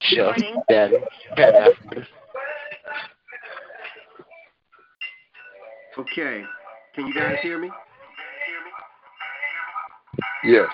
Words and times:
Just 0.00 0.42
Ben, 0.68 0.92
Ben 1.36 1.54
after. 1.54 2.06
Okay. 5.98 6.42
Can 6.94 7.06
you 7.06 7.14
guys 7.14 7.36
hear 7.42 7.60
me? 7.60 7.70
Yes. 10.44 10.66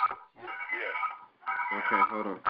Okay, 1.73 2.03
hold 2.11 2.27
on. 2.27 2.41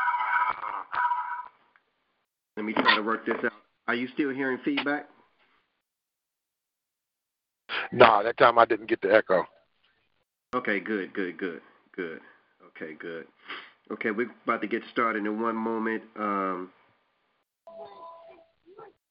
Let 2.57 2.65
me 2.65 2.73
try 2.73 2.97
to 2.97 3.03
work 3.03 3.27
this 3.27 3.37
out. 3.45 3.53
Are 3.89 3.95
you 3.95 4.09
still 4.15 4.31
hearing 4.31 4.59
feedback? 4.65 5.09
No, 7.93 8.23
that 8.23 8.37
time 8.37 8.59
I 8.59 8.65
didn't 8.65 8.89
get 8.89 9.01
the 9.01 9.15
echo. 9.15 9.45
Okay, 10.55 10.81
good, 10.81 11.13
good, 11.13 11.39
good, 11.39 11.61
good. 11.95 12.21
Okay, 12.69 12.95
good. 12.95 13.27
Okay, 13.93 14.11
we're 14.11 14.31
about 14.45 14.61
to 14.63 14.67
get 14.67 14.83
started 14.91 15.25
in 15.25 15.41
one 15.41 15.55
moment. 15.55 16.03
Um, 16.19 16.71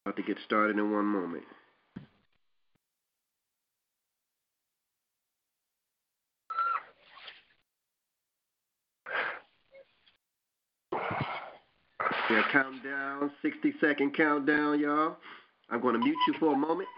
about 0.06 0.18
to 0.18 0.24
get 0.24 0.38
started 0.45 0.77
in 0.77 0.92
one 0.92 1.06
moment. 1.06 1.44
Yeah, 12.30 12.44
countdown, 12.51 13.31
60 13.42 13.74
second 13.80 14.16
countdown, 14.16 14.80
y'all. 14.80 15.16
I'm 15.69 15.80
going 15.80 15.94
to 15.94 16.00
mute 16.00 16.18
you 16.28 16.33
for 16.39 16.54
a 16.54 16.57
moment. 16.57 16.89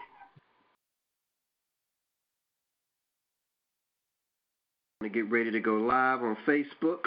I'm 5.00 5.08
going 5.08 5.12
to 5.12 5.22
get 5.22 5.30
ready 5.30 5.52
to 5.52 5.60
go 5.60 5.74
live 5.74 6.22
on 6.22 6.36
Facebook. 6.46 7.04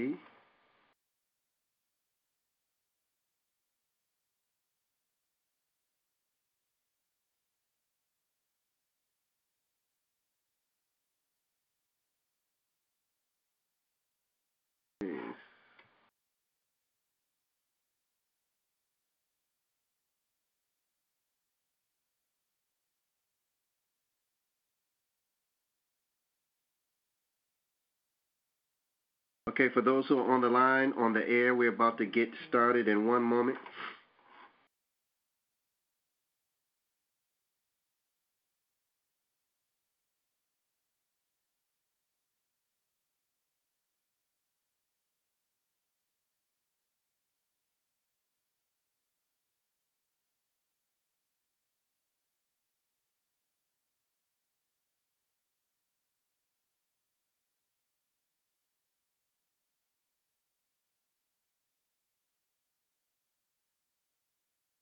See? 0.00 0.16
Yes. 15.02 15.36
Okay, 29.60 29.74
for 29.74 29.82
those 29.82 30.06
who 30.06 30.18
are 30.18 30.32
on 30.32 30.40
the 30.40 30.48
line, 30.48 30.94
on 30.96 31.12
the 31.12 31.28
air, 31.28 31.54
we're 31.54 31.68
about 31.68 31.98
to 31.98 32.06
get 32.06 32.30
started 32.48 32.88
in 32.88 33.06
one 33.06 33.22
moment. 33.22 33.58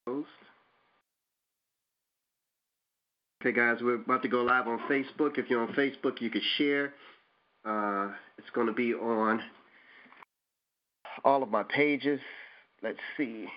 Post. 0.09 0.29
Okay, 3.43 3.55
guys, 3.55 3.77
we're 3.83 3.97
about 3.97 4.23
to 4.23 4.29
go 4.29 4.43
live 4.43 4.67
on 4.67 4.79
Facebook. 4.91 5.37
If 5.37 5.51
you're 5.51 5.61
on 5.61 5.75
Facebook, 5.75 6.23
you 6.23 6.31
can 6.31 6.41
share. 6.57 6.95
Uh, 7.63 8.13
it's 8.39 8.49
going 8.55 8.69
to 8.69 8.73
be 8.73 8.95
on 8.95 9.43
all 11.25 11.43
of 11.43 11.51
my 11.51 11.63
pages. 11.63 12.21
Let's 12.83 12.99
see. 13.19 13.49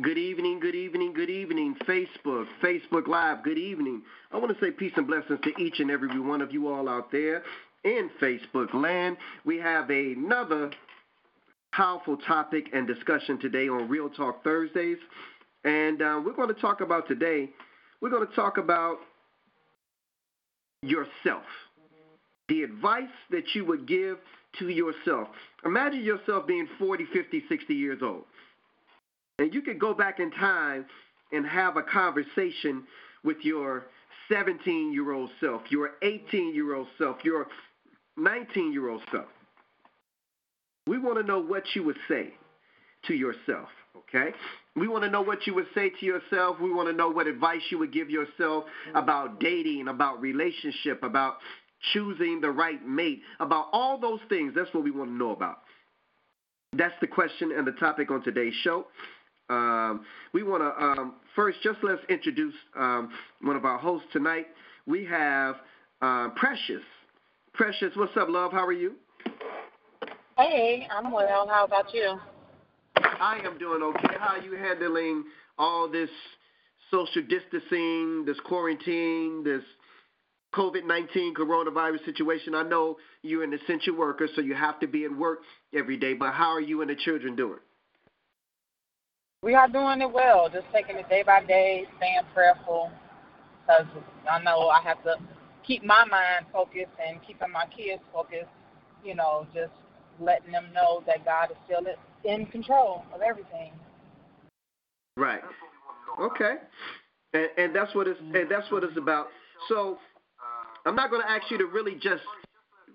Good 0.00 0.18
evening, 0.18 0.60
good 0.60 0.76
evening, 0.76 1.14
good 1.14 1.30
evening, 1.30 1.74
Facebook, 1.86 2.46
Facebook 2.62 3.08
Live, 3.08 3.42
good 3.42 3.58
evening. 3.58 4.02
I 4.32 4.38
want 4.38 4.56
to 4.56 4.64
say 4.64 4.70
peace 4.70 4.92
and 4.96 5.06
blessings 5.06 5.40
to 5.42 5.60
each 5.60 5.80
and 5.80 5.90
every 5.90 6.18
one 6.20 6.40
of 6.40 6.52
you 6.52 6.68
all 6.68 6.88
out 6.88 7.10
there 7.10 7.42
in 7.84 8.10
Facebook 8.20 8.72
land. 8.74 9.16
We 9.44 9.58
have 9.58 9.90
another 9.90 10.70
powerful 11.72 12.16
topic 12.16 12.66
and 12.72 12.86
discussion 12.86 13.38
today 13.38 13.68
on 13.68 13.88
Real 13.88 14.10
Talk 14.10 14.42
Thursdays. 14.44 14.98
And 15.64 16.02
uh, 16.02 16.20
we're 16.24 16.34
going 16.34 16.52
to 16.52 16.60
talk 16.60 16.80
about 16.80 17.06
today, 17.06 17.50
we're 18.00 18.10
going 18.10 18.26
to 18.26 18.34
talk 18.34 18.58
about 18.58 18.98
yourself, 20.82 21.44
the 22.48 22.62
advice 22.62 23.04
that 23.30 23.44
you 23.54 23.64
would 23.66 23.86
give 23.86 24.16
to 24.58 24.68
yourself. 24.68 25.28
Imagine 25.64 26.02
yourself 26.02 26.46
being 26.46 26.66
40, 26.78 27.04
50, 27.12 27.44
60 27.48 27.74
years 27.74 28.00
old. 28.02 28.24
And 29.38 29.52
you 29.54 29.62
could 29.62 29.78
go 29.78 29.94
back 29.94 30.18
in 30.18 30.30
time 30.32 30.86
and 31.32 31.46
have 31.46 31.76
a 31.76 31.82
conversation 31.82 32.84
with 33.22 33.36
your 33.42 33.84
17 34.30 34.92
year 34.92 35.12
old 35.12 35.30
self, 35.40 35.62
your 35.70 35.92
18 36.02 36.54
year 36.54 36.74
old 36.74 36.88
self, 36.98 37.18
your 37.24 37.46
19 38.20 38.72
year 38.72 38.88
old 38.88 39.02
self. 39.10 39.26
We 40.86 40.98
want 40.98 41.18
to 41.18 41.24
know 41.24 41.40
what 41.40 41.64
you 41.74 41.84
would 41.84 41.98
say 42.08 42.34
to 43.06 43.14
yourself, 43.14 43.68
okay? 43.96 44.30
We 44.76 44.88
want 44.88 45.04
to 45.04 45.10
know 45.10 45.22
what 45.22 45.46
you 45.46 45.54
would 45.54 45.68
say 45.74 45.90
to 45.90 46.06
yourself. 46.06 46.56
We 46.60 46.72
want 46.72 46.88
to 46.88 46.94
know 46.94 47.08
what 47.08 47.26
advice 47.26 47.62
you 47.70 47.78
would 47.78 47.92
give 47.92 48.10
yourself 48.10 48.64
about 48.94 49.40
dating, 49.40 49.88
about 49.88 50.20
relationship, 50.20 51.02
about 51.02 51.36
choosing 51.92 52.40
the 52.40 52.50
right 52.50 52.86
mate, 52.86 53.22
about 53.40 53.68
all 53.72 53.98
those 53.98 54.20
things. 54.28 54.52
That's 54.54 54.72
what 54.74 54.84
we 54.84 54.90
want 54.90 55.10
to 55.10 55.14
know 55.14 55.30
about. 55.30 55.60
That's 56.72 56.94
the 57.00 57.06
question 57.06 57.52
and 57.56 57.66
the 57.66 57.72
topic 57.72 58.10
on 58.10 58.22
today's 58.22 58.54
show. 58.62 58.86
Um, 59.48 60.04
we 60.32 60.44
want 60.44 60.62
to 60.62 60.84
um, 60.84 61.14
first 61.34 61.58
just 61.62 61.78
let's 61.82 62.02
introduce 62.08 62.54
um, 62.78 63.10
one 63.42 63.56
of 63.56 63.64
our 63.64 63.78
hosts 63.78 64.06
tonight. 64.12 64.46
We 64.86 65.04
have 65.06 65.56
uh, 66.00 66.28
Precious. 66.36 66.82
Precious, 67.54 67.92
what's 67.96 68.16
up, 68.16 68.28
love? 68.28 68.52
How 68.52 68.64
are 68.64 68.72
you? 68.72 68.94
Hey, 70.38 70.86
I'm 70.90 71.12
well. 71.12 71.46
How 71.48 71.64
about 71.64 71.92
you? 71.92 72.18
I 72.96 73.38
am 73.44 73.58
doing 73.58 73.82
okay. 73.82 74.16
How 74.18 74.36
are 74.36 74.42
you 74.42 74.56
handling 74.56 75.24
all 75.58 75.88
this 75.90 76.08
social 76.90 77.22
distancing, 77.22 78.24
this 78.24 78.38
quarantine, 78.46 79.44
this 79.44 79.62
COVID 80.54 80.86
19 80.86 81.34
coronavirus 81.34 82.04
situation? 82.04 82.54
I 82.54 82.62
know 82.62 82.96
you're 83.22 83.44
an 83.44 83.52
essential 83.52 83.94
worker, 83.94 84.28
so 84.34 84.40
you 84.40 84.54
have 84.54 84.80
to 84.80 84.86
be 84.86 85.04
at 85.04 85.14
work 85.14 85.40
every 85.74 85.98
day, 85.98 86.14
but 86.14 86.32
how 86.32 86.50
are 86.50 86.60
you 86.60 86.80
and 86.80 86.90
the 86.90 86.96
children 86.96 87.36
doing? 87.36 87.60
We 89.42 89.54
are 89.54 89.68
doing 89.68 90.00
it 90.00 90.10
well, 90.10 90.48
just 90.50 90.66
taking 90.72 90.96
it 90.96 91.08
day 91.08 91.22
by 91.24 91.44
day, 91.44 91.86
staying 91.98 92.20
prayerful, 92.32 92.90
because 93.66 93.86
I 94.30 94.42
know 94.42 94.68
I 94.68 94.80
have 94.82 95.02
to 95.04 95.16
keep 95.70 95.84
my 95.84 96.04
mind 96.04 96.46
focused 96.52 96.90
and 97.06 97.20
keeping 97.24 97.52
my 97.52 97.64
kids 97.66 98.02
focused, 98.12 98.50
you 99.04 99.14
know, 99.14 99.46
just 99.54 99.70
letting 100.18 100.50
them 100.50 100.66
know 100.74 101.00
that 101.06 101.24
God 101.24 101.52
is 101.52 101.56
still 101.64 101.86
in 102.24 102.46
control 102.46 103.04
of 103.14 103.20
everything. 103.20 103.70
Right. 105.16 105.40
Okay. 106.20 106.54
And, 107.32 107.48
and 107.56 107.76
that's 107.76 107.94
what 107.94 108.08
it's 108.08 108.18
and 108.20 108.50
that's 108.50 108.68
what 108.72 108.82
it's 108.82 108.96
about. 108.96 109.28
So 109.68 109.98
I'm 110.84 110.96
not 110.96 111.10
going 111.10 111.22
to 111.22 111.30
ask 111.30 111.48
you 111.52 111.58
to 111.58 111.66
really 111.66 111.94
just 111.94 112.24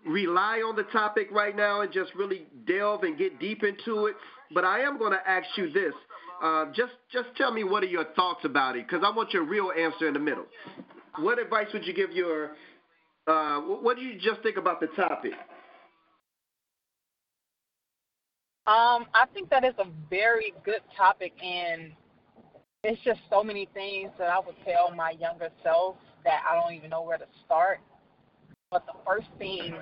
rely 0.06 0.58
on 0.58 0.76
the 0.76 0.84
topic 0.84 1.30
right 1.32 1.56
now 1.56 1.80
and 1.80 1.94
just 1.94 2.14
really 2.14 2.46
delve 2.68 3.04
and 3.04 3.18
get 3.18 3.40
deep 3.40 3.64
into 3.64 4.08
it, 4.08 4.16
but 4.54 4.66
I 4.66 4.82
am 4.82 4.98
going 4.98 5.14
to 5.14 5.30
ask 5.30 5.48
you 5.56 5.72
this. 5.72 5.94
Uh, 6.44 6.66
just 6.76 6.92
just 7.14 7.30
tell 7.38 7.54
me 7.54 7.64
what 7.64 7.84
are 7.84 7.88
your 7.88 8.04
thoughts 8.16 8.44
about 8.44 8.76
it, 8.76 8.86
because 8.86 9.04
I 9.06 9.16
want 9.16 9.32
your 9.32 9.46
real 9.46 9.72
answer 9.72 10.10
in 10.10 10.14
the 10.14 10.20
middle. 10.20 10.46
What 11.20 11.40
advice 11.40 11.68
would 11.74 11.86
you 11.86 11.94
give 11.94 12.12
your? 12.12 12.52
Uh, 13.28 13.60
what 13.62 13.98
do 13.98 14.04
you 14.04 14.20
just 14.20 14.42
think 14.44 14.58
about 14.58 14.80
the 14.80 14.88
topic? 14.88 15.34
Um, 18.68 19.06
I 19.14 19.26
think 19.34 19.50
that 19.50 19.64
is 19.64 19.74
a 19.78 19.86
very 20.10 20.54
good 20.64 20.82
topic, 20.98 21.34
and 21.44 21.92
it's 22.84 23.02
just 23.04 23.20
so 23.30 23.44
many 23.44 23.68
things 23.74 24.10
that 24.18 24.30
I 24.30 24.40
would 24.40 24.56
tell 24.66 24.94
my 24.96 25.12
younger 25.12 25.50
self 25.64 25.98
that 26.24 26.42
I 26.50 26.60
don't 26.60 26.74
even 26.74 26.90
know 26.90 27.04
where 27.04 27.18
to 27.18 27.28
start. 27.46 27.80
But 28.72 28.86
the 28.88 28.94
first 29.06 29.28
thing 29.38 29.76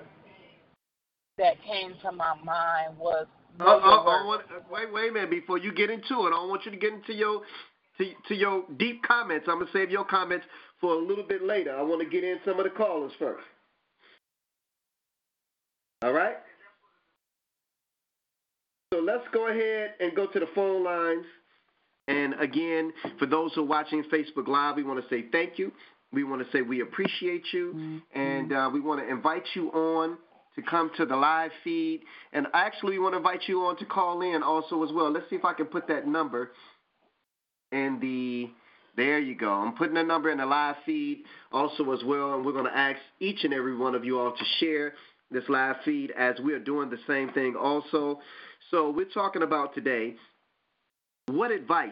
that 1.38 1.56
came 1.64 1.94
to 2.04 2.12
my 2.12 2.36
mind 2.44 2.98
was. 2.98 3.26
Uh, 3.60 3.64
uh, 3.64 4.04
want, 4.26 4.42
wait, 4.72 4.92
wait 4.92 5.10
a 5.10 5.14
minute. 5.14 5.30
Before 5.30 5.58
you 5.58 5.74
get 5.74 5.90
into 5.90 6.26
it, 6.26 6.28
I 6.28 6.30
don't 6.32 6.50
want 6.50 6.66
you 6.66 6.72
to 6.72 6.78
get 6.78 6.94
into 6.94 7.14
your 7.14 7.42
to, 7.98 8.06
to 8.28 8.36
your 8.36 8.64
deep 8.78 9.04
comments. 9.04 9.48
I'm 9.50 9.60
gonna 9.60 9.72
save 9.72 9.92
your 9.92 10.06
comments 10.06 10.46
for 10.84 10.96
a 10.96 11.00
little 11.00 11.24
bit 11.24 11.42
later. 11.42 11.74
I 11.74 11.82
want 11.82 12.02
to 12.02 12.10
get 12.10 12.26
in 12.26 12.40
some 12.44 12.60
of 12.60 12.66
the 12.66 12.70
callers 12.70 13.14
first. 13.18 13.46
All 16.04 16.12
right. 16.12 16.36
So 18.94 19.00
let's 19.00 19.24
go 19.34 19.48
ahead 19.48 19.94
and 20.02 20.14
go 20.14 20.28
to 20.28 20.40
the 20.42 20.48
phone 20.54 20.84
lines. 20.84 21.24
And 22.10 22.34
again, 22.34 22.92
for 23.18 23.26
those 23.26 23.54
who 23.56 23.62
are 23.62 23.66
watching 23.66 24.04
Facebook 24.12 24.50
Live, 24.50 24.76
we 24.76 24.84
want 24.84 25.02
to 25.02 25.10
say 25.10 25.24
thank 25.32 25.58
you. 25.58 25.72
We 26.12 26.26
want 26.26 26.46
to 26.46 26.52
say 26.52 26.62
we 26.62 26.82
appreciate 26.82 27.46
you, 27.54 27.74
mm-hmm. 27.74 28.20
and 28.20 28.52
uh, 28.52 28.70
we 28.72 28.82
want 28.82 29.00
to 29.00 29.10
invite 29.10 29.46
you 29.56 29.70
on 29.70 30.18
to 30.56 30.62
come 30.62 30.92
to 30.98 31.06
the 31.06 31.16
live 31.16 31.52
feed. 31.64 32.02
And 32.34 32.46
actually, 32.54 32.92
we 32.92 33.00
want 33.00 33.14
to 33.14 33.18
invite 33.18 33.44
you 33.48 33.62
on 33.62 33.78
to 33.78 33.86
call 33.86 34.22
in 34.22 34.44
also 34.44 34.84
as 34.84 34.92
well. 34.92 35.10
Let's 35.10 35.30
see 35.30 35.38
if 35.38 35.46
I 35.46 35.54
can 35.54 35.68
put 35.68 35.88
that 35.88 36.06
number 36.06 36.52
in 37.72 38.00
the. 38.02 38.50
There 38.96 39.20
you 39.20 39.36
go. 39.36 39.52
I'm 39.52 39.74
putting 39.74 39.96
the 39.96 40.04
number 40.04 40.30
in 40.30 40.38
the 40.38 40.46
live 40.46 40.76
feed 40.86 41.24
also 41.52 41.92
as 41.94 42.04
well, 42.06 42.36
and 42.36 42.46
we're 42.46 42.52
going 42.52 42.66
to 42.66 42.78
ask 42.78 43.00
each 43.20 43.44
and 43.44 43.54
every 43.54 43.76
one 43.76 43.96
of 43.96 44.06
you 44.06 44.20
all 44.20 44.32
to 44.32 44.46
share 44.60 44.94
this 45.32 45.44
live 45.50 45.78
feed 45.84 46.12
as 46.12 46.40
we 46.40 46.54
are 46.54 46.60
doing 46.60 46.90
the 46.90 47.00
same 47.08 47.32
thing 47.34 47.56
also. 47.56 48.20
So 48.70 48.92
we're 48.92 49.06
talking 49.06 49.42
about 49.42 49.74
today. 49.74 50.16
What 51.28 51.52
advice 51.52 51.90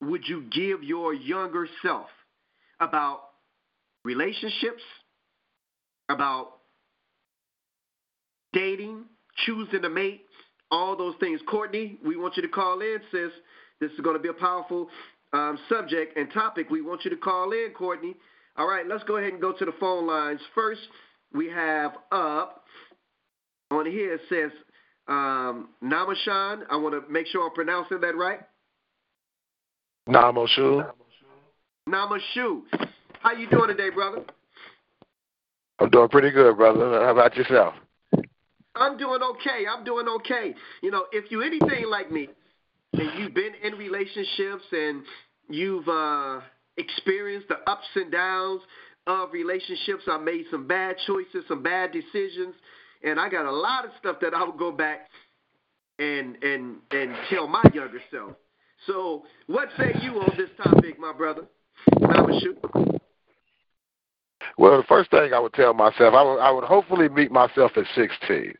would 0.00 0.22
you 0.28 0.44
give 0.52 0.84
your 0.84 1.12
younger 1.12 1.66
self 1.82 2.06
about 2.80 3.22
relationships, 4.04 4.82
about 6.08 6.58
dating, 8.52 9.04
choosing 9.44 9.84
a 9.84 9.88
mate, 9.88 10.22
all 10.70 10.96
those 10.96 11.14
things. 11.20 11.40
Courtney, 11.48 11.98
we 12.04 12.16
want 12.16 12.36
you 12.36 12.42
to 12.42 12.48
call 12.48 12.80
in, 12.80 12.98
sis. 13.10 13.30
This 13.80 13.90
is 13.92 14.00
going 14.00 14.16
to 14.16 14.22
be 14.22 14.28
a 14.28 14.34
powerful 14.34 14.88
um, 15.32 15.58
subject 15.68 16.16
and 16.16 16.32
topic. 16.32 16.70
We 16.70 16.82
want 16.82 17.04
you 17.04 17.10
to 17.10 17.16
call 17.16 17.52
in, 17.52 17.72
Courtney. 17.76 18.14
All 18.56 18.66
right, 18.66 18.86
let's 18.86 19.04
go 19.04 19.16
ahead 19.16 19.32
and 19.32 19.40
go 19.40 19.52
to 19.52 19.64
the 19.64 19.72
phone 19.78 20.06
lines. 20.06 20.40
First, 20.54 20.80
we 21.32 21.48
have 21.50 21.92
up 22.10 22.64
on 23.70 23.86
here 23.86 24.14
it 24.14 24.20
says 24.28 24.50
um, 25.08 25.68
Namashan. 25.82 26.62
I 26.70 26.76
want 26.76 26.94
to 26.94 27.12
make 27.12 27.26
sure 27.26 27.46
I'm 27.46 27.54
pronouncing 27.54 28.00
that 28.00 28.16
right. 28.16 28.40
Namashu. 30.08 30.90
Namashu. 31.88 32.62
How 33.20 33.32
you 33.32 33.48
doing 33.48 33.68
today, 33.68 33.90
brother? 33.90 34.24
I'm 35.78 35.90
doing 35.90 36.08
pretty 36.08 36.30
good, 36.30 36.56
brother. 36.56 37.04
How 37.04 37.12
about 37.12 37.36
yourself? 37.36 37.74
I'm 38.74 38.96
doing 38.96 39.20
okay. 39.22 39.64
I'm 39.70 39.84
doing 39.84 40.06
okay. 40.08 40.54
You 40.82 40.90
know, 40.90 41.06
if 41.12 41.30
you 41.30 41.42
anything 41.42 41.86
like 41.88 42.10
me, 42.10 42.28
and 42.92 43.18
you've 43.18 43.34
been 43.34 43.52
in 43.62 43.74
relationships 43.74 44.64
and 44.72 45.02
you've 45.48 45.88
uh, 45.88 46.40
experienced 46.76 47.48
the 47.48 47.58
ups 47.70 47.86
and 47.94 48.10
downs 48.10 48.62
of 49.06 49.32
relationships, 49.32 50.04
I 50.06 50.18
made 50.18 50.44
some 50.50 50.66
bad 50.66 50.96
choices, 51.06 51.44
some 51.48 51.62
bad 51.62 51.92
decisions, 51.92 52.54
and 53.02 53.18
I 53.18 53.28
got 53.28 53.46
a 53.46 53.52
lot 53.52 53.84
of 53.84 53.90
stuff 53.98 54.16
that 54.20 54.34
I 54.34 54.44
would 54.44 54.58
go 54.58 54.70
back 54.70 55.08
and 55.98 56.36
and 56.42 56.76
and 56.90 57.16
tell 57.30 57.48
my 57.48 57.62
younger 57.72 58.00
self. 58.10 58.32
So, 58.86 59.24
what 59.46 59.68
say 59.76 59.94
you 60.02 60.20
on 60.20 60.36
this 60.36 60.50
topic, 60.62 60.98
my 60.98 61.12
brother? 61.12 61.46
Well, 64.58 64.76
the 64.76 64.84
first 64.88 65.12
thing 65.12 65.32
I 65.32 65.38
would 65.38 65.52
tell 65.52 65.72
myself, 65.72 66.14
I 66.14 66.22
would, 66.22 66.40
I 66.40 66.50
would 66.50 66.64
hopefully 66.64 67.08
meet 67.08 67.30
myself 67.30 67.70
at 67.76 67.84
16, 67.94 68.54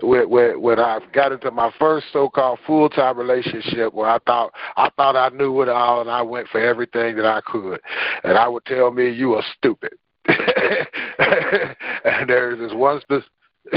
when, 0.00 0.30
when, 0.30 0.62
when 0.62 0.80
I 0.80 1.00
got 1.12 1.30
into 1.30 1.50
my 1.50 1.70
first 1.78 2.06
so-called 2.10 2.58
full-time 2.66 3.18
relationship, 3.18 3.92
where 3.92 4.08
I 4.08 4.18
thought 4.26 4.50
I 4.78 4.88
thought 4.96 5.14
I 5.14 5.28
knew 5.36 5.60
it 5.60 5.68
all, 5.68 6.00
and 6.00 6.10
I 6.10 6.22
went 6.22 6.48
for 6.48 6.58
everything 6.58 7.16
that 7.16 7.26
I 7.26 7.42
could, 7.42 7.80
and 8.24 8.38
I 8.38 8.48
would 8.48 8.64
tell 8.64 8.90
me, 8.90 9.10
"You 9.10 9.34
are 9.34 9.44
stupid." 9.58 9.92
and 10.28 10.86
there's 12.28 12.58
this 12.58 12.72
one 12.72 13.00
specific 13.02 13.28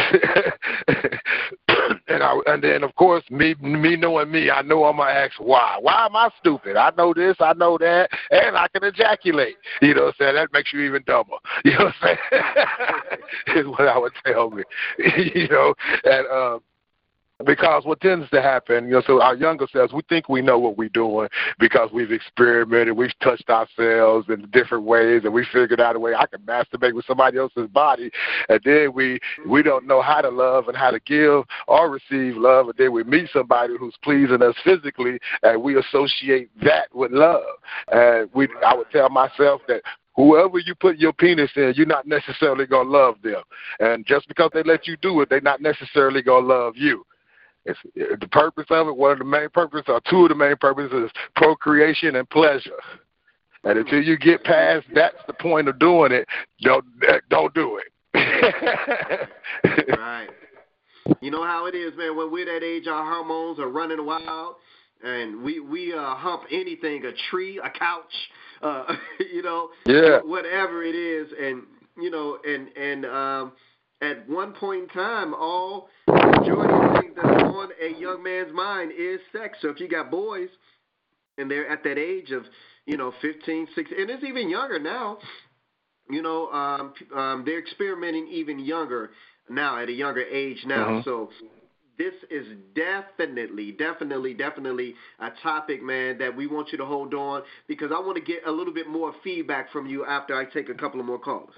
and 2.07 2.23
I 2.23 2.39
and 2.47 2.63
then 2.63 2.83
of 2.83 2.95
course 2.95 3.23
me 3.29 3.53
me 3.61 3.95
knowing 3.95 4.31
me, 4.31 4.49
I 4.49 4.61
know 4.63 4.85
I'm 4.85 4.97
gonna 4.97 5.11
ask 5.11 5.33
why. 5.39 5.77
Why 5.79 6.05
am 6.05 6.15
I 6.15 6.29
stupid? 6.39 6.75
I 6.75 6.91
know 6.97 7.13
this, 7.13 7.35
I 7.39 7.53
know 7.53 7.77
that, 7.77 8.09
and 8.31 8.57
I 8.57 8.67
can 8.69 8.83
ejaculate. 8.83 9.57
You 9.81 9.93
know 9.93 10.05
what 10.05 10.15
I'm 10.19 10.25
saying? 10.25 10.35
That 10.35 10.53
makes 10.53 10.73
you 10.73 10.81
even 10.81 11.03
dumber. 11.05 11.35
You 11.65 11.71
know 11.77 11.85
what 11.85 11.95
I'm 12.01 12.17
saying? 13.47 13.57
is 13.65 13.67
what 13.67 13.87
I 13.87 13.97
would 13.97 14.13
tell 14.25 14.49
me. 14.49 14.63
you 15.33 15.47
know, 15.49 15.73
and 16.03 16.27
um 16.27 16.61
because 17.43 17.83
what 17.83 17.99
tends 17.99 18.29
to 18.29 18.41
happen, 18.41 18.85
you 18.85 18.91
know, 18.91 19.01
so 19.05 19.21
our 19.21 19.35
younger 19.35 19.67
selves, 19.71 19.91
we 19.91 20.01
think 20.07 20.29
we 20.29 20.41
know 20.41 20.57
what 20.57 20.77
we're 20.77 20.87
doing 20.87 21.27
because 21.59 21.89
we've 21.91 22.11
experimented, 22.11 22.95
we've 22.95 23.17
touched 23.21 23.49
ourselves 23.49 24.27
in 24.29 24.47
different 24.53 24.85
ways, 24.85 25.21
and 25.25 25.33
we 25.33 25.45
figured 25.51 25.81
out 25.81 25.97
a 25.97 25.99
way 25.99 26.13
I 26.15 26.27
can 26.27 26.39
masturbate 26.41 26.93
with 26.93 27.05
somebody 27.05 27.37
else's 27.37 27.67
body, 27.67 28.09
and 28.47 28.61
then 28.63 28.93
we 28.93 29.19
we 29.45 29.63
don't 29.63 29.85
know 29.85 30.01
how 30.01 30.21
to 30.21 30.29
love 30.29 30.69
and 30.69 30.77
how 30.77 30.91
to 30.91 30.99
give 31.01 31.43
or 31.67 31.89
receive 31.89 32.37
love, 32.37 32.67
and 32.67 32.77
then 32.77 32.93
we 32.93 33.03
meet 33.03 33.29
somebody 33.33 33.73
who's 33.77 33.95
pleasing 34.01 34.41
us 34.41 34.55
physically, 34.63 35.19
and 35.43 35.61
we 35.61 35.77
associate 35.77 36.49
that 36.63 36.93
with 36.93 37.11
love. 37.11 37.43
And 37.91 38.29
we, 38.33 38.47
I 38.65 38.75
would 38.75 38.89
tell 38.91 39.09
myself 39.09 39.61
that 39.67 39.81
whoever 40.15 40.59
you 40.59 40.73
put 40.73 40.97
your 40.97 41.11
penis 41.11 41.51
in, 41.57 41.73
you're 41.75 41.85
not 41.85 42.07
necessarily 42.07 42.65
gonna 42.65 42.89
love 42.89 43.15
them. 43.23 43.43
And 43.81 44.05
just 44.05 44.27
because 44.29 44.51
they 44.53 44.63
let 44.63 44.87
you 44.87 44.95
do 45.01 45.19
it, 45.19 45.29
they're 45.29 45.41
not 45.41 45.61
necessarily 45.61 46.21
gonna 46.21 46.47
love 46.47 46.77
you. 46.77 47.05
It's, 47.65 47.79
the 47.95 48.27
purpose 48.27 48.65
of 48.69 48.87
it, 48.87 48.95
one 48.95 49.11
of 49.11 49.19
the 49.19 49.25
main 49.25 49.49
purposes, 49.49 49.85
or 49.87 50.01
two 50.09 50.23
of 50.23 50.29
the 50.29 50.35
main 50.35 50.55
purposes, 50.57 51.05
is 51.05 51.11
procreation 51.35 52.15
and 52.15 52.29
pleasure. 52.29 52.71
And 53.63 53.79
until 53.79 54.01
you 54.01 54.17
get 54.17 54.43
past 54.43 54.85
that's 54.93 55.15
the 55.25 55.33
point 55.33 55.67
of 55.67 55.79
doing 55.79 56.11
it, 56.11 56.27
don't 56.61 56.85
don't 57.29 57.53
do 57.55 57.79
it. 57.79 57.91
right. 59.97 60.29
You 61.19 61.31
know 61.31 61.43
how 61.43 61.65
it 61.65 61.75
is, 61.75 61.93
man. 61.97 62.15
When 62.15 62.31
we're 62.31 62.45
that 62.45 62.63
age, 62.63 62.87
our 62.87 63.03
hormones 63.03 63.59
are 63.59 63.69
running 63.69 64.05
wild, 64.05 64.55
and 65.03 65.41
we 65.43 65.59
we 65.59 65.93
uh, 65.93 66.15
hump 66.15 66.43
anything, 66.51 67.05
a 67.05 67.11
tree, 67.31 67.59
a 67.63 67.69
couch, 67.71 68.13
uh, 68.61 68.93
you 69.33 69.41
know, 69.41 69.69
yeah, 69.87 70.19
whatever 70.23 70.83
it 70.83 70.95
is, 70.95 71.27
and 71.39 71.63
you 71.99 72.11
know, 72.11 72.37
and 72.47 72.67
and 72.77 73.05
um, 73.05 73.51
at 74.01 74.27
one 74.29 74.53
point 74.53 74.83
in 74.83 74.89
time, 74.89 75.33
all 75.33 75.89
the 76.07 76.13
majority 76.13 76.73
of 76.73 77.01
things 77.01 77.13
that's 77.15 77.43
on 77.43 77.69
a 77.81 77.99
young 77.99 78.23
man's 78.23 78.53
mind 78.53 78.91
is 78.97 79.19
sex. 79.31 79.57
So 79.61 79.69
if 79.69 79.79
you 79.79 79.87
got 79.87 80.11
boys 80.11 80.49
and 81.37 81.49
they're 81.49 81.69
at 81.69 81.83
that 81.83 81.97
age 81.97 82.31
of, 82.31 82.43
you 82.85 82.97
know, 82.97 83.13
15, 83.21 83.67
16, 83.73 83.99
and 83.99 84.09
it's 84.09 84.23
even 84.23 84.49
younger 84.49 84.79
now, 84.79 85.17
you 86.09 86.21
know, 86.21 86.49
um, 86.51 86.93
um, 87.15 87.43
they're 87.45 87.59
experimenting 87.59 88.27
even 88.27 88.59
younger 88.59 89.11
now 89.49 89.81
at 89.81 89.89
a 89.89 89.93
younger 89.93 90.21
age 90.23 90.63
now. 90.65 90.87
Mm-hmm. 90.87 91.09
So 91.09 91.29
this 91.97 92.13
is 92.29 92.45
definitely, 92.75 93.71
definitely, 93.71 94.33
definitely 94.33 94.95
a 95.19 95.29
topic, 95.41 95.81
man, 95.81 96.17
that 96.19 96.35
we 96.35 96.47
want 96.47 96.71
you 96.71 96.77
to 96.77 96.85
hold 96.85 97.13
on 97.13 97.41
because 97.67 97.91
I 97.95 97.99
want 97.99 98.17
to 98.17 98.23
get 98.23 98.45
a 98.45 98.51
little 98.51 98.73
bit 98.73 98.87
more 98.87 99.13
feedback 99.23 99.71
from 99.71 99.87
you 99.87 100.05
after 100.05 100.35
I 100.35 100.45
take 100.45 100.69
a 100.69 100.73
couple 100.73 100.99
of 100.99 101.05
more 101.05 101.19
calls. 101.19 101.51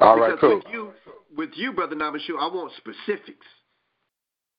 All 0.00 0.18
right, 0.18 0.32
because 0.34 0.40
cool. 0.40 0.56
With 0.56 0.72
you, 0.72 0.92
with 1.36 1.50
you, 1.54 1.72
brother 1.72 1.96
Namashu, 1.96 2.38
I 2.38 2.46
want 2.46 2.72
specifics. 2.76 3.46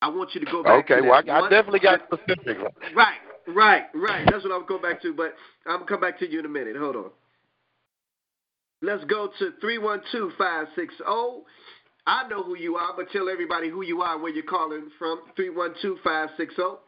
I 0.02 0.10
want 0.10 0.34
you 0.34 0.42
to 0.42 0.52
go 0.52 0.64
back. 0.64 0.84
Okay, 0.86 1.02
to 1.02 1.08
well, 1.08 1.24
I, 1.28 1.40
I 1.40 1.50
definitely 1.50 1.80
got 1.80 2.02
specifics. 2.06 2.62
Right, 2.96 3.18
right, 3.48 3.86
right. 3.94 4.28
That's 4.30 4.44
what 4.44 4.54
I'm 4.54 4.66
going 4.66 4.82
back 4.82 5.02
to. 5.02 5.14
But 5.14 5.34
I'm 5.66 5.78
gonna 5.78 5.86
come 5.88 6.02
back 6.02 6.20
to 6.20 6.32
you 6.32 6.40
in 6.40 6.46
a 6.46 6.50
minute. 6.50 6.76
Hold 6.78 6.96
on. 6.96 7.12
Let's 8.82 9.04
go 9.06 9.30
to 9.40 9.52
three 9.60 9.78
one 9.78 10.02
two 10.12 10.32
five 10.38 10.68
six 10.76 10.94
zero. 10.98 11.44
I 12.08 12.28
know 12.28 12.44
who 12.44 12.56
you 12.56 12.76
are, 12.76 12.94
but 12.96 13.10
tell 13.12 13.30
everybody 13.30 13.70
who 13.70 13.82
you 13.82 14.02
are, 14.02 14.14
and 14.14 14.24
where 14.24 14.34
you're 14.34 14.44
calling 14.44 14.90
from. 15.00 15.22
Three 15.36 15.50
one 15.50 15.74
two 15.82 15.98
five 16.04 16.30
six 16.38 16.56
zero. 16.56 16.80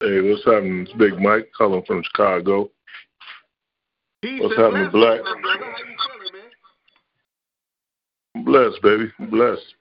Hey, 0.00 0.20
what's 0.20 0.44
happening? 0.44 0.82
It's 0.82 0.92
Big 0.94 1.18
Mike 1.18 1.50
calling 1.56 1.84
from 1.86 2.02
Chicago. 2.02 2.70
Peace 4.22 4.40
what's 4.42 4.56
happening, 4.56 4.90
Black? 4.90 5.20
Blessed, 8.44 8.82
baby. 8.82 9.10
Blessed. 9.30 9.74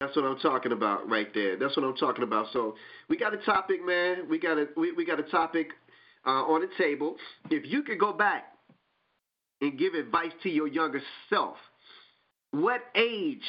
That's 0.00 0.16
what 0.16 0.24
I'm 0.24 0.38
talking 0.40 0.72
about 0.72 1.08
right 1.08 1.32
there. 1.32 1.56
That's 1.56 1.76
what 1.76 1.84
I'm 1.84 1.94
talking 1.94 2.24
about. 2.24 2.46
So 2.52 2.74
we 3.08 3.16
got 3.16 3.34
a 3.34 3.36
topic, 3.36 3.84
man. 3.86 4.28
We 4.28 4.40
got 4.40 4.58
a 4.58 4.66
we, 4.76 4.90
we 4.90 5.06
got 5.06 5.20
a 5.20 5.24
topic 5.24 5.68
uh, 6.26 6.30
on 6.30 6.62
the 6.62 6.68
table. 6.76 7.16
If 7.50 7.64
you 7.70 7.84
could 7.84 8.00
go 8.00 8.12
back 8.12 8.46
and 9.60 9.78
give 9.78 9.94
advice 9.94 10.32
to 10.42 10.50
your 10.50 10.66
younger 10.66 11.00
self, 11.30 11.54
what 12.50 12.80
age 12.96 13.46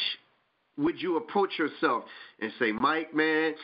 would 0.77 1.01
you 1.01 1.17
approach 1.17 1.57
yourself 1.57 2.03
and 2.39 2.51
say, 2.59 2.71
Mike, 2.71 3.15
man, 3.15 3.55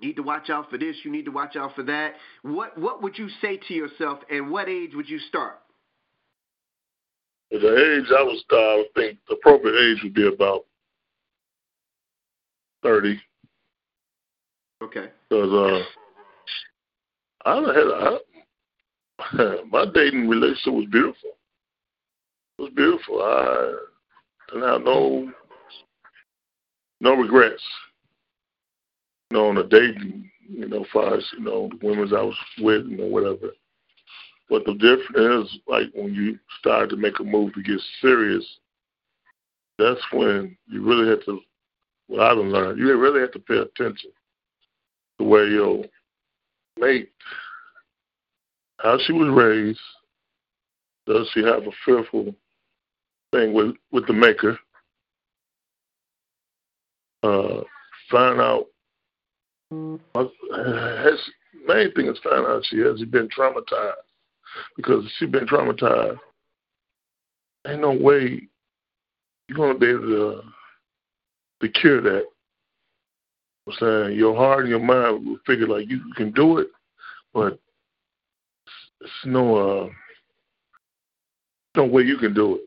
you 0.00 0.08
need 0.08 0.16
to 0.16 0.22
watch 0.22 0.48
out 0.48 0.70
for 0.70 0.78
this, 0.78 0.94
you 1.04 1.10
need 1.10 1.24
to 1.24 1.32
watch 1.32 1.56
out 1.56 1.74
for 1.74 1.82
that? 1.82 2.12
What 2.42 2.78
what 2.78 3.02
would 3.02 3.18
you 3.18 3.28
say 3.42 3.58
to 3.66 3.74
yourself 3.74 4.20
and 4.30 4.48
what 4.48 4.68
age 4.68 4.94
would 4.94 5.08
you 5.08 5.18
start? 5.18 5.58
At 7.52 7.60
the 7.60 7.98
age 7.98 8.06
I 8.16 8.22
would 8.22 8.38
start, 8.38 8.62
I 8.62 8.76
would 8.76 8.94
think 8.94 9.18
the 9.28 9.34
appropriate 9.34 9.76
age 9.78 10.02
would 10.02 10.14
be 10.14 10.26
about 10.26 10.64
thirty. 12.82 13.20
Okay. 14.82 15.06
Because 15.28 15.84
uh, 17.44 17.48
I 17.48 17.56
had 17.72 18.18
I, 19.38 19.62
my 19.70 19.86
dating 19.94 20.28
relationship 20.28 20.72
was 20.72 20.86
beautiful. 20.90 21.30
It 22.58 22.62
was 22.62 22.72
beautiful. 22.74 23.22
I 23.22 23.74
didn't 24.52 24.68
have 24.68 24.82
no 24.82 25.32
no 27.00 27.14
regrets. 27.14 27.62
You 29.30 29.38
know, 29.38 29.48
on 29.48 29.58
a 29.58 29.64
dating, 29.64 30.30
you 30.48 30.68
know, 30.68 30.86
far 30.92 31.16
as 31.16 31.24
you 31.36 31.44
know, 31.44 31.68
the 31.68 31.86
women 31.86 32.08
I 32.14 32.22
was 32.22 32.36
with, 32.60 32.86
you 32.86 32.96
know, 32.96 33.06
whatever. 33.06 33.52
But 34.48 34.64
the 34.64 34.74
difference 34.74 35.50
is, 35.50 35.58
like, 35.66 35.90
when 35.94 36.14
you 36.14 36.38
start 36.60 36.90
to 36.90 36.96
make 36.96 37.18
a 37.18 37.24
move 37.24 37.54
to 37.54 37.62
get 37.62 37.80
serious, 38.00 38.44
that's 39.78 40.00
when 40.12 40.56
you 40.68 40.86
really 40.86 41.08
have 41.08 41.24
to, 41.24 41.40
what 42.06 42.20
I've 42.20 42.38
learned, 42.38 42.78
you 42.78 42.96
really 42.96 43.20
have 43.20 43.32
to 43.32 43.40
pay 43.40 43.56
attention 43.56 44.10
to 45.18 45.24
where 45.24 45.48
your 45.48 45.84
mate, 46.78 47.10
how 48.78 48.98
she 49.04 49.12
was 49.12 49.28
raised, 49.28 49.80
does 51.06 51.28
she 51.34 51.42
have 51.42 51.66
a 51.66 51.72
fearful 51.84 52.34
thing 53.32 53.52
with, 53.52 53.74
with 53.90 54.06
the 54.06 54.12
maker? 54.12 54.58
Uh, 57.22 57.62
find 58.10 58.40
out, 58.40 58.66
has, 59.72 61.18
main 61.66 61.92
thing 61.94 62.06
is 62.06 62.18
find 62.22 62.46
out 62.46 62.64
she 62.64 62.78
has 62.78 63.02
been 63.06 63.28
traumatized 63.28 64.05
because 64.76 65.04
she's 65.18 65.30
been 65.30 65.46
traumatized, 65.46 66.18
ain't 67.66 67.80
no 67.80 67.92
way 67.92 68.48
you're 69.48 69.56
gonna 69.56 69.78
be 69.78 69.90
able 69.90 70.00
to 70.00 70.42
to 71.60 71.68
cure 71.68 72.00
that. 72.00 72.24
I'm 73.66 73.72
saying 73.80 74.18
your 74.18 74.36
heart 74.36 74.60
and 74.60 74.68
your 74.68 74.78
mind 74.78 75.26
will 75.26 75.38
figure 75.46 75.66
like 75.66 75.88
you 75.88 76.00
can 76.14 76.30
do 76.32 76.58
it, 76.58 76.68
but 77.34 77.58
it's 79.00 79.10
no 79.24 79.56
uh, 79.56 79.88
no 81.76 81.84
way 81.84 82.02
you 82.02 82.18
can 82.18 82.34
do 82.34 82.56
it. 82.56 82.62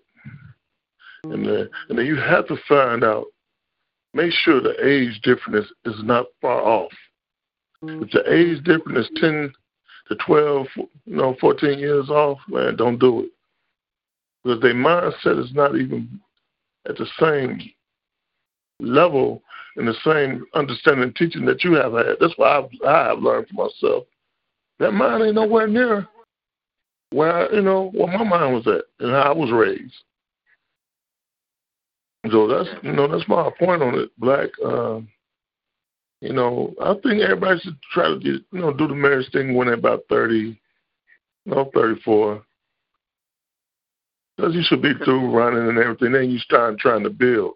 And 1.24 1.46
then 1.46 1.70
and 1.90 1.98
then 1.98 2.06
you 2.06 2.16
have 2.16 2.48
to 2.48 2.58
find 2.68 3.04
out. 3.04 3.26
Make 4.16 4.32
sure 4.32 4.60
the 4.60 4.74
age 4.84 5.22
difference 5.22 5.68
is 5.86 6.04
not 6.04 6.26
far 6.42 6.62
off. 6.62 6.92
If 7.84 8.10
the 8.10 8.24
age 8.34 8.64
difference 8.64 9.08
is 9.08 9.22
ten 9.22 9.54
to 10.10 10.16
12, 10.16 10.68
you 10.76 11.16
know, 11.16 11.36
14 11.40 11.80
years 11.80 12.10
off, 12.10 12.40
man, 12.48 12.76
don't 12.76 13.00
do 13.00 13.22
it. 13.22 13.30
Because 14.44 14.62
their 14.62 14.74
mindset 14.74 15.44
is 15.44 15.54
not 15.54 15.76
even 15.76 16.20
at 16.88 16.98
the 16.98 17.08
same 17.20 17.60
level 18.80 19.44
and 19.76 19.88
the 19.88 19.96
same 20.04 20.46
understanding 20.56 21.04
and 21.04 21.16
teaching 21.16 21.46
that 21.46 21.64
you 21.64 21.74
have 21.74 21.94
had. 21.94 22.18
That's 22.20 22.34
why 22.38 22.58
I've, 22.58 22.70
I 22.88 23.08
have 23.10 23.20
learned 23.20 23.48
for 23.48 23.66
myself. 23.66 24.06
That 24.80 24.92
mind 24.94 25.24
ain't 25.24 25.36
nowhere 25.36 25.68
near 25.68 26.08
where, 27.12 27.54
you 27.54 27.62
know, 27.62 27.92
where 27.94 28.18
my 28.18 28.24
mind 28.24 28.56
was 28.56 28.68
at 28.68 28.84
and 29.00 29.12
how 29.12 29.34
I 29.34 29.34
was 29.34 29.52
raised. 29.52 29.94
So 32.32 32.48
that's, 32.48 32.70
you 32.84 32.92
know, 32.92 33.08
that's 33.08 33.28
my 33.28 33.50
point 33.58 33.82
on 33.82 33.96
it, 33.96 34.10
Black. 34.18 34.50
Um, 34.64 35.08
you 36.22 36.34
know, 36.34 36.74
I 36.82 36.94
think 37.02 37.22
everybody 37.22 37.60
should 37.60 37.78
try 37.94 38.10
to 38.10 38.20
get, 38.20 38.42
you 38.52 38.60
know, 38.60 38.74
do 38.74 38.88
the 38.88 38.96
marriage 38.96 39.32
thing 39.32 39.56
when 39.56 39.68
they're 39.68 39.76
about 39.76 40.04
30, 40.10 40.36
you 40.36 40.56
know, 41.46 41.70
34. 41.74 42.44
Because 44.36 44.56
you 44.56 44.62
should 44.64 44.82
be 44.82 44.94
through 45.04 45.32
running 45.32 45.68
and 45.70 45.78
everything. 45.78 46.12
Then 46.12 46.30
you 46.30 46.40
start 46.40 46.78
trying 46.80 47.04
to 47.04 47.10
build. 47.10 47.54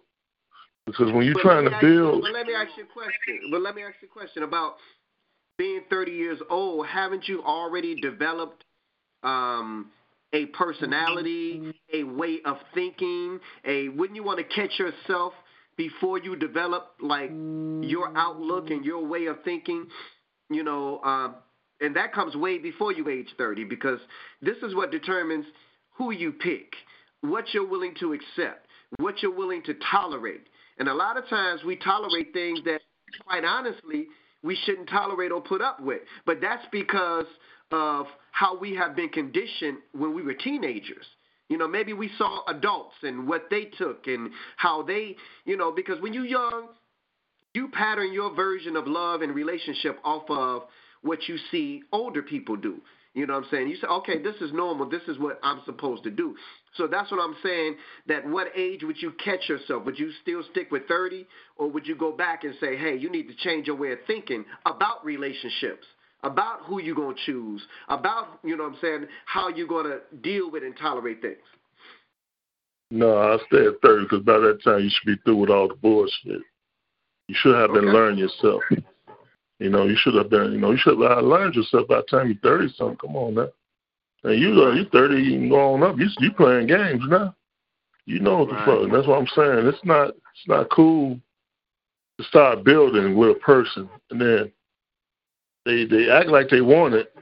Because 0.86 1.12
when 1.12 1.24
you're 1.24 1.34
But 1.34 1.42
trying 1.42 1.64
to 1.64 1.78
build, 1.80 2.22
But 2.22 2.32
let 2.32 2.46
me 2.46 2.54
ask 2.54 2.70
you 2.76 2.84
a 2.84 2.86
question. 2.86 3.50
But 3.50 3.62
let 3.62 3.74
me 3.74 3.82
ask 3.82 3.96
you 4.02 4.08
a 4.08 4.10
question 4.10 4.42
about 4.42 4.76
being 5.56 5.80
30 5.88 6.12
years 6.12 6.38
old. 6.50 6.86
Haven't 6.86 7.26
you 7.28 7.42
already 7.42 8.00
developed 8.00 8.64
um, 9.22 9.90
a 10.32 10.46
personality, 10.46 11.72
a 11.92 12.04
way 12.04 12.40
of 12.44 12.58
thinking? 12.74 13.40
A 13.64 13.88
wouldn't 13.90 14.16
you 14.16 14.24
want 14.24 14.38
to 14.38 14.44
catch 14.44 14.78
yourself 14.78 15.32
before 15.76 16.18
you 16.18 16.36
develop 16.36 16.94
like 17.00 17.30
your 17.30 18.16
outlook 18.16 18.70
and 18.70 18.84
your 18.84 19.04
way 19.04 19.26
of 19.26 19.42
thinking? 19.44 19.86
You 20.50 20.62
know, 20.62 21.00
um, 21.02 21.36
and 21.80 21.96
that 21.96 22.12
comes 22.12 22.36
way 22.36 22.58
before 22.58 22.92
you 22.92 23.08
age 23.08 23.28
30 23.36 23.64
because 23.64 23.98
this 24.40 24.56
is 24.62 24.74
what 24.74 24.90
determines 24.90 25.44
who 25.96 26.10
you 26.10 26.32
pick, 26.32 26.74
what 27.20 27.44
you're 27.52 27.68
willing 27.68 27.94
to 28.00 28.12
accept, 28.12 28.66
what 28.98 29.22
you're 29.22 29.34
willing 29.34 29.62
to 29.64 29.74
tolerate. 29.90 30.46
And 30.78 30.88
a 30.88 30.94
lot 30.94 31.16
of 31.16 31.28
times 31.28 31.62
we 31.64 31.76
tolerate 31.76 32.32
things 32.32 32.60
that, 32.64 32.80
quite 33.26 33.44
honestly, 33.44 34.06
we 34.42 34.56
shouldn't 34.64 34.88
tolerate 34.88 35.32
or 35.32 35.40
put 35.40 35.62
up 35.62 35.80
with. 35.80 36.02
But 36.26 36.40
that's 36.40 36.64
because 36.70 37.26
of 37.70 38.06
how 38.32 38.58
we 38.58 38.74
have 38.74 38.94
been 38.94 39.08
conditioned 39.08 39.78
when 39.92 40.14
we 40.14 40.22
were 40.22 40.34
teenagers. 40.34 41.06
You 41.48 41.58
know, 41.58 41.68
maybe 41.68 41.92
we 41.92 42.10
saw 42.16 42.42
adults 42.48 42.94
and 43.02 43.28
what 43.28 43.44
they 43.50 43.66
took 43.76 44.06
and 44.06 44.30
how 44.56 44.82
they, 44.82 45.16
you 45.44 45.56
know, 45.56 45.72
because 45.72 46.00
when 46.00 46.14
you're 46.14 46.24
young, 46.24 46.68
you 47.52 47.68
pattern 47.68 48.12
your 48.12 48.34
version 48.34 48.76
of 48.76 48.86
love 48.86 49.22
and 49.22 49.34
relationship 49.34 49.98
off 50.04 50.24
of 50.28 50.62
what 51.02 51.28
you 51.28 51.36
see 51.50 51.82
older 51.92 52.22
people 52.22 52.56
do. 52.56 52.80
You 53.14 53.26
know 53.28 53.34
what 53.34 53.44
I'm 53.44 53.50
saying? 53.50 53.68
You 53.68 53.76
say, 53.76 53.86
okay, 53.86 54.20
this 54.20 54.34
is 54.40 54.52
normal. 54.52 54.88
This 54.90 55.02
is 55.06 55.18
what 55.18 55.38
I'm 55.44 55.60
supposed 55.64 56.02
to 56.02 56.10
do. 56.10 56.34
So 56.76 56.88
that's 56.88 57.12
what 57.12 57.20
I'm 57.20 57.36
saying. 57.44 57.76
That 58.08 58.26
what 58.28 58.48
age 58.56 58.82
would 58.82 59.00
you 59.00 59.12
catch 59.24 59.48
yourself? 59.48 59.84
Would 59.84 60.00
you 60.00 60.10
still 60.22 60.42
stick 60.50 60.72
with 60.72 60.88
30, 60.88 61.24
or 61.56 61.70
would 61.70 61.86
you 61.86 61.94
go 61.94 62.10
back 62.10 62.42
and 62.42 62.54
say, 62.60 62.76
hey, 62.76 62.96
you 62.96 63.08
need 63.08 63.28
to 63.28 63.36
change 63.36 63.68
your 63.68 63.76
way 63.76 63.92
of 63.92 63.98
thinking 64.08 64.44
about 64.66 65.04
relationships, 65.04 65.86
about 66.24 66.62
who 66.64 66.80
you're 66.80 66.96
gonna 66.96 67.14
choose, 67.24 67.62
about 67.88 68.40
you 68.42 68.56
know 68.56 68.64
what 68.64 68.72
I'm 68.74 68.78
saying, 68.80 69.06
how 69.26 69.48
you're 69.48 69.68
gonna 69.68 69.98
deal 70.22 70.50
with 70.50 70.64
and 70.64 70.76
tolerate 70.76 71.20
things. 71.22 71.36
no, 72.90 73.16
I 73.18 73.38
stay 73.46 73.66
at 73.66 73.80
30 73.82 74.04
because 74.04 74.22
by 74.24 74.38
that 74.38 74.62
time 74.62 74.80
you 74.80 74.90
should 74.90 75.06
be 75.06 75.22
through 75.24 75.36
with 75.36 75.50
all 75.50 75.68
the 75.68 75.74
bullshit. 75.74 76.42
You 77.28 77.34
should 77.38 77.56
have 77.56 77.72
been 77.72 77.86
Okay. 77.86 77.92
learning 77.92 78.18
yourself. 78.18 78.62
You 79.58 79.70
know, 79.70 79.84
you 79.84 79.96
should 79.96 80.14
have 80.14 80.30
been, 80.30 80.52
you 80.52 80.58
know, 80.58 80.72
you 80.72 80.76
should 80.76 81.00
have 81.00 81.24
learned 81.24 81.54
yourself 81.54 81.88
by 81.88 81.96
the 81.96 82.02
time 82.02 82.26
you're 82.28 82.36
30 82.42 82.74
something. 82.74 82.96
Come 82.98 83.16
on 83.16 83.34
now. 83.34 83.48
And 84.24 84.40
you, 84.40 84.50
uh, 84.62 84.72
you're 84.72 84.84
30, 84.86 85.14
you 85.16 85.38
can 85.38 85.48
go 85.48 85.74
on 85.74 85.82
up. 85.82 85.98
You, 85.98 86.08
you 86.18 86.32
playing 86.32 86.66
games 86.66 87.02
now. 87.08 87.34
You 88.06 88.20
know 88.20 88.38
what 88.38 88.48
the 88.48 88.54
Right. 88.54 88.82
fuck. 88.82 88.92
That's 88.92 89.06
what 89.06 89.18
I'm 89.18 89.26
saying. 89.28 89.66
It's 89.66 89.84
not, 89.84 90.08
it's 90.10 90.48
not 90.48 90.70
cool 90.70 91.18
to 92.18 92.24
start 92.24 92.64
building 92.64 93.16
with 93.16 93.30
a 93.36 93.40
person 93.40 93.88
and 94.10 94.20
then 94.20 94.52
they 95.64 95.84
they 95.84 96.10
act 96.10 96.28
like 96.28 96.48
they 96.48 96.60
want 96.60 96.94
it. 96.94 97.14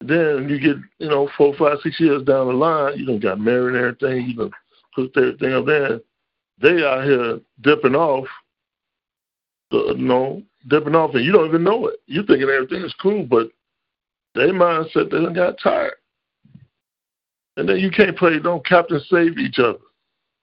Then 0.00 0.48
you 0.48 0.60
get, 0.60 0.76
you 0.98 1.08
know, 1.08 1.30
four, 1.36 1.54
five, 1.56 1.78
six 1.82 1.98
years 1.98 2.22
down 2.24 2.48
the 2.48 2.52
line, 2.52 2.98
you 2.98 3.06
done 3.06 3.20
got 3.20 3.40
married 3.40 3.74
and 3.74 3.84
everything, 3.84 4.26
you 4.26 4.34
done 4.34 4.50
put 4.94 5.16
everything 5.16 5.54
up 5.54 5.64
there. 5.66 6.00
They 6.60 6.84
out 6.84 7.04
here 7.04 7.40
dipping 7.62 7.94
off, 7.94 8.26
the, 9.70 9.94
you 9.96 10.04
know, 10.04 10.42
dipping 10.68 10.94
off, 10.94 11.14
and 11.14 11.24
you 11.24 11.32
don't 11.32 11.48
even 11.48 11.64
know 11.64 11.86
it. 11.86 12.00
You 12.06 12.22
thinking 12.22 12.48
everything 12.48 12.82
is 12.82 12.94
cool, 13.00 13.24
but 13.24 13.48
their 14.34 14.52
mindset 14.52 15.10
they 15.10 15.22
done 15.22 15.32
got 15.32 15.58
tired. 15.62 15.94
And 17.56 17.68
then 17.68 17.78
you 17.78 17.90
can't 17.90 18.18
play, 18.18 18.38
don't 18.38 18.66
captain 18.66 19.00
save 19.08 19.38
each 19.38 19.58
other. 19.58 19.78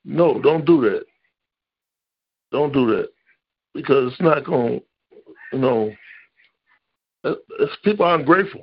No, 0.06 0.41
don't 0.41 0.65
do 0.65 0.82
that. 0.82 1.06
Don't 2.51 2.73
do 2.73 2.88
that 2.95 3.10
because 3.73 4.12
it's 4.12 4.21
not 4.21 4.45
to 4.45 4.82
You 5.54 5.60
know, 5.60 5.93
it's, 7.23 7.75
people 7.84 8.05
are 8.05 8.19
ungrateful. 8.19 8.62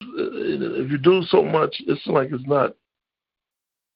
If 0.00 0.90
you 0.90 0.98
do 0.98 1.22
so 1.28 1.42
much, 1.42 1.76
it's 1.86 2.06
like 2.06 2.30
it's 2.32 2.46
not 2.46 2.74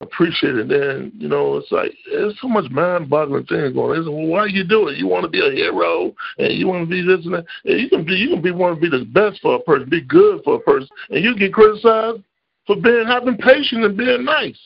appreciated. 0.01 0.69
Then 0.69 1.13
you 1.17 1.29
know, 1.29 1.57
it's 1.57 1.71
like 1.71 1.93
there's 2.11 2.39
so 2.41 2.49
much 2.49 2.71
mind-boggling 2.71 3.47
things 3.47 3.75
going. 3.75 3.93
on. 3.93 3.99
It's, 3.99 4.09
well, 4.09 4.27
why 4.27 4.47
you 4.47 4.65
do 4.65 4.89
it? 4.89 4.99
You 4.99 5.07
want 5.07 5.25
to 5.25 5.31
be 5.31 5.41
a 5.41 5.51
hero, 5.51 6.15
and 6.39 6.53
you 6.53 6.69
want 6.69 6.89
to 6.89 6.91
be 6.91 7.05
this 7.05 7.25
and 7.25 7.35
that. 7.35 7.47
And 7.65 7.81
you 7.81 7.89
can 7.89 8.05
be, 8.05 8.15
you 8.15 8.31
can 8.31 8.43
be 8.43 8.51
want 8.51 8.81
to 8.81 8.91
be 8.91 8.97
the 8.97 9.05
best 9.05 9.41
for 9.41 9.57
a 9.57 9.61
person, 9.61 9.89
be 9.89 10.03
good 10.03 10.43
for 10.45 10.57
a 10.57 10.61
person, 10.61 10.89
and 11.11 11.23
you 11.23 11.37
get 11.37 11.53
criticized 11.53 12.23
for 12.67 12.77
being 12.77 13.07
having 13.07 13.37
patience 13.37 13.85
and 13.85 13.97
being 13.97 14.25
nice. 14.25 14.59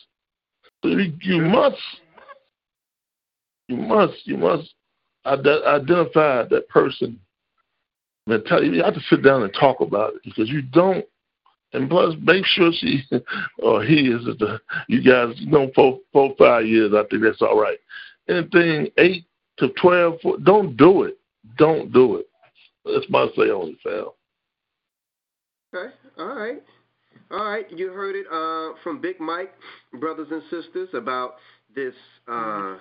You, 0.82 1.12
you 1.22 1.40
must, 1.42 1.76
you 3.68 3.76
must, 3.76 4.26
you 4.26 4.36
must 4.36 4.74
ide- 5.24 5.46
identify 5.46 6.44
that 6.44 6.68
person 6.68 7.18
mentality. 8.26 8.68
You 8.68 8.84
have 8.84 8.94
to 8.94 9.00
sit 9.08 9.22
down 9.22 9.42
and 9.42 9.52
talk 9.58 9.80
about 9.80 10.14
it 10.14 10.22
because 10.24 10.48
you 10.48 10.62
don't 10.62 11.04
And 11.72 11.88
plus, 11.88 12.14
make 12.20 12.44
sure 12.44 12.70
she 12.72 13.02
or 13.58 13.82
he 13.82 14.08
is 14.08 14.24
the 14.24 14.60
you 14.88 15.02
guys 15.02 15.34
you 15.36 15.50
know 15.50 15.70
four 15.74 16.00
four 16.12 16.34
five 16.38 16.66
years. 16.66 16.92
I 16.94 17.04
think 17.10 17.22
that's 17.22 17.42
all 17.42 17.60
right. 17.60 17.78
Anything 18.28 18.88
eight 18.98 19.24
to 19.58 19.68
twelve, 19.80 20.18
don't 20.44 20.76
do 20.76 21.04
it. 21.04 21.18
Don't 21.56 21.92
do 21.92 22.16
it. 22.16 22.26
That's 22.84 23.06
my 23.08 23.26
say 23.36 23.50
on 23.50 23.70
it, 23.70 23.76
fam. 23.82 24.06
Okay. 25.74 25.94
All 26.18 26.34
right. 26.34 26.62
All 27.30 27.44
right. 27.44 27.66
You 27.70 27.90
heard 27.92 28.14
it 28.14 28.26
uh, 28.30 28.76
from 28.82 29.00
Big 29.00 29.18
Mike, 29.20 29.52
brothers 29.98 30.28
and 30.30 30.42
sisters, 30.50 30.90
about 30.92 31.36
this 31.74 31.94
uh, 32.28 32.76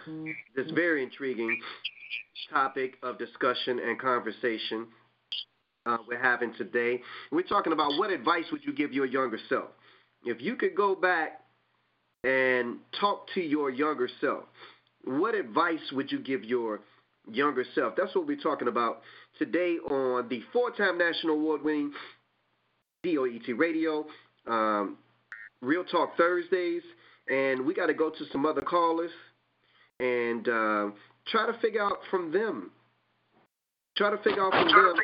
this 0.56 0.69
very 0.71 1.04
intriguing 1.04 1.58
topic 2.51 2.97
of 3.04 3.17
discussion 3.17 3.80
and 3.80 3.99
conversation 3.99 4.88
uh, 5.86 5.98
we're 6.08 6.22
having 6.22 6.54
today. 6.58 7.02
We're 7.32 7.41
talking 7.44 7.74
about 7.74 7.98
what 7.98 8.12
advice 8.12 8.46
would 8.52 8.63
you 8.63 8.74
give 8.74 8.94
your 8.94 9.06
younger 9.06 9.39
self? 9.50 9.70
If 10.24 10.41
you 10.41 10.56
could 10.56 10.76
go 10.76 10.96
back 10.96 11.41
and 12.24 12.78
talk 13.00 13.28
to 13.34 13.41
your 13.41 13.70
younger 13.70 14.10
self, 14.20 14.44
what 15.04 15.34
advice 15.34 15.80
would 15.91 16.12
you 16.12 16.20
give 16.20 16.44
your 16.44 16.82
younger 17.32 17.65
self? 17.74 17.94
That's 17.98 18.13
what 18.15 18.28
we're 18.28 18.38
talking 18.38 18.67
about 18.67 19.02
today 19.39 19.78
on 19.89 20.30
the 20.30 20.41
four-time 20.54 20.98
national 20.98 21.36
award-winning 21.36 21.91
POET 23.04 23.58
Radio, 23.58 24.06
um, 24.48 24.98
Real 25.62 25.84
Talk 25.84 26.15
Thursdays, 26.17 26.84
and 27.28 27.65
we 27.65 27.74
got 27.74 27.88
to 27.88 27.96
go 27.96 28.12
to 28.12 28.26
some 28.32 28.46
other 28.46 28.62
callers 28.62 29.12
and 30.00 30.48
uh, 30.48 30.91
try 31.28 31.48
to 31.48 31.58
figure 31.62 31.84
out 31.84 31.98
from 32.12 32.32
them. 32.32 32.72
Try 33.98 34.12
to 34.12 34.17
figure 34.17 34.44
out 34.44 34.52
from 34.52 34.67
them 34.67 34.96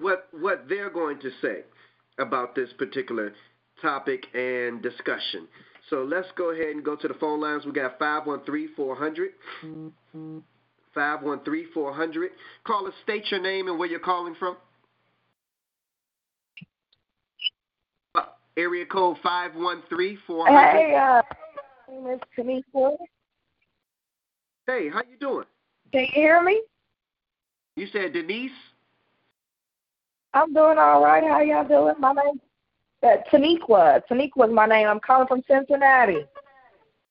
what 0.00 0.28
what 0.32 0.68
they're 0.68 0.90
going 0.90 1.18
to 1.20 1.30
say 1.42 1.64
about 2.18 2.54
this 2.54 2.72
particular 2.78 3.32
topic 3.80 4.26
and 4.34 4.82
discussion. 4.82 5.46
So 5.90 6.02
let's 6.02 6.28
go 6.36 6.50
ahead 6.50 6.68
and 6.68 6.84
go 6.84 6.96
to 6.96 7.08
the 7.08 7.14
phone 7.14 7.40
lines. 7.40 7.64
We 7.64 7.72
got 7.72 7.98
513-400. 7.98 9.26
513-400. 10.96 12.26
Caller, 12.66 12.90
state 13.04 13.30
your 13.30 13.40
name 13.40 13.68
and 13.68 13.78
where 13.78 13.88
you're 13.88 14.00
calling 14.00 14.34
from. 14.34 14.56
Uh, 18.14 18.22
area 18.56 18.84
code 18.86 19.18
513-400. 19.24 20.16
Hey, 20.48 20.94
uh, 20.96 21.22
Miss 22.02 22.18
Tanisha. 22.36 22.96
Hey, 24.66 24.88
how 24.88 25.02
you 25.08 25.16
doing? 25.20 25.46
Can 25.92 26.00
you 26.00 26.10
hear 26.12 26.42
me? 26.42 26.60
You 27.76 27.86
said 27.92 28.12
Denise? 28.14 28.50
I'm 30.36 30.52
doing 30.52 30.76
all 30.76 31.02
right. 31.02 31.24
How 31.24 31.40
y'all 31.40 31.66
doing? 31.66 31.94
My 31.98 32.12
name 32.12 32.40
uh, 33.02 33.16
Taniqua. 33.32 34.02
Taniqua 34.10 34.48
is 34.48 34.54
my 34.54 34.66
name. 34.66 34.86
I'm 34.86 35.00
calling 35.00 35.26
from 35.26 35.42
Cincinnati. 35.48 36.26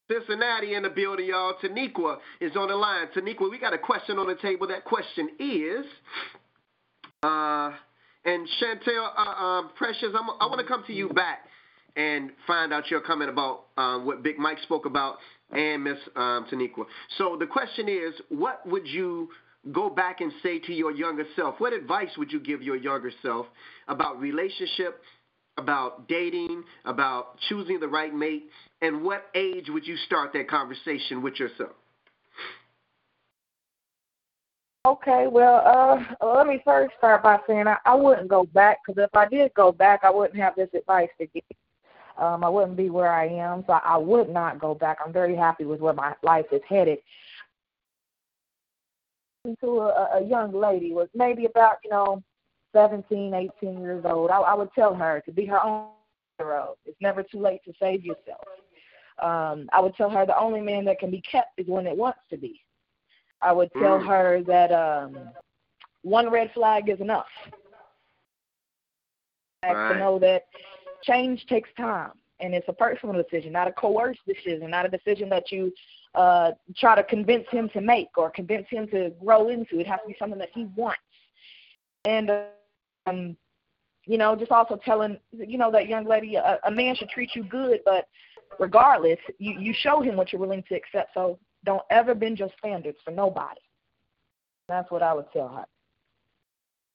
Cincinnati 0.08 0.74
in 0.74 0.84
the 0.84 0.90
building, 0.90 1.26
y'all. 1.26 1.54
Taniqua 1.60 2.18
is 2.40 2.52
on 2.54 2.68
the 2.68 2.76
line. 2.76 3.08
Taniqua, 3.16 3.50
we 3.50 3.58
got 3.58 3.74
a 3.74 3.78
question 3.78 4.18
on 4.18 4.28
the 4.28 4.36
table. 4.36 4.68
That 4.68 4.84
question 4.84 5.30
is, 5.40 5.84
uh, 7.24 7.72
and 8.24 8.48
Chantel, 8.62 9.08
uh, 9.16 9.20
uh, 9.20 9.62
Precious, 9.74 10.10
I'm, 10.14 10.30
i 10.40 10.46
want 10.46 10.60
to 10.60 10.66
come 10.66 10.84
to 10.86 10.92
you 10.92 11.08
back 11.08 11.40
and 11.96 12.30
find 12.46 12.72
out 12.72 12.92
your 12.92 13.00
comment 13.00 13.30
about 13.30 13.64
uh, 13.76 13.98
what 13.98 14.22
Big 14.22 14.38
Mike 14.38 14.58
spoke 14.62 14.86
about 14.86 15.16
and 15.50 15.82
Miss 15.82 15.98
um, 16.14 16.46
Taniqua. 16.48 16.84
So 17.18 17.36
the 17.36 17.46
question 17.46 17.88
is, 17.88 18.14
what 18.28 18.64
would 18.68 18.86
you 18.86 19.30
go 19.72 19.90
back 19.90 20.20
and 20.20 20.32
say 20.42 20.58
to 20.60 20.72
your 20.72 20.90
younger 20.90 21.24
self? 21.34 21.56
What 21.58 21.72
advice 21.72 22.10
would 22.16 22.32
you 22.32 22.40
give 22.40 22.62
your 22.62 22.76
younger 22.76 23.12
self 23.22 23.46
about 23.88 24.20
relationship, 24.20 25.02
about 25.56 26.08
dating, 26.08 26.64
about 26.84 27.38
choosing 27.48 27.80
the 27.80 27.88
right 27.88 28.14
mate, 28.14 28.48
and 28.82 29.02
what 29.02 29.26
age 29.34 29.66
would 29.68 29.86
you 29.86 29.96
start 30.06 30.32
that 30.34 30.48
conversation 30.48 31.22
with 31.22 31.38
yourself? 31.38 31.72
Okay, 34.86 35.26
well, 35.26 35.62
uh, 35.66 36.26
let 36.34 36.46
me 36.46 36.60
first 36.64 36.94
start 36.98 37.24
by 37.24 37.38
saying 37.48 37.66
I, 37.66 37.76
I 37.84 37.94
wouldn't 37.96 38.28
go 38.28 38.44
back 38.44 38.78
because 38.86 39.02
if 39.02 39.16
I 39.16 39.26
did 39.26 39.52
go 39.54 39.72
back, 39.72 40.00
I 40.04 40.10
wouldn't 40.10 40.38
have 40.38 40.54
this 40.54 40.68
advice 40.74 41.08
to 41.18 41.26
give. 41.26 41.42
Um, 42.18 42.44
I 42.44 42.48
wouldn't 42.48 42.76
be 42.76 42.88
where 42.88 43.12
I 43.12 43.26
am, 43.26 43.64
so 43.66 43.74
I 43.74 43.96
would 43.96 44.28
not 44.28 44.60
go 44.60 44.74
back. 44.74 44.98
I'm 45.04 45.12
very 45.12 45.36
happy 45.36 45.64
with 45.64 45.80
where 45.80 45.92
my 45.92 46.14
life 46.22 46.46
is 46.52 46.62
headed 46.68 46.98
to 49.60 49.80
a, 49.80 50.18
a 50.18 50.24
young 50.24 50.52
lady 50.52 50.92
was 50.92 51.08
maybe 51.14 51.44
about 51.44 51.76
you 51.84 51.90
know 51.90 52.22
17, 52.74 53.32
18 53.34 53.80
years 53.80 54.04
old, 54.04 54.30
I, 54.30 54.38
I 54.38 54.54
would 54.54 54.72
tell 54.74 54.94
her 54.94 55.22
to 55.24 55.32
be 55.32 55.46
her 55.46 55.62
own 55.62 55.88
hero. 56.38 56.76
It's 56.84 57.00
never 57.00 57.22
too 57.22 57.40
late 57.40 57.60
to 57.64 57.72
save 57.80 58.04
yourself. 58.04 58.44
Um, 59.22 59.68
I 59.72 59.80
would 59.80 59.94
tell 59.94 60.10
her 60.10 60.26
the 60.26 60.38
only 60.38 60.60
man 60.60 60.84
that 60.84 60.98
can 60.98 61.10
be 61.10 61.22
kept 61.22 61.58
is 61.58 61.66
when 61.68 61.86
it 61.86 61.96
wants 61.96 62.18
to 62.30 62.36
be. 62.36 62.60
I 63.40 63.52
would 63.52 63.70
tell 63.72 63.98
mm. 63.98 64.06
her 64.06 64.42
that 64.42 64.72
um, 64.72 65.30
one 66.02 66.30
red 66.30 66.50
flag 66.52 66.88
is 66.88 67.00
enough. 67.00 67.26
Right. 69.64 69.94
To 69.94 69.98
know 69.98 70.18
that 70.20 70.44
change 71.02 71.44
takes 71.46 71.70
time 71.76 72.12
and 72.40 72.54
it's 72.54 72.68
a 72.68 72.72
personal 72.72 73.14
decision, 73.14 73.52
not 73.52 73.68
a 73.68 73.72
coerced 73.72 74.20
decision, 74.26 74.70
not 74.70 74.86
a 74.86 74.88
decision 74.88 75.28
that 75.30 75.50
you 75.50 75.72
uh, 76.14 76.52
try 76.76 76.94
to 76.94 77.02
convince 77.02 77.46
him 77.50 77.68
to 77.70 77.80
make 77.80 78.08
or 78.16 78.30
convince 78.30 78.66
him 78.68 78.86
to 78.88 79.10
grow 79.22 79.48
into. 79.48 79.78
It 79.78 79.86
has 79.86 80.00
to 80.02 80.08
be 80.08 80.16
something 80.18 80.38
that 80.38 80.50
he 80.54 80.66
wants. 80.76 81.00
And, 82.04 82.30
um, 83.06 83.36
you 84.04 84.18
know, 84.18 84.36
just 84.36 84.52
also 84.52 84.78
telling, 84.84 85.18
you 85.32 85.58
know, 85.58 85.70
that 85.72 85.88
young 85.88 86.06
lady, 86.06 86.36
a, 86.36 86.58
a 86.64 86.70
man 86.70 86.94
should 86.94 87.08
treat 87.08 87.34
you 87.34 87.42
good, 87.44 87.80
but 87.84 88.08
regardless, 88.58 89.18
you, 89.38 89.58
you 89.58 89.74
show 89.76 90.00
him 90.00 90.16
what 90.16 90.32
you're 90.32 90.40
willing 90.40 90.62
to 90.68 90.74
accept. 90.74 91.14
So 91.14 91.38
don't 91.64 91.82
ever 91.90 92.14
bend 92.14 92.38
your 92.38 92.50
standards 92.58 92.98
for 93.04 93.10
nobody. 93.10 93.60
That's 94.68 94.90
what 94.90 95.02
I 95.02 95.14
would 95.14 95.30
tell 95.32 95.48
her. 95.48 95.64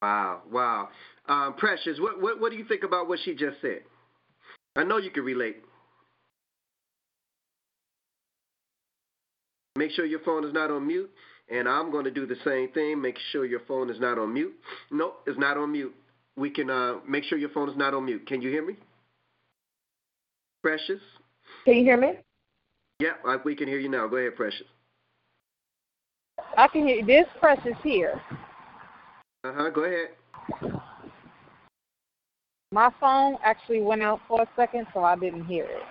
Wow, 0.02 0.42
wow. 0.52 0.90
Um, 1.28 1.54
Precious, 1.54 2.00
what, 2.00 2.22
what, 2.22 2.40
what 2.40 2.52
do 2.52 2.58
you 2.58 2.66
think 2.66 2.84
about 2.84 3.08
what 3.08 3.20
she 3.24 3.36
just 3.36 3.62
said? 3.62 3.82
I 4.76 4.84
know 4.84 4.98
you 4.98 5.12
can 5.12 5.24
relate. 5.24 5.58
Make 9.78 9.92
sure 9.92 10.06
your 10.06 10.20
phone 10.20 10.46
is 10.46 10.54
not 10.54 10.72
on 10.72 10.88
mute. 10.88 11.10
And 11.50 11.68
I'm 11.68 11.92
going 11.92 12.06
to 12.06 12.12
do 12.12 12.26
the 12.26 12.38
same 12.46 12.70
thing. 12.70 13.02
Make 13.02 13.18
sure 13.32 13.46
your 13.46 13.60
phone 13.68 13.90
is 13.90 14.00
not 14.00 14.18
on 14.18 14.34
mute. 14.34 14.54
No, 14.90 15.16
it's 15.28 15.38
not 15.38 15.58
on 15.58 15.74
mute. 15.74 15.94
We 16.38 16.50
can 16.50 16.70
uh, 16.70 17.00
make 17.08 17.26
sure 17.26 17.38
your 17.38 17.50
phone 17.50 17.70
is 17.70 17.76
not 17.76 17.94
on 17.94 18.06
mute. 18.06 18.26
Can 18.26 18.42
you 18.42 18.50
hear 18.50 18.66
me? 18.66 18.78
Precious? 20.62 21.02
Can 21.66 21.76
you 21.76 21.84
hear 21.84 21.98
me? 21.98 22.14
Yeah, 23.00 23.14
we 23.44 23.56
can 23.56 23.68
hear 23.68 23.80
you 23.80 23.90
now. 23.90 24.08
Go 24.08 24.18
ahead, 24.18 24.36
Precious. 24.36 24.68
I 26.58 26.68
can 26.68 26.88
hear 26.88 26.98
you. 26.98 27.06
This 27.06 27.26
Precious 27.40 27.76
here. 27.84 28.22
Uh 29.44 29.54
huh. 29.54 29.70
Go 29.72 29.84
ahead. 29.84 30.82
My 32.74 32.90
phone 33.02 33.36
actually 33.44 33.82
went 33.82 34.02
out 34.02 34.22
for 34.30 34.42
a 34.42 34.48
second, 34.56 34.88
so 34.94 35.04
I 35.04 35.18
didn't 35.18 35.44
hear 35.46 35.66
it. 35.66 35.84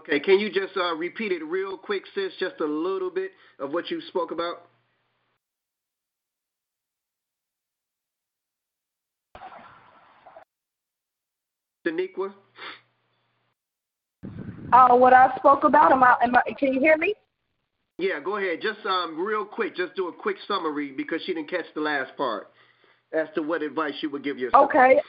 Okay, 0.00 0.20
can 0.20 0.38
you 0.38 0.50
just 0.50 0.76
uh, 0.76 0.94
repeat 0.94 1.32
it 1.32 1.42
real 1.44 1.78
quick, 1.78 2.02
sis? 2.14 2.32
Just 2.38 2.60
a 2.60 2.64
little 2.64 3.10
bit 3.10 3.30
of 3.58 3.72
what 3.72 3.90
you 3.90 4.02
spoke 4.08 4.32
about. 4.32 4.66
Daniqua? 11.86 12.34
Uh, 14.72 14.94
what 14.96 15.14
I 15.14 15.34
spoke 15.36 15.64
about, 15.64 15.90
am 15.90 16.04
I, 16.04 16.16
am 16.22 16.36
I, 16.36 16.42
can 16.58 16.74
you 16.74 16.80
hear 16.80 16.98
me? 16.98 17.14
Yeah, 17.96 18.20
go 18.20 18.36
ahead. 18.36 18.60
Just 18.60 18.84
um, 18.84 19.18
real 19.18 19.46
quick, 19.46 19.74
just 19.74 19.94
do 19.96 20.08
a 20.08 20.12
quick 20.12 20.36
summary 20.46 20.92
because 20.92 21.22
she 21.24 21.32
didn't 21.32 21.48
catch 21.48 21.66
the 21.74 21.80
last 21.80 22.14
part 22.18 22.50
as 23.12 23.26
to 23.34 23.42
what 23.42 23.62
advice 23.62 23.94
you 24.02 24.10
would 24.10 24.22
give 24.22 24.38
yourself. 24.38 24.68
Okay. 24.68 25.00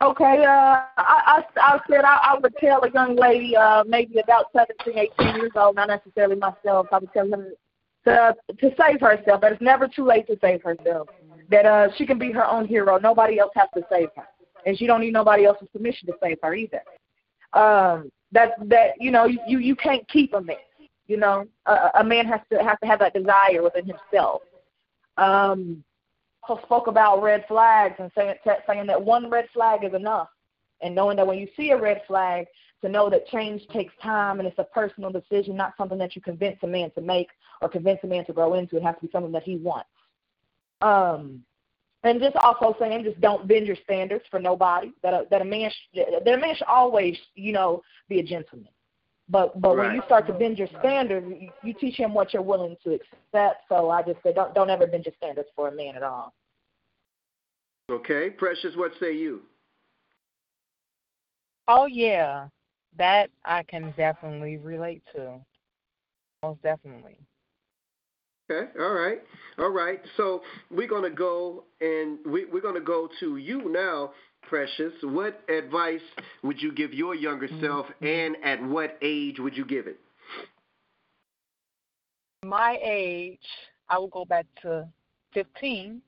Okay, 0.00 0.44
uh, 0.44 0.48
I, 0.48 0.84
I, 0.96 1.42
I 1.56 1.80
said 1.88 2.04
I, 2.04 2.18
I 2.22 2.38
would 2.40 2.54
tell 2.56 2.82
a 2.84 2.90
young 2.90 3.16
lady, 3.16 3.56
uh, 3.56 3.84
maybe 3.86 4.18
about 4.18 4.46
17, 4.52 4.98
18 5.18 5.36
years 5.36 5.52
old, 5.56 5.76
not 5.76 5.88
necessarily 5.88 6.36
myself, 6.36 6.86
I 6.92 6.98
would 6.98 7.12
tell 7.12 7.28
her 7.30 7.52
to, 8.04 8.36
to 8.58 8.74
save 8.76 9.00
herself, 9.00 9.40
that 9.40 9.52
it's 9.52 9.62
never 9.62 9.88
too 9.88 10.04
late 10.04 10.26
to 10.28 10.38
save 10.40 10.62
herself, 10.62 11.08
that 11.50 11.66
uh, 11.66 11.88
she 11.96 12.06
can 12.06 12.18
be 12.18 12.32
her 12.32 12.46
own 12.46 12.66
hero. 12.66 12.98
Nobody 12.98 13.38
else 13.38 13.52
has 13.54 13.68
to 13.74 13.82
save 13.90 14.08
her, 14.16 14.26
and 14.66 14.78
she 14.78 14.86
don't 14.86 15.00
need 15.00 15.12
nobody 15.12 15.44
else's 15.44 15.68
permission 15.72 16.06
to 16.08 16.14
save 16.22 16.38
her 16.42 16.54
either. 16.54 16.82
Um, 17.52 18.10
that 18.32 18.52
that 18.68 18.94
you 18.98 19.12
know 19.12 19.26
you 19.26 19.58
you 19.58 19.76
can't 19.76 20.06
keep 20.08 20.34
a 20.34 20.40
man. 20.40 20.56
You 21.06 21.18
know, 21.18 21.44
a, 21.66 21.90
a 22.00 22.04
man 22.04 22.26
has 22.26 22.40
to 22.52 22.62
has 22.62 22.76
to 22.82 22.88
have 22.88 22.98
that 22.98 23.14
desire 23.14 23.62
within 23.62 23.86
himself. 23.86 24.42
Um, 25.16 25.84
spoke 26.64 26.86
about 26.86 27.22
red 27.22 27.44
flags 27.48 27.96
and 27.98 28.10
saying, 28.16 28.34
saying 28.66 28.86
that 28.86 29.02
one 29.02 29.30
red 29.30 29.48
flag 29.52 29.84
is 29.84 29.94
enough. 29.94 30.28
And 30.82 30.94
knowing 30.94 31.16
that 31.16 31.26
when 31.26 31.38
you 31.38 31.48
see 31.56 31.70
a 31.70 31.80
red 31.80 32.02
flag, 32.06 32.46
to 32.84 32.90
know 32.90 33.08
that 33.08 33.26
change 33.28 33.66
takes 33.68 33.94
time 34.02 34.38
and 34.38 34.46
it's 34.46 34.58
a 34.58 34.64
personal 34.64 35.10
decision, 35.10 35.56
not 35.56 35.72
something 35.78 35.96
that 35.96 36.14
you 36.14 36.20
convince 36.20 36.58
a 36.62 36.66
man 36.66 36.90
to 36.90 37.00
make 37.00 37.28
or 37.62 37.68
convince 37.68 37.98
a 38.02 38.06
man 38.06 38.26
to 38.26 38.32
grow 38.34 38.54
into. 38.54 38.76
It 38.76 38.82
has 38.82 38.94
to 38.96 39.06
be 39.06 39.10
something 39.10 39.32
that 39.32 39.42
he 39.42 39.56
wants. 39.56 39.88
Um, 40.82 41.42
and 42.02 42.20
just 42.20 42.36
also 42.36 42.76
saying, 42.78 43.04
just 43.04 43.20
don't 43.22 43.48
bend 43.48 43.66
your 43.66 43.76
standards 43.82 44.24
for 44.30 44.38
nobody. 44.38 44.92
That 45.02 45.14
a, 45.14 45.26
that 45.30 45.40
a 45.40 45.44
man 45.46 45.70
sh- 45.70 45.96
that 46.24 46.34
a 46.34 46.38
man 46.38 46.54
should 46.54 46.66
always, 46.66 47.16
you 47.34 47.52
know, 47.52 47.82
be 48.10 48.20
a 48.20 48.22
gentleman. 48.22 48.68
But 49.28 49.58
but 49.60 49.76
Right. 49.76 49.86
when 49.86 49.96
you 49.96 50.02
start 50.02 50.26
to 50.26 50.32
bend 50.34 50.58
your 50.58 50.68
standards, 50.80 51.26
you, 51.28 51.50
you 51.62 51.74
teach 51.74 51.96
him 51.96 52.12
what 52.12 52.32
you're 52.32 52.42
willing 52.42 52.76
to 52.84 52.94
accept. 52.94 53.62
So 53.68 53.90
I 53.90 54.02
just 54.02 54.22
say, 54.22 54.32
don't 54.32 54.54
don't 54.54 54.70
ever 54.70 54.86
bend 54.86 55.06
your 55.06 55.14
standards 55.16 55.48
for 55.56 55.68
a 55.68 55.72
man 55.72 55.96
at 55.96 56.02
all. 56.02 56.34
Okay, 57.90 58.30
Precious, 58.30 58.76
what 58.76 58.92
say 59.00 59.14
you? 59.14 59.42
Oh 61.68 61.86
yeah, 61.86 62.48
that 62.98 63.30
I 63.44 63.62
can 63.62 63.92
definitely 63.96 64.58
relate 64.58 65.02
to. 65.14 65.40
Most 66.42 66.62
definitely. 66.62 67.16
Okay, 68.50 68.70
all 68.78 68.92
right, 68.92 69.22
all 69.58 69.70
right. 69.70 70.02
So 70.18 70.42
we're 70.70 70.88
gonna 70.88 71.08
go 71.08 71.64
and 71.80 72.18
we, 72.26 72.44
we're 72.44 72.60
gonna 72.60 72.80
go 72.80 73.08
to 73.20 73.38
you 73.38 73.70
now, 73.70 74.12
Precious. 74.48 74.92
What 75.02 75.40
advice 75.48 76.00
would 76.42 76.60
you 76.60 76.72
give 76.72 76.92
your 76.92 77.14
younger 77.14 77.48
mm-hmm. 77.48 77.64
self, 77.64 77.86
and 78.02 78.36
at 78.44 78.62
what 78.62 78.98
age 79.02 79.38
would 79.38 79.56
you 79.56 79.64
give 79.64 79.86
it? 79.86 79.98
My 82.44 82.78
age, 82.82 83.38
I 83.88 83.98
will 83.98 84.08
go 84.08 84.24
back 84.24 84.46
to 84.62 84.86
15, 85.32 86.02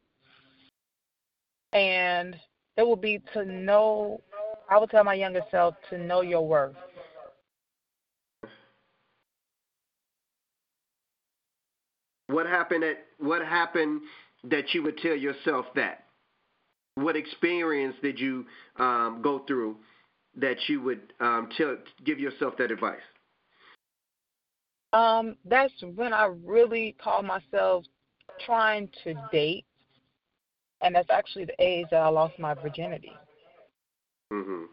and 1.72 2.36
it 2.76 2.82
will 2.82 2.96
be 2.96 3.22
to 3.32 3.44
know. 3.44 4.20
I 4.68 4.78
would 4.78 4.90
tell 4.90 5.04
my 5.04 5.14
younger 5.14 5.42
self 5.50 5.74
to 5.90 5.98
know 5.98 6.20
your 6.20 6.46
worth. 6.46 6.74
What 12.28 12.46
happened 12.46 12.82
at 12.84 13.06
what 13.18 13.42
happened 13.42 14.02
that 14.44 14.74
you 14.74 14.82
would 14.82 14.98
tell 14.98 15.14
yourself 15.14 15.66
that? 15.76 16.05
What 16.96 17.14
experience 17.14 17.94
did 18.02 18.18
you 18.18 18.46
um, 18.78 19.20
go 19.22 19.40
through 19.46 19.76
that 20.36 20.56
you 20.66 20.82
would 20.82 21.12
um, 21.20 21.48
tell 21.56 21.76
give 22.04 22.18
yourself 22.18 22.56
that 22.58 22.70
advice? 22.70 22.98
Um, 24.92 25.36
that's 25.44 25.72
when 25.94 26.12
I 26.12 26.30
really 26.44 26.96
call 27.02 27.22
myself 27.22 27.84
trying 28.44 28.88
to 29.04 29.14
date, 29.30 29.66
and 30.80 30.94
that's 30.94 31.10
actually 31.10 31.44
the 31.44 31.62
age 31.62 31.86
that 31.90 32.00
I 32.00 32.08
lost 32.08 32.38
my 32.38 32.54
virginity. 32.54 33.12
Mm-hmm. 34.32 34.64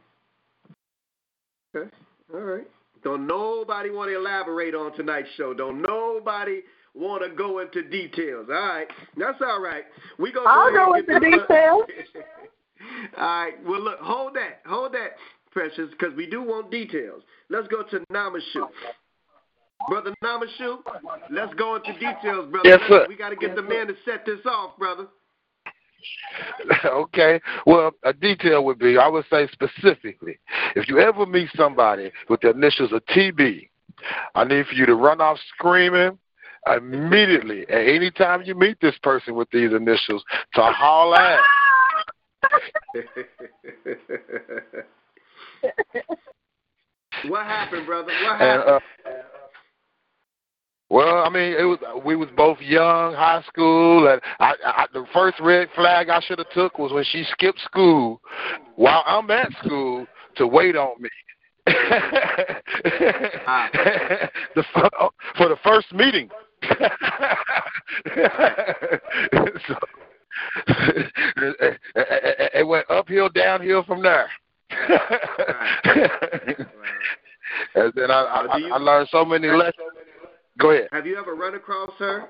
Okay. 1.76 1.90
All 2.34 2.40
right. 2.40 2.68
Don't 3.04 3.28
nobody 3.28 3.90
want 3.90 4.10
to 4.12 4.16
elaborate 4.16 4.76
on 4.76 4.94
tonight's 4.96 5.28
show. 5.36 5.54
Don't 5.54 5.82
nobody 5.82 6.62
want 6.94 7.24
to 7.24 7.36
go 7.36 7.60
into 7.60 7.84
details. 7.84 8.48
All 8.50 8.56
right. 8.56 8.88
That's 9.18 9.42
all 9.42 9.62
right. 9.62 9.84
We 10.18 10.32
gonna 10.32 10.50
I'll 10.50 10.72
go, 10.72 10.86
go 10.86 10.94
ahead 10.94 11.10
and 11.10 11.24
into 11.24 11.38
details. 11.38 11.84
all 13.18 13.24
right. 13.24 13.54
Well, 13.66 13.82
look. 13.82 14.00
Hold 14.00 14.36
that. 14.36 14.62
Hold 14.66 14.94
that, 14.94 15.12
Precious, 15.52 15.90
because 15.92 16.16
we 16.16 16.28
do 16.28 16.42
want 16.42 16.72
details. 16.72 17.24
Let's 17.50 17.68
go 17.68 17.84
to 17.84 18.00
Namashu. 18.12 18.68
Brother 19.90 20.14
Namashu, 20.24 20.78
let's 21.30 21.54
go 21.56 21.76
into 21.76 21.94
details, 21.94 22.50
brother. 22.50 22.70
Yes, 22.70 22.80
sir. 22.88 23.06
We 23.08 23.18
got 23.18 23.30
to 23.30 23.36
get 23.36 23.56
the 23.56 23.62
man 23.62 23.88
to 23.88 23.96
set 24.06 24.26
this 24.26 24.40
off, 24.46 24.78
brother. 24.78 25.08
okay. 26.86 27.42
Well, 27.66 27.92
a 28.04 28.14
detail 28.14 28.64
would 28.66 28.80
be 28.80 28.98
I 28.98 29.08
would 29.08 29.26
say 29.30 29.48
specifically, 29.52 30.40
if 30.76 30.88
you 30.88 31.00
ever 31.00 31.26
meet 31.26 31.50
somebody 31.56 32.12
with 32.30 32.42
the 32.42 32.52
initials 32.52 32.92
of 32.92 33.06
TB, 33.08 33.70
I 34.36 34.44
need 34.44 34.66
for 34.66 34.74
you 34.74 34.86
to 34.86 34.96
run 34.96 35.22
off 35.22 35.38
screaming 35.56 36.18
immediately. 36.68 37.68
at 37.70 37.88
any 37.88 38.12
time 38.12 38.44
you 38.44 38.56
meet 38.56 38.78
this 38.82 38.98
person 39.04 39.36
with 39.36 39.50
these 39.52 39.72
initials, 39.74 40.24
to 40.56 40.62
haul 40.62 41.16
ass. 41.16 41.40
what 47.28 47.46
happened, 47.46 47.86
brother? 47.86 48.12
What 48.24 48.42
And 48.42 48.64
happened? 48.64 48.70
uh, 48.70 48.80
well, 50.90 51.24
I 51.24 51.30
mean, 51.30 51.54
it 51.54 51.64
was 51.64 51.80
we 52.06 52.16
was 52.16 52.30
both 52.38 52.60
young, 52.62 53.16
high 53.16 53.42
school, 53.48 54.08
and 54.08 54.22
I, 54.40 54.54
I 54.64 54.86
the 54.94 55.06
first 55.12 55.40
red 55.40 55.68
flag 55.74 56.10
I 56.10 56.20
should 56.20 56.38
have 56.38 56.52
took 56.52 56.78
was 56.78 56.92
when 56.92 57.04
she 57.06 57.24
skipped 57.32 57.60
school 57.62 58.22
while 58.76 59.04
I'm 59.08 59.30
at 59.32 59.52
school 59.64 60.06
to 60.36 60.46
wait 60.48 60.76
on 60.76 61.02
me. 61.02 61.10
Ah. 63.48 63.70
the 64.56 64.64
for 65.38 65.50
the 65.50 65.58
first 65.64 65.92
meeting. 65.94 66.30
So, 69.68 69.76
it, 72.54 72.68
went 72.68 72.90
uphill, 72.90 73.30
downhill 73.30 73.84
from 73.84 74.02
there. 74.02 74.28
and 77.76 77.94
then 77.96 78.10
I, 78.12 78.48
I, 78.52 78.58
you- 78.58 78.74
I 78.74 78.78
learned 78.78 79.10
so 79.12 79.24
many 79.26 79.48
lessons. 79.50 79.76
Go 80.60 80.72
ahead. 80.72 80.88
Have 80.92 81.06
you 81.08 81.18
ever 81.18 81.36
run 81.36 81.56
across 81.56 81.92
her? 82.00 82.30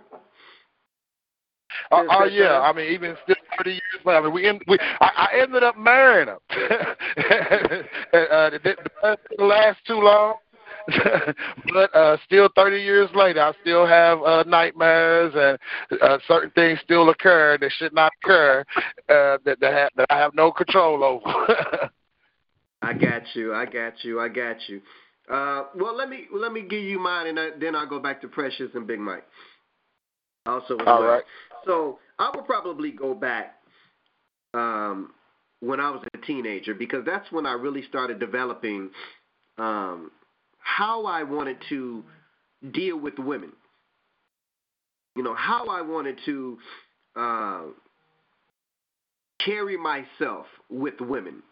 Oh, 1.91 2.08
oh 2.10 2.26
yeah. 2.26 2.60
I 2.62 2.72
mean, 2.74 2.91
even 2.91 3.15
still 3.24 3.36
thirty 3.58 3.72
years 3.72 4.06
later, 4.06 4.19
I 4.19 4.22
mean, 4.22 4.34
we, 4.34 4.48
end, 4.48 4.62
we 4.67 4.78
I, 5.02 5.30
I 5.34 5.41
ended 5.41 5.63
up 5.63 5.78
marrying 5.78 6.28
him. 6.28 6.38
uh, 6.52 8.50
it 8.54 8.63
didn't 8.63 8.88
last 9.39 9.80
too 9.88 10.00
long, 10.00 10.36
but 11.74 11.96
uh, 11.96 12.17
still 12.26 12.50
thirty 12.56 12.82
years 12.82 13.10
later, 13.15 13.41
I 13.41 13.54
still 13.62 13.86
have 13.86 14.22
uh, 14.22 14.43
nightmares 14.48 15.34
and 15.36 16.02
uh, 16.02 16.17
certain 16.28 16.52
things 16.52 16.80
still 16.84 17.10
occur 17.10 17.58
that 17.60 17.72
should 17.78 17.93
not 17.93 18.12
occur 18.24 18.63
uh, 19.10 19.38
that 19.46 19.60
that, 19.60 19.74
have, 19.74 19.89
that 19.98 20.08
I 20.10 20.17
have 20.17 20.34
no 20.34 20.52
control 20.52 21.04
over. 21.04 21.22
I 22.82 22.93
got 22.93 23.24
you. 23.34 23.54
I 23.54 23.65
got 23.65 24.04
you. 24.04 24.19
I 24.19 24.28
got 24.28 24.58
you. 24.67 24.82
Uh, 25.32 25.63
well, 25.76 25.96
let 25.96 26.10
me 26.10 26.26
let 26.34 26.52
me 26.52 26.62
give 26.62 26.84
you 26.84 27.00
mine, 27.00 27.28
and 27.28 27.39
I, 27.39 27.50
then 27.60 27.76
I'll 27.76 27.88
go 27.88 28.00
back 28.00 28.22
to 28.22 28.28
Precious 28.28 28.72
and 28.76 28.86
Big 28.86 29.00
Mike. 29.00 29.26
Also, 30.46 30.78
All 30.86 31.00
well. 31.00 31.04
right. 31.04 31.24
So 31.65 32.00
I 32.19 32.30
would 32.36 32.46
probably 32.46 32.91
go 32.91 33.13
back 33.13 33.56
um, 34.54 35.12
when 35.62 35.80
I 35.80 35.89
was 35.89 36.04
a 36.13 36.17
teenager 36.26 36.74
because 36.74 37.06
that's 37.06 37.32
when 37.32 37.46
I 37.46 37.54
really 37.54 37.84
started 37.84 38.19
developing 38.19 38.89
um, 39.58 40.12
how 40.63 41.06
I 41.06 41.23
wanted 41.23 41.58
to 41.69 42.04
deal 42.71 42.97
with 42.97 43.17
women. 43.19 43.52
You 45.15 45.23
know 45.23 45.36
how 45.36 45.67
I 45.67 45.82
wanted 45.82 46.17
to 46.26 46.58
uh, 47.15 47.62
carry 49.45 49.78
myself 49.78 50.45
with 50.69 50.99
women. 50.99 51.43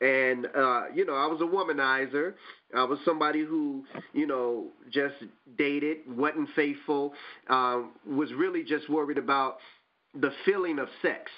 And 0.00 0.46
uh, 0.46 0.84
you 0.94 1.04
know, 1.04 1.14
I 1.14 1.26
was 1.26 1.40
a 1.40 1.44
womanizer. 1.44 2.34
I 2.74 2.84
was 2.84 2.98
somebody 3.04 3.44
who, 3.44 3.84
you 4.12 4.26
know, 4.26 4.68
just 4.90 5.14
dated, 5.58 5.98
wasn't 6.08 6.48
faithful, 6.56 7.12
um, 7.48 7.92
was 8.06 8.32
really 8.32 8.64
just 8.64 8.88
worried 8.88 9.18
about 9.18 9.58
the 10.18 10.32
feeling 10.44 10.78
of 10.78 10.88
sex, 11.02 11.30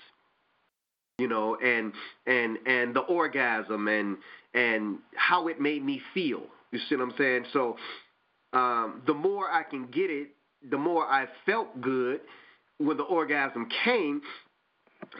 you 1.19 1.27
know, 1.29 1.57
and 1.57 1.93
and 2.27 2.59
and 2.67 2.95
the 2.95 3.01
orgasm 3.01 3.89
and 3.89 4.17
and 4.55 4.99
how 5.17 5.49
it 5.49 5.61
made 5.61 5.85
me 5.85 6.01
feel. 6.15 6.43
You 6.73 6.81
see 6.89 6.97
what 6.97 7.05
I'm 7.05 7.15
saying? 7.17 7.45
So 7.53 7.77
um, 8.53 9.03
the 9.07 9.15
more 9.15 9.51
I 9.51 9.63
can 9.63 9.87
get 9.87 10.11
it, 10.11 10.29
the 10.71 10.79
more 10.79 11.05
I 11.05 11.27
felt 11.47 11.81
good 11.81 12.21
when 12.79 12.97
the 12.97 13.03
orgasm 13.05 13.69
came. 13.85 14.23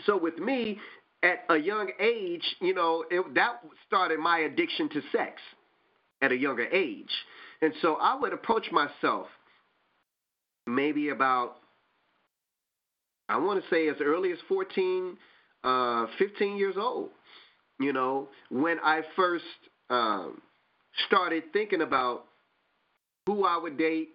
So 0.07 0.17
with 0.17 0.39
me, 0.39 0.79
at 1.23 1.45
a 1.49 1.57
young 1.57 1.91
age, 2.01 2.45
you 2.61 2.75
know, 2.75 3.05
it, 3.11 3.35
that 3.35 3.61
started 3.87 4.19
my 4.19 4.41
addiction 4.41 4.89
to 4.91 5.03
sex 5.13 5.41
at 6.21 6.33
a 6.33 6.37
younger 6.37 6.67
age. 6.67 7.11
And 7.61 7.73
so 7.81 7.95
I 7.95 8.19
would 8.19 8.33
approach 8.33 8.67
myself 8.73 9.27
maybe 10.67 11.11
about, 11.11 11.57
I 13.29 13.37
want 13.39 13.63
to 13.63 13.71
say 13.71 13.89
as 13.89 13.97
early 14.01 14.33
as 14.33 14.39
14, 14.49 15.17
uh, 15.65 16.07
15 16.19 16.57
years 16.57 16.75
old, 16.77 17.11
you 17.79 17.93
know, 17.93 18.29
when 18.51 18.79
I 18.81 19.03
first 19.15 19.45
um, 19.91 20.41
started 21.07 21.45
thinking 21.53 21.83
about 21.83 22.25
who 23.27 23.45
I 23.45 23.57
would 23.57 23.79
date, 23.79 24.11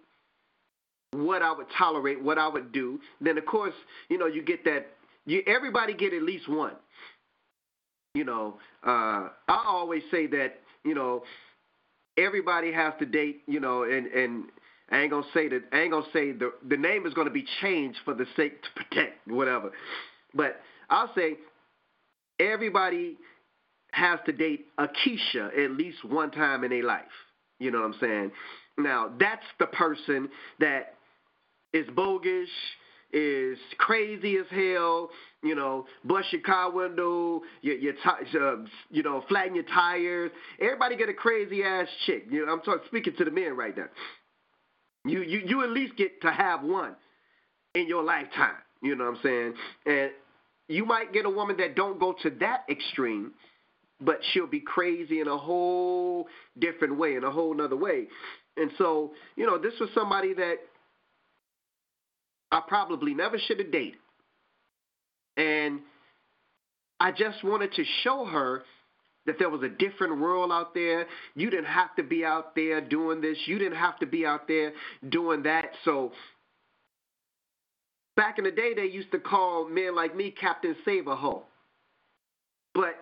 what 1.12 1.42
I 1.42 1.52
would 1.52 1.66
tolerate, 1.76 2.22
what 2.22 2.38
I 2.38 2.48
would 2.48 2.72
do. 2.72 3.00
Then, 3.20 3.38
of 3.38 3.46
course, 3.46 3.74
you 4.08 4.18
know, 4.18 4.26
you 4.26 4.42
get 4.42 4.64
that. 4.64 4.86
You 5.26 5.42
everybody 5.46 5.94
get 5.94 6.12
at 6.12 6.22
least 6.22 6.48
one. 6.48 6.74
You 8.14 8.24
know, 8.24 8.58
uh, 8.86 9.28
I 9.48 9.64
always 9.66 10.02
say 10.10 10.26
that 10.28 10.60
you 10.84 10.94
know 10.94 11.24
everybody 12.16 12.72
has 12.72 12.94
to 12.98 13.06
date. 13.06 13.42
You 13.46 13.60
know, 13.60 13.82
and 13.84 14.06
and 14.06 14.44
I 14.90 15.00
ain't 15.00 15.10
gonna 15.10 15.26
say 15.34 15.48
that. 15.48 15.62
I 15.72 15.80
ain't 15.80 15.92
gonna 15.92 16.06
say 16.12 16.32
the 16.32 16.52
the 16.68 16.76
name 16.76 17.06
is 17.06 17.14
gonna 17.14 17.30
be 17.30 17.44
changed 17.60 17.98
for 18.04 18.14
the 18.14 18.26
sake 18.36 18.62
to 18.62 18.68
protect 18.76 19.28
whatever. 19.28 19.72
But 20.34 20.60
I'll 20.90 21.12
say 21.14 21.36
everybody 22.40 23.16
has 23.92 24.18
to 24.26 24.32
date 24.32 24.66
a 24.78 24.86
Keisha 24.86 25.64
at 25.64 25.70
least 25.72 26.04
one 26.04 26.30
time 26.30 26.64
in 26.64 26.70
their 26.70 26.84
life. 26.84 27.04
You 27.58 27.70
know 27.70 27.80
what 27.80 27.94
I'm 27.94 28.00
saying? 28.00 28.30
Now 28.78 29.10
that's 29.18 29.44
the 29.58 29.66
person 29.66 30.28
that 30.60 30.94
is 31.72 31.86
bogus, 31.94 32.48
is 33.12 33.58
crazy 33.78 34.36
as 34.36 34.46
hell. 34.50 35.10
You 35.42 35.54
know, 35.54 35.86
bust 36.04 36.32
your 36.32 36.42
car 36.42 36.70
window, 36.70 37.42
your 37.62 37.76
your 37.76 37.94
t- 37.94 38.38
uh, 38.38 38.56
you 38.90 39.02
know, 39.02 39.24
flatten 39.28 39.54
your 39.54 39.64
tires. 39.64 40.30
Everybody 40.60 40.96
get 40.96 41.08
a 41.08 41.14
crazy 41.14 41.62
ass 41.62 41.88
chick. 42.06 42.26
You 42.30 42.46
know, 42.46 42.52
I'm 42.52 42.60
talking 42.60 42.82
speaking 42.86 43.14
to 43.16 43.24
the 43.24 43.30
men 43.30 43.56
right 43.56 43.76
now. 43.76 43.86
You 45.04 45.22
you 45.22 45.40
you 45.44 45.62
at 45.64 45.70
least 45.70 45.96
get 45.96 46.20
to 46.22 46.30
have 46.30 46.62
one 46.62 46.96
in 47.74 47.88
your 47.88 48.02
lifetime. 48.02 48.56
You 48.82 48.94
know 48.94 49.04
what 49.04 49.16
I'm 49.16 49.22
saying? 49.22 49.54
And 49.86 50.10
you 50.68 50.84
might 50.84 51.12
get 51.12 51.24
a 51.24 51.30
woman 51.30 51.56
that 51.58 51.74
don't 51.74 51.98
go 51.98 52.14
to 52.22 52.30
that 52.40 52.64
extreme, 52.68 53.32
but 54.00 54.20
she'll 54.32 54.46
be 54.46 54.60
crazy 54.60 55.20
in 55.20 55.28
a 55.28 55.36
whole 55.36 56.28
different 56.58 56.96
way, 56.98 57.16
in 57.16 57.24
a 57.24 57.30
whole 57.30 57.54
nother 57.54 57.76
way. 57.76 58.06
And 58.56 58.70
so, 58.78 59.12
you 59.36 59.46
know, 59.46 59.58
this 59.58 59.74
was 59.80 59.88
somebody 59.94 60.34
that 60.34 60.56
I 62.50 62.60
probably 62.66 63.14
never 63.14 63.38
should 63.38 63.58
have 63.58 63.72
dated. 63.72 63.98
And 65.36 65.80
I 67.00 67.12
just 67.12 67.44
wanted 67.44 67.72
to 67.74 67.84
show 68.02 68.24
her 68.24 68.64
that 69.26 69.38
there 69.38 69.50
was 69.50 69.62
a 69.62 69.68
different 69.68 70.20
world 70.20 70.50
out 70.50 70.74
there. 70.74 71.06
You 71.34 71.50
didn't 71.50 71.66
have 71.66 71.94
to 71.96 72.02
be 72.02 72.24
out 72.24 72.54
there 72.56 72.80
doing 72.80 73.20
this. 73.20 73.36
You 73.46 73.58
didn't 73.58 73.76
have 73.78 73.98
to 74.00 74.06
be 74.06 74.24
out 74.24 74.48
there 74.48 74.72
doing 75.08 75.42
that. 75.42 75.66
So 75.84 76.12
back 78.16 78.38
in 78.38 78.44
the 78.44 78.50
day, 78.50 78.72
they 78.74 78.86
used 78.86 79.12
to 79.12 79.18
call 79.18 79.68
men 79.68 79.94
like 79.94 80.16
me 80.16 80.30
Captain 80.30 80.74
Save 80.84 81.06
a 81.06 81.14
Hoe. 81.14 81.44
But 82.74 82.96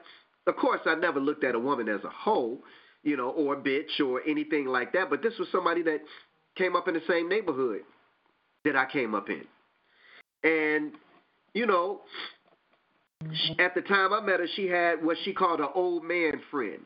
of 0.47 0.57
course, 0.57 0.81
I 0.87 0.95
never 0.95 1.21
looked 1.21 1.45
at 1.45 1.55
a 1.55 1.59
woman 1.59 1.89
as 1.89 2.03
a 2.05 2.11
hoe, 2.11 2.59
you 3.03 3.17
know, 3.17 3.31
or 3.31 3.55
a 3.55 3.57
bitch 3.57 4.01
or 4.05 4.23
anything 4.27 4.67
like 4.67 4.93
that. 4.93 5.11
But 5.11 5.23
this 5.23 5.35
was 5.39 5.49
somebody 5.51 5.83
that 5.83 6.01
came 6.57 6.77
up 6.77 6.89
in 6.89 6.95
the 6.95 7.03
same 7.09 7.29
neighborhood 7.29 7.83
that 8.65 8.77
I 8.77 8.87
came 8.91 9.15
up 9.15 9.29
in. 9.29 9.45
And, 10.43 10.93
you 11.55 11.67
know, 11.67 12.01
at 13.59 13.75
the 13.75 13.83
time 13.83 14.13
I 14.13 14.21
met 14.21 14.41
her, 14.41 14.47
she 14.55 14.67
had 14.67 15.05
what 15.05 15.17
she 15.25 15.33
called 15.33 15.61
an 15.61 15.69
old 15.75 16.05
man 16.05 16.41
friend. 16.51 16.81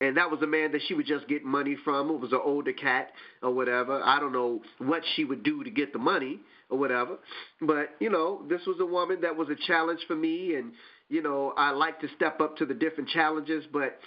And 0.00 0.16
that 0.16 0.30
was 0.30 0.40
a 0.42 0.46
man 0.46 0.70
that 0.72 0.82
she 0.86 0.94
would 0.94 1.06
just 1.06 1.26
get 1.26 1.44
money 1.44 1.76
from. 1.84 2.08
It 2.10 2.20
was 2.20 2.32
an 2.32 2.40
older 2.44 2.72
cat 2.72 3.10
or 3.42 3.52
whatever. 3.52 4.00
I 4.04 4.20
don't 4.20 4.32
know 4.32 4.62
what 4.78 5.02
she 5.16 5.24
would 5.24 5.42
do 5.42 5.64
to 5.64 5.70
get 5.70 5.92
the 5.92 5.98
money 5.98 6.38
or 6.70 6.78
whatever. 6.78 7.18
But, 7.60 7.90
you 7.98 8.08
know, 8.08 8.44
this 8.48 8.60
was 8.64 8.76
a 8.80 8.86
woman 8.86 9.22
that 9.22 9.36
was 9.36 9.48
a 9.48 9.56
challenge 9.66 10.00
for 10.06 10.14
me. 10.14 10.54
And, 10.54 10.72
you 11.08 11.22
know, 11.22 11.54
I 11.56 11.70
like 11.70 12.00
to 12.00 12.08
step 12.16 12.40
up 12.40 12.56
to 12.58 12.66
the 12.66 12.74
different 12.74 13.10
challenges, 13.10 13.64
but 13.72 13.98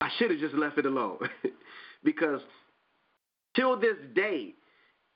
I 0.00 0.08
should 0.18 0.30
have 0.30 0.40
just 0.40 0.54
left 0.54 0.78
it 0.78 0.86
alone. 0.86 1.18
because 2.04 2.40
till 3.56 3.78
this 3.78 3.96
day, 4.14 4.54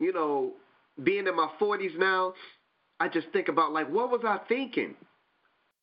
you 0.00 0.12
know, 0.12 0.54
being 1.02 1.26
in 1.26 1.36
my 1.36 1.48
40s 1.60 1.98
now, 1.98 2.34
I 3.00 3.08
just 3.08 3.28
think 3.32 3.48
about, 3.48 3.72
like, 3.72 3.88
what 3.90 4.10
was 4.10 4.22
I 4.24 4.38
thinking? 4.48 4.94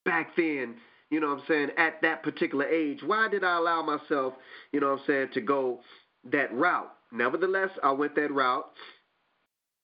back 0.06 0.36
then, 0.36 0.76
you 1.10 1.20
know 1.20 1.28
what 1.30 1.40
I'm 1.40 1.44
saying, 1.48 1.70
at 1.78 2.02
that 2.02 2.24
particular 2.24 2.66
age. 2.66 3.00
Why 3.06 3.28
did 3.30 3.44
I 3.44 3.58
allow 3.58 3.82
myself, 3.84 4.34
you 4.72 4.80
know 4.80 4.92
what 4.92 5.00
I'm 5.02 5.06
saying, 5.08 5.28
to 5.34 5.42
go 5.42 5.80
that 6.32 6.54
route? 6.54 6.92
Nevertheless, 7.12 7.70
I 7.84 7.92
went 7.92 8.16
that 8.16 8.32
route. 8.32 8.66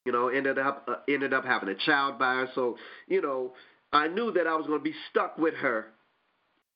You 0.05 0.11
know, 0.11 0.27
ended 0.27 0.59
up 0.59 0.87
uh, 0.87 0.97
ended 1.09 1.33
up 1.33 1.45
having 1.45 1.69
a 1.69 1.75
child 1.75 2.19
by 2.19 2.35
her. 2.35 2.49
So, 2.53 2.77
you 3.07 3.23
know, 3.23 3.53
I 3.93 4.07
knew 4.07 4.31
that 4.31 4.47
I 4.47 4.55
was 4.55 4.67
going 4.67 4.79
to 4.79 4.83
be 4.83 4.95
stuck 5.09 5.37
with 5.37 5.53
her 5.55 5.87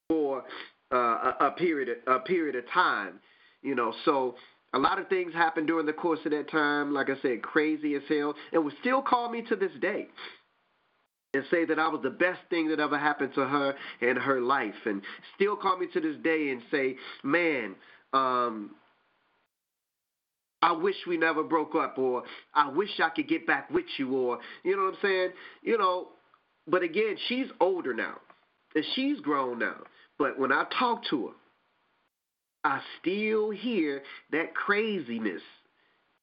for 0.07 0.43
uh, 0.91 0.95
a, 0.95 1.35
a 1.47 1.51
period 1.51 1.97
a 2.07 2.19
period 2.19 2.55
of 2.55 2.69
time. 2.71 3.19
You 3.61 3.75
know, 3.75 3.93
so 4.05 4.35
a 4.73 4.79
lot 4.79 4.99
of 4.99 5.07
things 5.07 5.33
happened 5.33 5.67
during 5.67 5.85
the 5.85 5.93
course 5.93 6.19
of 6.25 6.31
that 6.31 6.49
time. 6.49 6.93
Like 6.93 7.09
I 7.09 7.21
said, 7.21 7.41
crazy 7.41 7.95
as 7.95 8.03
hell, 8.07 8.35
and 8.51 8.63
would 8.63 8.73
still 8.81 9.01
call 9.01 9.29
me 9.29 9.43
to 9.49 9.55
this 9.55 9.71
day 9.81 10.07
and 11.33 11.43
say 11.51 11.65
that 11.65 11.77
I 11.77 11.87
was 11.87 12.01
the 12.01 12.09
best 12.09 12.39
thing 12.49 12.69
that 12.69 12.79
ever 12.79 12.97
happened 12.97 13.33
to 13.35 13.45
her 13.45 13.75
in 14.01 14.15
her 14.15 14.41
life, 14.41 14.73
and 14.85 15.01
still 15.35 15.55
call 15.55 15.77
me 15.77 15.87
to 15.93 15.99
this 15.99 16.15
day 16.23 16.49
and 16.49 16.61
say, 16.71 16.97
"Man, 17.23 17.75
um, 18.13 18.75
I 20.61 20.71
wish 20.71 20.95
we 21.07 21.17
never 21.17 21.43
broke 21.43 21.75
up," 21.75 21.97
or 21.97 22.23
"I 22.53 22.69
wish 22.69 22.99
I 22.99 23.09
could 23.09 23.27
get 23.27 23.45
back 23.45 23.69
with 23.69 23.85
you," 23.97 24.15
or 24.15 24.39
you 24.63 24.75
know 24.75 24.85
what 24.85 24.95
I'm 24.95 25.01
saying? 25.01 25.33
You 25.61 25.77
know, 25.77 26.09
but 26.69 26.83
again, 26.83 27.15
she's 27.27 27.47
older 27.59 27.93
now, 27.93 28.17
and 28.75 28.83
she's 28.95 29.19
grown 29.21 29.59
now. 29.59 29.77
But 30.17 30.37
when 30.37 30.51
I 30.51 30.65
talk 30.77 31.03
to 31.09 31.27
her, 31.27 31.33
I 32.63 32.81
still 32.99 33.51
hear 33.51 34.03
that 34.31 34.53
craziness 34.53 35.41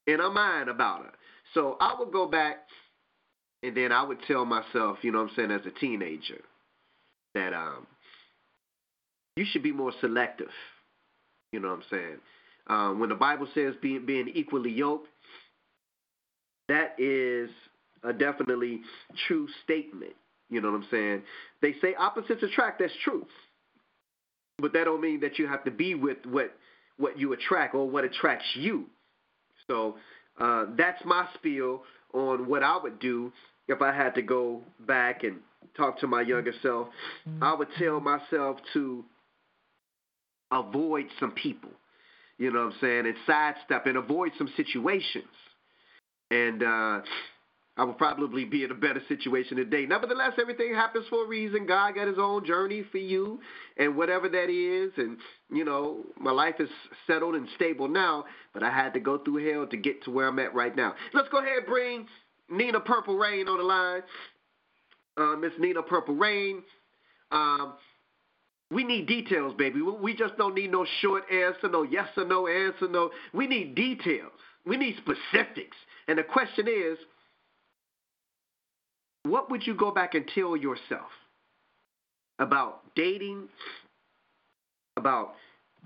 in 0.07 0.19
her 0.19 0.31
mind 0.31 0.69
about 0.69 1.05
her. 1.05 1.13
So 1.55 1.77
I 1.81 1.95
would 1.99 2.13
go 2.13 2.27
back 2.27 2.59
and 3.63 3.77
then 3.77 3.91
I 3.91 4.03
would 4.03 4.19
tell 4.29 4.45
myself, 4.45 4.99
you 5.03 5.13
know 5.13 5.23
what 5.23 5.31
I'm 5.31 5.37
saying, 5.37 5.51
as 5.51 5.67
a 5.67 5.71
teenager, 5.71 6.43
that 7.35 7.55
um, 7.55 7.87
you 9.37 9.47
should 9.51 9.63
be 9.63 9.73
more 9.73 9.93
selective. 10.01 10.51
You 11.53 11.61
know 11.61 11.69
what 11.69 11.79
I'm 11.79 11.85
saying? 11.91 12.17
Um, 12.69 13.01
when 13.01 13.09
the 13.09 13.15
Bible 13.15 13.49
says 13.55 13.75
being 13.81 14.05
being 14.05 14.29
equally 14.35 14.73
yoked, 14.73 15.09
that 16.69 16.97
is 16.99 17.49
a 18.03 18.13
definitely 18.13 18.81
true 19.27 19.49
statement. 19.65 20.15
You 20.49 20.61
know 20.61 20.71
what 20.71 20.79
I'm 20.79 20.89
saying? 20.91 21.23
They 21.61 21.75
say 21.83 21.95
opposites 21.99 22.43
attract. 22.43 22.79
That's 22.79 22.93
true, 23.03 23.27
but 24.59 24.73
that 24.73 24.85
don't 24.85 25.01
mean 25.01 25.21
that 25.21 25.39
you 25.39 25.47
have 25.47 25.65
to 25.65 25.71
be 25.71 25.95
with 25.95 26.19
what 26.25 26.53
what 26.99 27.19
you 27.19 27.33
attract 27.33 27.75
or 27.75 27.89
what 27.89 28.05
attracts 28.05 28.47
you. 28.55 28.87
So 29.67 29.97
uh, 30.39 30.67
that's 30.77 31.05
my 31.05 31.27
spiel 31.35 31.83
on 32.13 32.49
what 32.49 32.63
I 32.63 32.77
would 32.77 32.99
do 32.99 33.33
if 33.69 33.83
I 33.83 33.93
had 33.93 34.15
to 34.15 34.23
go 34.23 34.63
back 34.87 35.25
and 35.25 35.39
talk 35.77 35.99
to 36.01 36.07
my 36.07 36.23
younger 36.23 36.53
self. 36.63 36.89
I 37.43 37.55
would 37.55 37.69
tell 37.79 38.01
myself 38.01 38.59
to 38.73 39.05
avoid 40.53 41.07
some 41.19 41.33
people, 41.33 41.71
you 42.39 42.53
know 42.53 42.67
what 42.67 42.75
I'm 42.75 42.79
saying, 42.81 43.07
and 43.07 43.17
sidestep 43.27 43.87
and 43.87 43.97
avoid 43.97 44.33
some 44.39 44.49
situations. 44.57 45.25
And 46.31 46.63
uh, 46.63 47.01
I 47.79 47.85
would 47.85 47.99
probably 47.99 48.47
be 48.47 48.65
in 48.65 48.71
a 48.71 48.75
better 48.75 49.03
situation 49.07 49.59
today. 49.59 49.85
Nevertheless, 49.85 50.33
everything 50.41 50.75
happens 50.75 51.05
for 51.11 51.25
a 51.25 51.29
reason. 51.29 51.67
God 51.67 51.95
got 51.95 52.09
his 52.09 52.17
own 52.19 52.45
journey 52.47 52.85
for 52.91 52.97
you 52.99 53.39
and 53.77 53.97
whatever 53.97 54.31
that 54.31 54.49
is. 54.49 54.93
And, 54.97 55.19
you 55.51 55.65
know, 55.65 55.99
my 56.19 56.31
life 56.31 56.55
is 56.59 56.71
settled 57.07 57.35
and 57.35 57.47
stable 57.57 57.87
now, 57.87 58.25
but 58.55 58.63
I 58.63 58.71
had 58.71 58.95
to 58.95 59.01
go 59.01 59.19
through 59.19 59.53
hell 59.53 59.67
to 59.67 59.77
get 59.77 60.03
to 60.05 60.11
where 60.11 60.29
I'm 60.29 60.39
at 60.39 60.55
right 60.55 60.75
now. 60.75 60.95
Let's 61.13 61.29
go 61.29 61.39
ahead 61.39 61.59
and 61.59 61.67
bring 61.67 62.07
Nina 62.51 62.81
Purple 62.81 63.19
Rain 63.19 63.47
on 63.47 63.59
the 63.59 63.65
line. 63.65 64.03
Uh, 65.19 65.37
Miss 65.37 65.53
Nina 65.59 65.83
Purple 65.83 66.15
Rain. 66.15 66.63
Um, 67.31 67.75
we 68.71 68.85
need 68.85 69.07
details, 69.07 69.55
baby. 69.57 69.81
We 69.83 70.15
just 70.15 70.37
don't 70.39 70.55
need 70.55 70.73
no 70.73 70.87
short 71.01 71.25
answer, 71.31 71.69
no 71.69 71.83
yes 71.83 72.09
or 72.17 72.25
no 72.25 72.47
answer, 72.47 72.89
no. 72.89 73.11
We 73.33 73.47
need 73.47 73.75
details. 73.75 74.33
We 74.65 74.77
need 74.77 74.97
specifics. 74.97 75.77
And 76.09 76.19
the 76.19 76.25
question 76.25 76.67
is, 76.69 76.99
what 79.31 79.51
would 79.51 79.67
you 79.67 79.75
go 79.75 79.91
back 79.91 80.15
and 80.15 80.29
tell 80.35 80.57
yourself 80.57 81.11
about 82.39 82.83
dating, 82.95 83.49
about 84.97 85.35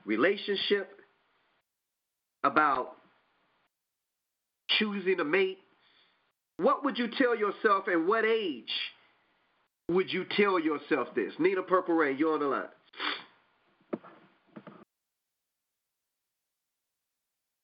relationship, 0.04 1.00
about 2.44 2.96
choosing 4.78 5.20
a 5.20 5.24
mate, 5.24 5.58
what 6.56 6.84
would 6.84 6.98
you 6.98 7.08
tell 7.18 7.36
yourself 7.36 7.84
and 7.86 8.06
what 8.06 8.24
age 8.24 8.70
would 9.88 10.12
you 10.12 10.24
tell 10.36 10.58
yourself 10.58 11.08
this? 11.14 11.32
Nina 11.38 11.62
Purple 11.62 11.94
Rain, 11.94 12.16
you're 12.18 12.34
on 12.34 12.40
the 12.40 12.46
line. 12.46 12.64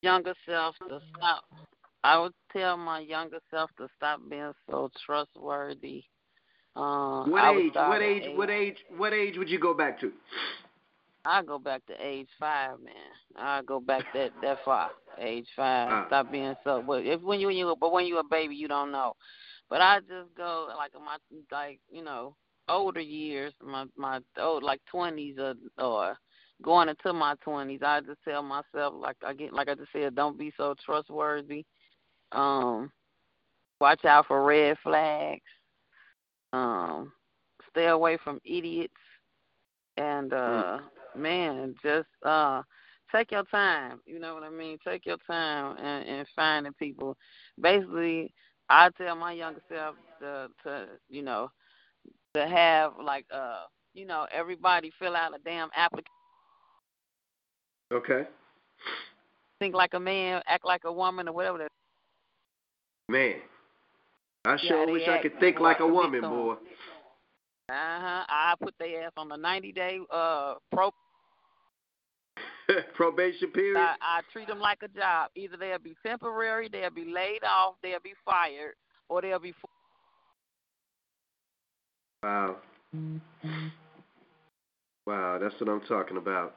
Younger 0.02 0.34
self 0.46 0.76
to 0.88 1.00
stop. 1.16 1.44
I 2.06 2.18
would 2.18 2.34
tell 2.52 2.76
my 2.76 3.00
younger 3.00 3.40
self 3.50 3.68
to 3.78 3.88
stop 3.96 4.20
being 4.30 4.52
so 4.70 4.90
trustworthy. 5.04 6.04
Uh, 6.76 7.24
what 7.24 7.56
age? 7.56 7.72
What 7.74 8.00
age, 8.00 8.22
age? 8.22 8.36
What 8.36 8.50
age? 8.50 8.76
What 8.96 9.12
age 9.12 9.36
would 9.36 9.48
you 9.48 9.58
go 9.58 9.74
back 9.74 9.98
to? 10.02 10.12
I 11.24 11.42
go 11.42 11.58
back 11.58 11.84
to 11.86 11.94
age 12.00 12.28
five, 12.38 12.78
man. 12.78 12.94
I 13.34 13.62
go 13.62 13.80
back 13.80 14.04
that 14.14 14.30
that 14.40 14.58
far, 14.64 14.90
age 15.20 15.48
five. 15.56 15.90
Uh, 15.90 16.06
Stop 16.06 16.30
being 16.30 16.54
so. 16.62 16.80
But 16.86 17.04
if 17.04 17.20
when 17.22 17.40
you 17.40 17.48
when 17.48 17.56
you 17.56 17.74
but 17.80 17.92
when 17.92 18.06
you're 18.06 18.20
a 18.20 18.24
baby, 18.24 18.54
you 18.54 18.68
don't 18.68 18.92
know. 18.92 19.14
But 19.68 19.80
I 19.80 19.98
just 19.98 20.32
go 20.36 20.68
like 20.76 20.92
my 20.94 21.16
like 21.50 21.80
you 21.90 22.04
know 22.04 22.36
older 22.68 23.00
years, 23.00 23.52
my 23.60 23.86
my 23.96 24.20
old 24.38 24.62
like 24.62 24.80
twenties 24.88 25.38
or 25.40 25.54
or 25.76 26.16
going 26.62 26.88
into 26.88 27.12
my 27.12 27.34
twenties. 27.42 27.80
I 27.82 27.98
just 28.02 28.20
tell 28.24 28.44
myself 28.44 28.94
like 28.96 29.16
I 29.26 29.32
get 29.32 29.52
like 29.52 29.68
I 29.68 29.74
just 29.74 29.90
said, 29.92 30.14
don't 30.14 30.38
be 30.38 30.52
so 30.56 30.76
trustworthy. 30.84 31.64
Um, 32.32 32.90
watch 33.80 34.04
out 34.04 34.26
for 34.26 34.44
red 34.44 34.76
flags. 34.82 35.42
Um, 36.52 37.12
stay 37.70 37.86
away 37.86 38.18
from 38.22 38.40
idiots 38.44 38.94
and 39.96 40.32
uh 40.32 40.78
man, 41.14 41.74
just 41.82 42.08
uh 42.24 42.62
take 43.12 43.32
your 43.32 43.44
time. 43.44 44.00
You 44.06 44.18
know 44.18 44.34
what 44.34 44.42
I 44.42 44.50
mean? 44.50 44.78
Take 44.86 45.06
your 45.06 45.18
time 45.26 45.76
and, 45.78 46.08
and 46.08 46.28
finding 46.34 46.72
people. 46.74 47.16
Basically, 47.60 48.32
I 48.68 48.90
tell 48.96 49.16
my 49.16 49.32
younger 49.32 49.62
self 49.68 49.96
to 50.20 50.48
to 50.64 50.86
you 51.08 51.22
know 51.22 51.50
to 52.34 52.46
have 52.46 52.92
like 53.02 53.26
uh 53.32 53.64
you 53.94 54.06
know 54.06 54.26
everybody 54.32 54.90
fill 54.98 55.16
out 55.16 55.34
a 55.34 55.38
damn 55.44 55.70
application. 55.76 56.06
Okay. 57.92 58.24
Think 59.58 59.74
like 59.74 59.94
a 59.94 60.00
man, 60.00 60.42
act 60.46 60.66
like 60.66 60.82
a 60.84 60.92
woman, 60.92 61.28
or 61.28 61.32
whatever. 61.32 61.58
That 61.58 61.68
Man, 63.08 63.34
I 64.44 64.56
sure 64.56 64.86
Yeah, 64.86 64.92
wish 64.92 65.08
I 65.08 65.22
could 65.22 65.38
think 65.38 65.60
like 65.60 65.80
a 65.80 65.86
woman, 65.86 66.20
boy. 66.20 66.54
Uh 67.68 67.72
huh. 67.72 68.24
I 68.28 68.54
put 68.60 68.74
their 68.78 69.04
ass 69.04 69.12
on 69.16 69.28
the 69.28 69.36
ninety 69.36 69.72
day 69.72 69.98
uh 70.10 70.54
pro. 70.72 70.90
Probation 72.94 73.50
period. 73.52 73.76
I, 73.78 73.94
I 74.00 74.20
treat 74.32 74.48
them 74.48 74.58
like 74.58 74.82
a 74.82 74.88
job. 74.88 75.30
Either 75.36 75.56
they'll 75.56 75.78
be 75.78 75.96
temporary, 76.04 76.68
they'll 76.68 76.90
be 76.90 77.04
laid 77.04 77.44
off, 77.44 77.74
they'll 77.82 78.00
be 78.00 78.14
fired, 78.24 78.74
or 79.08 79.22
they'll 79.22 79.38
be. 79.38 79.54
Wow. 82.22 82.56
Wow, 85.06 85.38
that's 85.40 85.54
what 85.60 85.68
I'm 85.70 85.82
talking 85.82 86.16
about. 86.16 86.56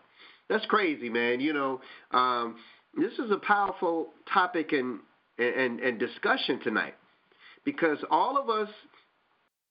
That's 0.50 0.66
crazy, 0.66 1.10
man. 1.10 1.40
You 1.40 1.54
know, 1.54 1.82
um, 2.12 2.56
this 2.98 3.14
is 3.14 3.30
a 3.30 3.38
powerful 3.38 4.10
topic 4.34 4.72
and, 4.72 5.00
and 5.40 5.80
and 5.80 6.00
discussion 6.00 6.60
tonight 6.64 6.96
because 7.66 7.98
all 8.12 8.38
of 8.38 8.50
us 8.50 8.70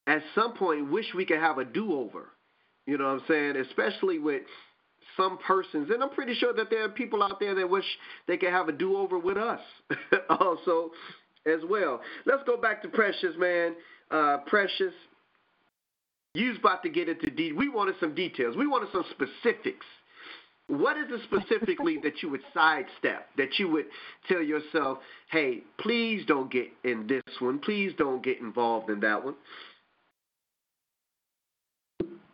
at 0.06 0.22
some 0.34 0.54
point 0.54 0.90
wish 0.90 1.06
we 1.14 1.24
could 1.24 1.38
have 1.38 1.58
a 1.58 1.64
do-over. 1.64 2.30
You 2.86 2.96
know 2.96 3.04
what 3.04 3.22
I'm 3.22 3.22
saying? 3.28 3.56
Especially 3.56 4.18
with 4.18 4.42
some 5.16 5.38
persons, 5.38 5.90
and 5.90 6.02
I'm 6.02 6.10
pretty 6.10 6.34
sure 6.34 6.54
that 6.54 6.70
there 6.70 6.84
are 6.84 6.88
people 6.88 7.22
out 7.22 7.40
there 7.40 7.54
that 7.56 7.68
wish 7.68 7.84
they 8.26 8.36
could 8.36 8.50
have 8.50 8.68
a 8.68 8.72
do-over 8.72 9.18
with 9.18 9.36
us 9.36 9.60
also 10.30 10.90
as 11.44 11.60
well. 11.68 12.00
Let's 12.24 12.42
go 12.46 12.56
back 12.56 12.82
to 12.82 12.88
Precious, 12.88 13.34
man. 13.36 13.74
Uh, 14.10 14.38
Precious, 14.46 14.94
you 16.34 16.50
was 16.50 16.58
about 16.58 16.82
to 16.84 16.88
get 16.88 17.08
into 17.08 17.30
de- 17.30 17.52
We 17.52 17.68
wanted 17.68 17.96
some 18.00 18.14
details. 18.14 18.56
We 18.56 18.66
wanted 18.66 18.90
some 18.92 19.04
specifics. 19.10 19.86
What 20.68 20.98
is 20.98 21.06
it 21.08 21.22
specifically 21.24 21.98
that 22.02 22.22
you 22.22 22.28
would 22.28 22.42
sidestep? 22.52 23.28
That 23.38 23.58
you 23.58 23.70
would 23.70 23.86
tell 24.28 24.42
yourself, 24.42 24.98
"Hey, 25.30 25.62
please 25.78 26.24
don't 26.26 26.50
get 26.50 26.70
in 26.84 27.06
this 27.06 27.40
one. 27.40 27.58
Please 27.58 27.94
don't 27.96 28.22
get 28.22 28.38
involved 28.38 28.90
in 28.90 29.00
that 29.00 29.24
one." 29.24 29.36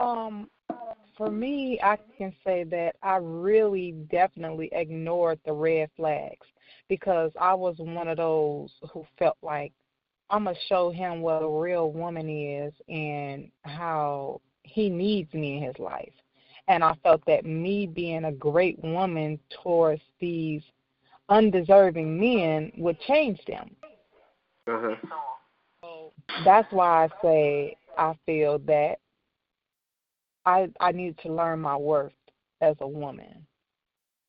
Um, 0.00 0.50
for 1.16 1.30
me, 1.30 1.78
I 1.80 1.96
can 2.18 2.34
say 2.44 2.64
that 2.64 2.96
I 3.02 3.16
really 3.16 3.92
definitely 4.10 4.68
ignored 4.72 5.38
the 5.44 5.52
red 5.52 5.90
flags 5.96 6.46
because 6.88 7.30
I 7.40 7.54
was 7.54 7.78
one 7.78 8.08
of 8.08 8.16
those 8.16 8.72
who 8.92 9.06
felt 9.16 9.38
like 9.42 9.72
I'm 10.28 10.44
gonna 10.44 10.56
show 10.68 10.90
him 10.90 11.22
what 11.22 11.42
a 11.42 11.48
real 11.48 11.92
woman 11.92 12.28
is 12.28 12.74
and 12.88 13.50
how 13.62 14.40
he 14.64 14.90
needs 14.90 15.32
me 15.32 15.58
in 15.58 15.62
his 15.62 15.78
life. 15.78 16.12
And 16.68 16.82
I 16.82 16.94
felt 17.02 17.22
that 17.26 17.44
me 17.44 17.86
being 17.86 18.24
a 18.24 18.32
great 18.32 18.82
woman 18.82 19.38
towards 19.62 20.02
these 20.18 20.62
undeserving 21.28 22.18
men 22.18 22.72
would 22.76 22.98
change 23.02 23.38
them. 23.46 23.76
Uh 24.66 24.80
huh. 24.80 24.96
That's 26.44 26.70
why 26.72 27.04
I 27.04 27.08
say 27.22 27.76
I 27.98 28.14
feel 28.24 28.58
that 28.60 28.96
I 30.46 30.68
I 30.80 30.92
need 30.92 31.18
to 31.18 31.32
learn 31.32 31.60
my 31.60 31.76
worth 31.76 32.12
as 32.60 32.76
a 32.80 32.88
woman. 32.88 33.46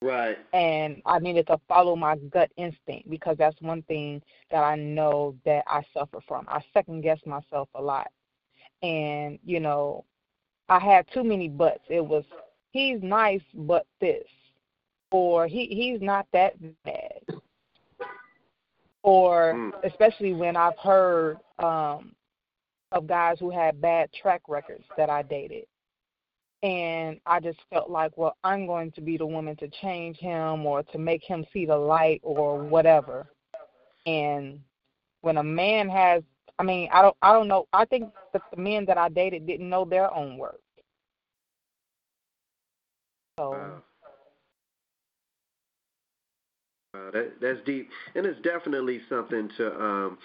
Right. 0.02 0.38
And 0.54 1.02
I 1.06 1.20
needed 1.20 1.48
to 1.48 1.60
follow 1.68 1.96
my 1.96 2.18
gut 2.18 2.52
instinct 2.58 3.10
because 3.10 3.38
that's 3.38 3.60
one 3.62 3.82
thing 3.84 4.22
that 4.52 4.64
I 4.64 4.76
know 4.76 5.36
that 5.46 5.64
I 5.68 5.82
suffer 5.94 6.20
from. 6.28 6.46
I 6.48 6.62
second 6.74 7.02
guess 7.02 7.20
myself 7.26 7.70
a 7.76 7.82
lot. 7.82 8.12
And, 8.84 9.40
you 9.44 9.60
know, 9.60 10.06
I 10.70 10.80
had 10.80 11.06
too 11.14 11.24
many 11.24 11.48
buts. 11.48 11.84
It 11.90 12.06
was 12.06 12.24
he's 12.72 13.02
nice 13.02 13.42
but 13.54 13.86
this 14.02 14.26
or 15.12 15.48
he 15.48 15.68
he's 15.68 16.02
not 16.02 16.28
that 16.34 16.56
bad. 16.84 17.22
Or 19.04 19.54
Mm. 19.54 19.74
especially 19.84 20.34
when 20.34 20.56
I've 20.58 20.78
heard 20.78 21.38
um 21.60 22.16
of 22.92 23.08
guys 23.08 23.38
who 23.40 23.50
had 23.50 23.82
bad 23.82 24.12
track 24.14 24.42
records 24.48 24.86
that 24.98 25.10
I 25.10 25.22
dated. 25.22 25.66
And 26.64 27.20
I 27.26 27.40
just 27.40 27.60
felt 27.70 27.90
like, 27.90 28.18
well, 28.18 28.38
I'm 28.44 28.66
going 28.66 28.92
to 28.94 29.02
be 29.02 29.18
the 29.18 29.26
woman 29.26 29.56
to 29.58 29.68
change 29.82 30.18
him 30.18 30.66
or 30.66 30.82
to 30.84 30.98
make 30.98 31.24
him 31.24 31.46
see 31.54 31.66
the 31.66 31.78
light 31.78 32.22
or 32.24 32.58
whatever. 32.58 33.28
And 34.06 34.60
when 35.22 35.38
a 35.38 35.44
man 35.44 35.90
has 35.90 36.24
I 36.58 36.64
mean, 36.64 36.90
I 36.92 37.02
don't 37.02 37.16
I 37.22 37.34
don't 37.34 37.48
know 37.48 37.68
I 37.74 37.86
think 37.86 38.12
the 38.34 38.42
men 38.58 38.86
that 38.86 38.98
I 38.98 39.10
dated 39.10 39.46
didn't 39.48 39.70
know 39.70 39.86
their 39.86 40.14
own 40.14 40.38
worth. 40.38 40.56
So 43.38 43.52
Wow. 43.52 43.82
Wow, 46.96 47.12
that 47.12 47.34
that's 47.42 47.60
deep, 47.66 47.90
and 48.16 48.26
it's 48.26 48.40
definitely 48.42 49.02
something 49.10 49.50
to 49.58 49.82
um, 49.82 50.18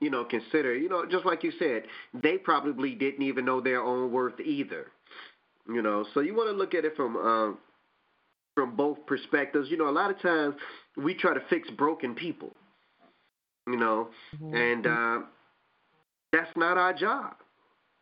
you 0.00 0.10
know 0.10 0.24
consider. 0.24 0.76
You 0.76 0.88
know, 0.88 1.04
just 1.10 1.26
like 1.26 1.42
you 1.42 1.52
said, 1.58 1.84
they 2.22 2.38
probably 2.38 2.94
didn't 2.94 3.22
even 3.22 3.44
know 3.44 3.60
their 3.60 3.82
own 3.82 4.12
worth 4.12 4.38
either. 4.38 4.86
You 5.68 5.82
know, 5.82 6.04
so 6.14 6.20
you 6.20 6.34
want 6.34 6.50
to 6.50 6.56
look 6.56 6.74
at 6.74 6.84
it 6.84 6.94
from 6.94 7.16
um, 7.16 7.58
from 8.54 8.76
both 8.76 9.04
perspectives. 9.06 9.70
You 9.70 9.76
know, 9.76 9.88
a 9.88 9.90
lot 9.90 10.10
of 10.10 10.20
times 10.20 10.54
we 10.96 11.14
try 11.14 11.34
to 11.34 11.42
fix 11.50 11.68
broken 11.70 12.14
people. 12.14 12.52
You 13.66 13.76
know, 13.76 14.08
and 14.52 14.86
uh, 14.86 15.18
that's 16.34 16.50
not 16.56 16.76
our 16.76 16.92
job. 16.92 17.34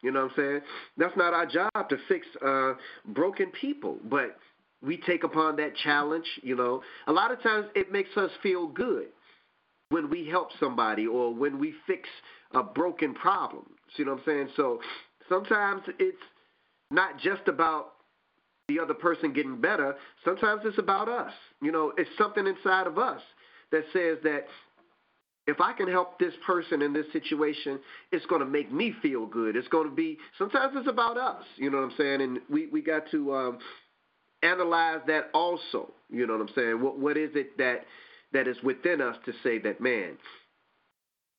You 0.02 0.10
know 0.10 0.22
what 0.22 0.32
I'm 0.32 0.36
saying? 0.36 0.60
That's 0.96 1.16
not 1.16 1.32
our 1.34 1.46
job 1.46 1.88
to 1.88 1.96
fix 2.08 2.26
uh, 2.44 2.72
broken 3.06 3.52
people, 3.60 3.98
but 4.10 4.36
we 4.82 4.96
take 4.96 5.22
upon 5.22 5.56
that 5.56 5.76
challenge. 5.76 6.26
You 6.42 6.56
know, 6.56 6.82
a 7.06 7.12
lot 7.12 7.30
of 7.30 7.40
times 7.42 7.66
it 7.74 7.92
makes 7.92 8.16
us 8.16 8.30
feel 8.42 8.66
good 8.66 9.08
when 9.90 10.10
we 10.10 10.26
help 10.26 10.48
somebody 10.58 11.06
or 11.06 11.32
when 11.32 11.58
we 11.58 11.74
fix 11.86 12.08
a 12.54 12.62
broken 12.62 13.14
problem. 13.14 13.64
See 13.96 14.04
what 14.04 14.14
I'm 14.14 14.22
saying? 14.24 14.48
So 14.56 14.80
sometimes 15.28 15.82
it's 15.98 16.16
not 16.90 17.18
just 17.20 17.46
about 17.46 17.92
the 18.68 18.80
other 18.80 18.94
person 18.94 19.32
getting 19.32 19.60
better. 19.60 19.94
Sometimes 20.24 20.62
it's 20.64 20.78
about 20.78 21.08
us. 21.08 21.32
You 21.60 21.70
know, 21.70 21.92
it's 21.96 22.10
something 22.18 22.46
inside 22.46 22.86
of 22.86 22.98
us 22.98 23.20
that 23.70 23.84
says 23.92 24.18
that 24.24 24.46
if 25.46 25.60
I 25.60 25.72
can 25.72 25.88
help 25.88 26.18
this 26.18 26.34
person 26.46 26.82
in 26.82 26.92
this 26.92 27.06
situation, 27.12 27.80
it's 28.12 28.24
going 28.26 28.40
to 28.40 28.46
make 28.46 28.72
me 28.72 28.94
feel 29.02 29.26
good. 29.26 29.56
It's 29.56 29.68
going 29.68 29.88
to 29.88 29.94
be, 29.94 30.18
sometimes 30.38 30.74
it's 30.76 30.88
about 30.88 31.16
us, 31.18 31.44
you 31.56 31.70
know 31.70 31.78
what 31.78 31.90
I'm 31.90 31.96
saying? 31.96 32.20
And 32.20 32.38
we, 32.48 32.68
we 32.68 32.80
got 32.80 33.10
to 33.10 33.34
um, 33.34 33.58
analyze 34.42 35.00
that 35.08 35.30
also, 35.34 35.92
you 36.10 36.26
know 36.26 36.34
what 36.34 36.42
I'm 36.42 36.54
saying? 36.54 36.80
What, 36.80 36.98
what 36.98 37.16
is 37.16 37.30
it 37.34 37.58
that, 37.58 37.84
that 38.32 38.46
is 38.46 38.56
within 38.62 39.00
us 39.00 39.16
to 39.26 39.32
say 39.42 39.58
that, 39.58 39.80
man, 39.80 40.16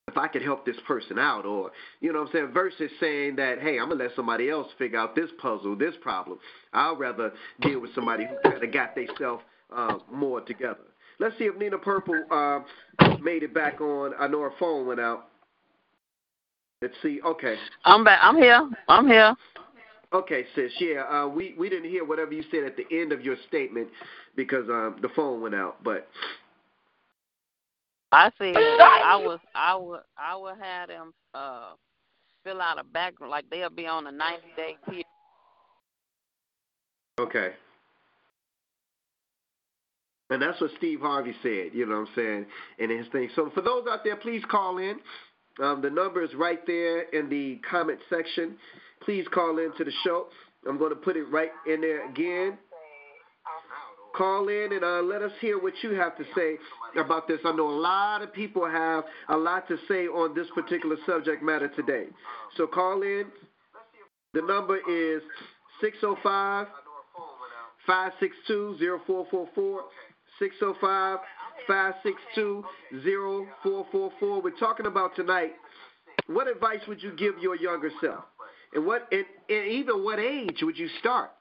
if 0.09 0.17
I 0.17 0.27
could 0.27 0.41
help 0.41 0.65
this 0.65 0.75
person 0.85 1.17
out, 1.17 1.45
or, 1.45 1.71
you 2.01 2.11
know 2.11 2.19
what 2.19 2.27
I'm 2.27 2.33
saying, 2.33 2.51
versus 2.53 2.91
saying 2.99 3.37
that, 3.37 3.59
hey, 3.61 3.79
I'm 3.79 3.89
to 3.89 3.95
let 3.95 4.11
somebody 4.17 4.49
else 4.49 4.67
figure 4.77 4.99
out 4.99 5.15
this 5.15 5.29
puzzle, 5.41 5.77
this 5.77 5.95
problem. 6.01 6.39
I'd 6.73 6.99
rather 6.99 7.31
deal 7.61 7.79
with 7.79 7.95
somebody 7.95 8.25
who 8.25 8.49
kind 8.49 8.61
of 8.61 8.73
got 8.73 8.95
themselves 8.95 9.43
uh, 9.73 9.99
more 10.11 10.41
together. 10.41 10.81
Let's 11.23 11.37
see 11.37 11.45
if 11.45 11.57
Nina 11.57 11.77
Purple 11.77 12.21
uh, 12.29 12.59
made 13.21 13.43
it 13.43 13.53
back 13.53 13.79
on. 13.79 14.11
I 14.19 14.27
know 14.27 14.41
her 14.41 14.51
phone 14.59 14.85
went 14.85 14.99
out. 14.99 15.29
Let's 16.81 16.95
see. 17.01 17.21
Okay. 17.25 17.55
I'm 17.85 18.03
back. 18.03 18.19
I'm 18.21 18.35
here. 18.35 18.69
I'm 18.89 19.07
here. 19.07 19.33
Okay, 20.11 20.45
sis. 20.53 20.73
Yeah, 20.81 21.03
uh, 21.03 21.27
we 21.29 21.55
we 21.57 21.69
didn't 21.69 21.89
hear 21.89 22.03
whatever 22.03 22.33
you 22.33 22.43
said 22.51 22.65
at 22.65 22.75
the 22.75 22.83
end 22.91 23.13
of 23.13 23.21
your 23.21 23.37
statement 23.47 23.87
because 24.35 24.67
um, 24.67 24.97
the 25.01 25.07
phone 25.15 25.41
went 25.41 25.55
out. 25.55 25.81
But 25.81 26.09
I 28.11 28.29
said 28.37 28.57
I 28.57 29.15
was 29.15 29.39
I 29.55 29.75
would 29.77 30.01
I 30.17 30.35
would 30.35 30.57
have 30.61 30.89
them 30.89 31.13
uh 31.33 31.71
fill 32.43 32.59
out 32.59 32.79
a 32.79 32.83
background 32.83 33.31
like 33.31 33.45
they'll 33.49 33.69
be 33.69 33.87
on 33.87 34.07
a 34.07 34.11
ninety 34.11 34.51
day 34.57 34.75
period. 34.85 35.05
okay. 37.17 37.53
And 40.29 40.41
that's 40.41 40.59
what 40.61 40.71
Steve 40.77 41.01
Harvey 41.01 41.35
said, 41.43 41.71
you 41.73 41.85
know 41.85 41.99
what 41.99 42.07
I'm 42.09 42.15
saying, 42.15 42.45
in 42.79 42.97
his 42.97 43.07
thing. 43.11 43.29
So 43.35 43.51
for 43.53 43.61
those 43.61 43.85
out 43.89 44.03
there, 44.03 44.15
please 44.15 44.41
call 44.49 44.77
in. 44.77 44.99
Um, 45.61 45.81
the 45.81 45.89
number 45.89 46.23
is 46.23 46.33
right 46.33 46.65
there 46.65 47.01
in 47.09 47.29
the 47.29 47.59
comment 47.69 47.99
section. 48.09 48.55
Please 49.03 49.25
call 49.33 49.59
in 49.59 49.71
to 49.77 49.83
the 49.83 49.91
show. 50.03 50.27
I'm 50.67 50.77
going 50.77 50.91
to 50.91 50.95
put 50.95 51.17
it 51.17 51.25
right 51.25 51.51
in 51.67 51.81
there 51.81 52.09
again. 52.09 52.57
Call 54.15 54.47
in 54.47 54.73
and 54.73 54.83
uh, 54.83 55.01
let 55.01 55.23
us 55.23 55.31
hear 55.41 55.59
what 55.61 55.73
you 55.81 55.91
have 55.95 56.15
to 56.17 56.23
say 56.35 56.57
about 56.99 57.27
this. 57.27 57.39
I 57.45 57.51
know 57.51 57.67
a 57.67 57.79
lot 57.79 58.21
of 58.21 58.31
people 58.31 58.69
have 58.69 59.03
a 59.29 59.35
lot 59.35 59.67
to 59.67 59.77
say 59.87 60.05
on 60.05 60.35
this 60.35 60.47
particular 60.53 60.97
subject 61.05 61.41
matter 61.43 61.67
today. 61.67 62.05
So 62.55 62.67
call 62.67 63.01
in. 63.01 63.25
The 64.33 64.41
number 64.41 64.77
is 64.77 65.21
605 65.81 66.67
562 67.85 68.77
0444. 69.05 69.81
605 70.43 71.19
5620444. 71.69 74.43
We're 74.43 74.49
talking 74.59 74.87
about 74.87 75.15
tonight 75.15 75.53
what 76.27 76.47
advice 76.47 76.81
would 76.87 77.01
you 77.01 77.15
give 77.15 77.39
your 77.39 77.55
younger 77.55 77.89
self? 78.01 78.25
And 78.73 78.85
what 78.85 79.07
and, 79.11 79.25
and 79.49 79.67
even 79.67 80.03
what 80.03 80.19
age 80.19 80.59
would 80.61 80.77
you 80.77 80.87
start 80.99 81.31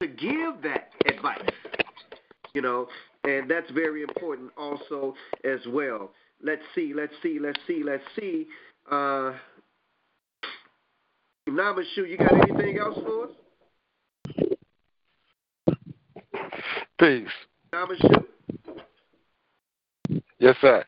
to 0.00 0.06
give 0.06 0.62
that 0.62 0.90
advice? 1.06 1.42
You 2.54 2.62
know, 2.62 2.86
and 3.24 3.50
that's 3.50 3.68
very 3.70 4.02
important 4.02 4.52
also 4.58 5.14
as 5.44 5.60
well. 5.68 6.12
Let's 6.42 6.62
see, 6.74 6.92
let's 6.94 7.12
see, 7.22 7.38
let's 7.40 7.60
see, 7.66 7.82
let's 7.84 8.04
see. 8.18 8.46
Uh 8.90 9.32
Namashu, 11.48 12.08
you 12.08 12.18
got 12.18 12.32
anything 12.50 12.78
else 12.78 12.98
for 13.02 13.24
us? 13.24 13.30
Peace. 16.98 17.28
Yes, 20.38 20.56
sir. 20.60 20.84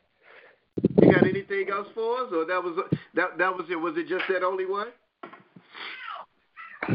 You 1.00 1.12
got 1.12 1.26
anything 1.26 1.68
else 1.70 1.88
for 1.94 2.18
us, 2.18 2.32
or 2.32 2.44
that 2.46 2.62
was 2.62 2.76
that 3.14 3.38
that 3.38 3.54
was 3.54 3.66
it? 3.70 3.76
Was 3.76 3.94
it 3.96 4.08
just 4.08 4.24
that 4.28 4.42
only 4.42 4.66
one? 4.66 4.88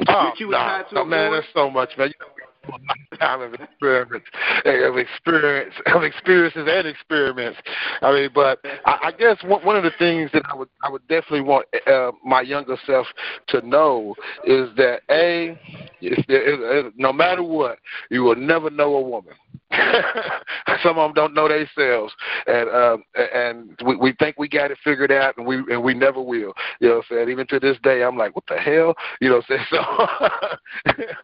Oh, 0.09 0.31
you 0.37 0.49
no, 0.49 0.83
no, 0.91 1.05
man, 1.05 1.31
there's 1.31 1.45
so 1.53 1.69
much, 1.69 1.91
man. 1.97 2.09
You 2.09 2.13
know, 2.19 3.17
time 3.17 3.41
of 3.41 3.53
experiments, 3.53 4.27
of 4.65 4.97
experience, 4.97 5.73
of 5.85 6.03
experiences 6.03 6.67
and 6.69 6.87
experiments. 6.87 7.59
I 8.01 8.11
mean, 8.11 8.29
but 8.33 8.59
I, 8.85 8.99
I 9.03 9.11
guess 9.11 9.37
one, 9.43 9.65
one 9.65 9.75
of 9.75 9.83
the 9.83 9.91
things 9.97 10.29
that 10.33 10.43
I 10.51 10.55
would 10.55 10.69
I 10.83 10.89
would 10.89 11.07
definitely 11.07 11.41
want 11.41 11.67
uh, 11.85 12.11
my 12.25 12.41
younger 12.41 12.77
self 12.85 13.07
to 13.49 13.65
know 13.65 14.15
is 14.43 14.69
that 14.77 15.01
a, 15.09 15.57
if 16.01 16.25
there, 16.27 16.87
if, 16.87 16.93
no 16.97 17.13
matter 17.13 17.43
what, 17.43 17.79
you 18.09 18.23
will 18.23 18.35
never 18.35 18.69
know 18.69 18.95
a 18.95 19.01
woman. 19.01 19.33
Some 20.83 20.97
of 20.97 21.07
them 21.07 21.13
don't 21.13 21.33
know 21.33 21.47
themselves, 21.47 22.13
and 22.45 22.69
um, 22.69 23.03
and 23.33 23.79
we, 23.85 23.95
we 23.97 24.13
think 24.13 24.37
we 24.37 24.47
got 24.47 24.71
it 24.71 24.77
figured 24.83 25.11
out, 25.11 25.37
and 25.37 25.45
we 25.45 25.57
and 25.57 25.83
we 25.83 25.93
never 25.93 26.21
will. 26.21 26.53
You 26.79 26.87
know, 26.87 26.95
what 26.95 27.05
I'm 27.11 27.17
saying 27.17 27.29
even 27.29 27.47
to 27.47 27.59
this 27.59 27.77
day, 27.83 28.03
I'm 28.03 28.17
like, 28.17 28.35
what 28.35 28.45
the 28.47 28.57
hell? 28.57 28.95
You 29.19 29.29
know, 29.29 29.41
what 29.47 29.59
I'm 29.59 29.67
saying 29.71 31.09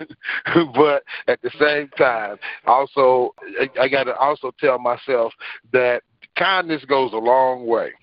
so. 0.56 0.66
but 0.76 1.04
at 1.28 1.42
the 1.42 1.52
same 1.60 1.88
time, 1.98 2.38
also 2.66 3.34
I, 3.60 3.70
I 3.84 3.88
got 3.88 4.06
to 4.06 4.16
also 4.16 4.52
tell 4.60 4.78
myself 4.78 5.34
that 5.72 6.04
kindness 6.36 6.84
goes 6.86 7.14
a 7.14 7.18
long 7.18 7.66
way 7.66 7.94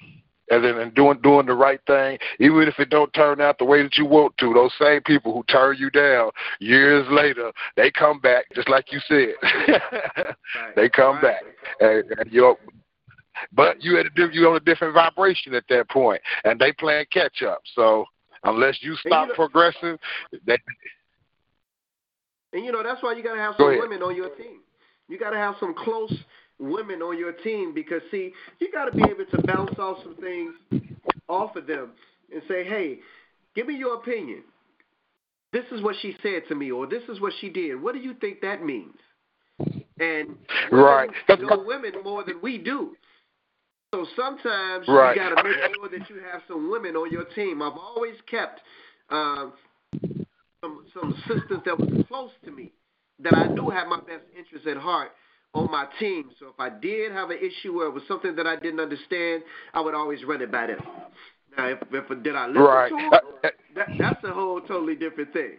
and 0.50 0.64
then 0.64 0.78
and 0.78 0.94
doing 0.94 1.18
doing 1.22 1.46
the 1.46 1.54
right 1.54 1.80
thing, 1.86 2.18
even 2.38 2.62
if 2.62 2.78
it 2.78 2.90
don't 2.90 3.12
turn 3.14 3.40
out 3.40 3.58
the 3.58 3.64
way 3.64 3.82
that 3.82 3.96
you 3.96 4.04
want 4.04 4.36
to. 4.38 4.52
Those 4.52 4.72
same 4.80 5.00
people 5.02 5.32
who 5.32 5.42
turn 5.44 5.76
you 5.78 5.90
down 5.90 6.30
years 6.58 7.06
later, 7.10 7.52
they 7.76 7.90
come 7.90 8.20
back 8.20 8.44
just 8.54 8.68
like 8.68 8.92
you 8.92 9.00
said. 9.06 9.34
right. 9.42 10.32
they 10.76 10.88
come 10.88 11.16
right. 11.16 11.22
back, 11.22 11.42
and, 11.80 12.04
and 12.18 12.32
you're. 12.32 12.56
But 13.52 13.82
you 13.82 13.96
had 13.96 14.14
to 14.14 14.28
you 14.32 14.48
on 14.48 14.56
a 14.56 14.60
different 14.60 14.92
vibration 14.92 15.54
at 15.54 15.64
that 15.70 15.88
point, 15.88 16.20
and 16.44 16.60
they 16.60 16.72
playing 16.72 17.06
catch 17.10 17.42
up. 17.42 17.62
So 17.74 18.04
unless 18.44 18.78
you 18.82 18.96
stop 18.96 19.28
you 19.28 19.28
know, 19.28 19.34
progressing, 19.34 19.96
they. 20.46 20.58
And 22.52 22.64
you 22.64 22.72
know 22.72 22.82
that's 22.82 23.02
why 23.02 23.14
you 23.14 23.22
gotta 23.22 23.40
have 23.40 23.54
some 23.56 23.78
women 23.78 24.02
on 24.02 24.16
your 24.16 24.30
team. 24.30 24.60
You 25.08 25.18
gotta 25.18 25.36
have 25.36 25.54
some 25.58 25.74
close 25.74 26.12
women 26.60 27.02
on 27.02 27.18
your 27.18 27.32
team 27.32 27.72
because 27.74 28.02
see, 28.10 28.32
you 28.58 28.70
got 28.70 28.84
to 28.84 28.92
be 28.92 29.02
able 29.02 29.24
to 29.30 29.42
bounce 29.46 29.78
off 29.78 29.98
some 30.02 30.16
things 30.16 30.54
off 31.28 31.56
of 31.56 31.66
them 31.66 31.92
and 32.32 32.42
say, 32.48 32.64
"Hey, 32.64 32.98
give 33.54 33.66
me 33.66 33.76
your 33.76 33.94
opinion. 33.94 34.42
This 35.52 35.64
is 35.72 35.82
what 35.82 35.96
she 36.00 36.16
said 36.22 36.42
to 36.48 36.54
me, 36.54 36.70
or 36.70 36.86
this 36.86 37.02
is 37.08 37.20
what 37.20 37.32
she 37.40 37.48
did. 37.48 37.80
What 37.80 37.94
do 37.94 38.00
you 38.00 38.14
think 38.14 38.40
that 38.42 38.62
means?" 38.62 38.96
And 39.98 40.36
right, 40.70 41.10
women 41.28 41.46
know 41.46 41.64
women 41.66 41.92
more 42.04 42.24
than 42.24 42.40
we 42.42 42.58
do. 42.58 42.96
So 43.92 44.06
sometimes 44.14 44.86
right. 44.86 45.16
you 45.16 45.20
got 45.20 45.34
to 45.34 45.42
make 45.42 45.74
sure 45.74 45.88
that 45.88 46.08
you 46.08 46.22
have 46.30 46.42
some 46.46 46.70
women 46.70 46.94
on 46.94 47.10
your 47.10 47.24
team. 47.24 47.60
I've 47.60 47.76
always 47.76 48.14
kept 48.30 48.60
uh, 49.10 49.46
some 50.60 50.84
some 50.94 51.14
sisters 51.26 51.60
that 51.64 51.78
were 51.78 52.04
close 52.04 52.30
to 52.44 52.52
me 52.52 52.72
that 53.18 53.34
I 53.34 53.48
knew 53.48 53.68
had 53.68 53.88
my 53.88 53.98
best 53.98 54.24
interests 54.36 54.66
at 54.68 54.76
heart 54.76 55.10
on 55.54 55.70
my 55.70 55.86
team. 55.98 56.30
So 56.38 56.48
if 56.48 56.58
I 56.58 56.68
did 56.68 57.12
have 57.12 57.30
an 57.30 57.38
issue 57.38 57.74
where 57.76 57.88
it 57.88 57.94
was 57.94 58.02
something 58.06 58.36
that 58.36 58.46
I 58.46 58.56
didn't 58.56 58.80
understand, 58.80 59.42
I 59.74 59.80
would 59.80 59.94
always 59.94 60.24
run 60.24 60.42
it 60.42 60.52
by 60.52 60.68
them. 60.68 60.80
Now, 61.56 61.66
if, 61.66 61.78
if 61.90 62.22
did 62.22 62.36
I 62.36 62.46
listen 62.46 62.62
right. 62.62 62.90
to 62.90 62.96
uh, 62.96 63.20
them, 63.42 63.52
that, 63.74 63.88
that's 63.98 64.24
a 64.24 64.32
whole 64.32 64.60
totally 64.60 64.94
different 64.94 65.32
thing. 65.32 65.58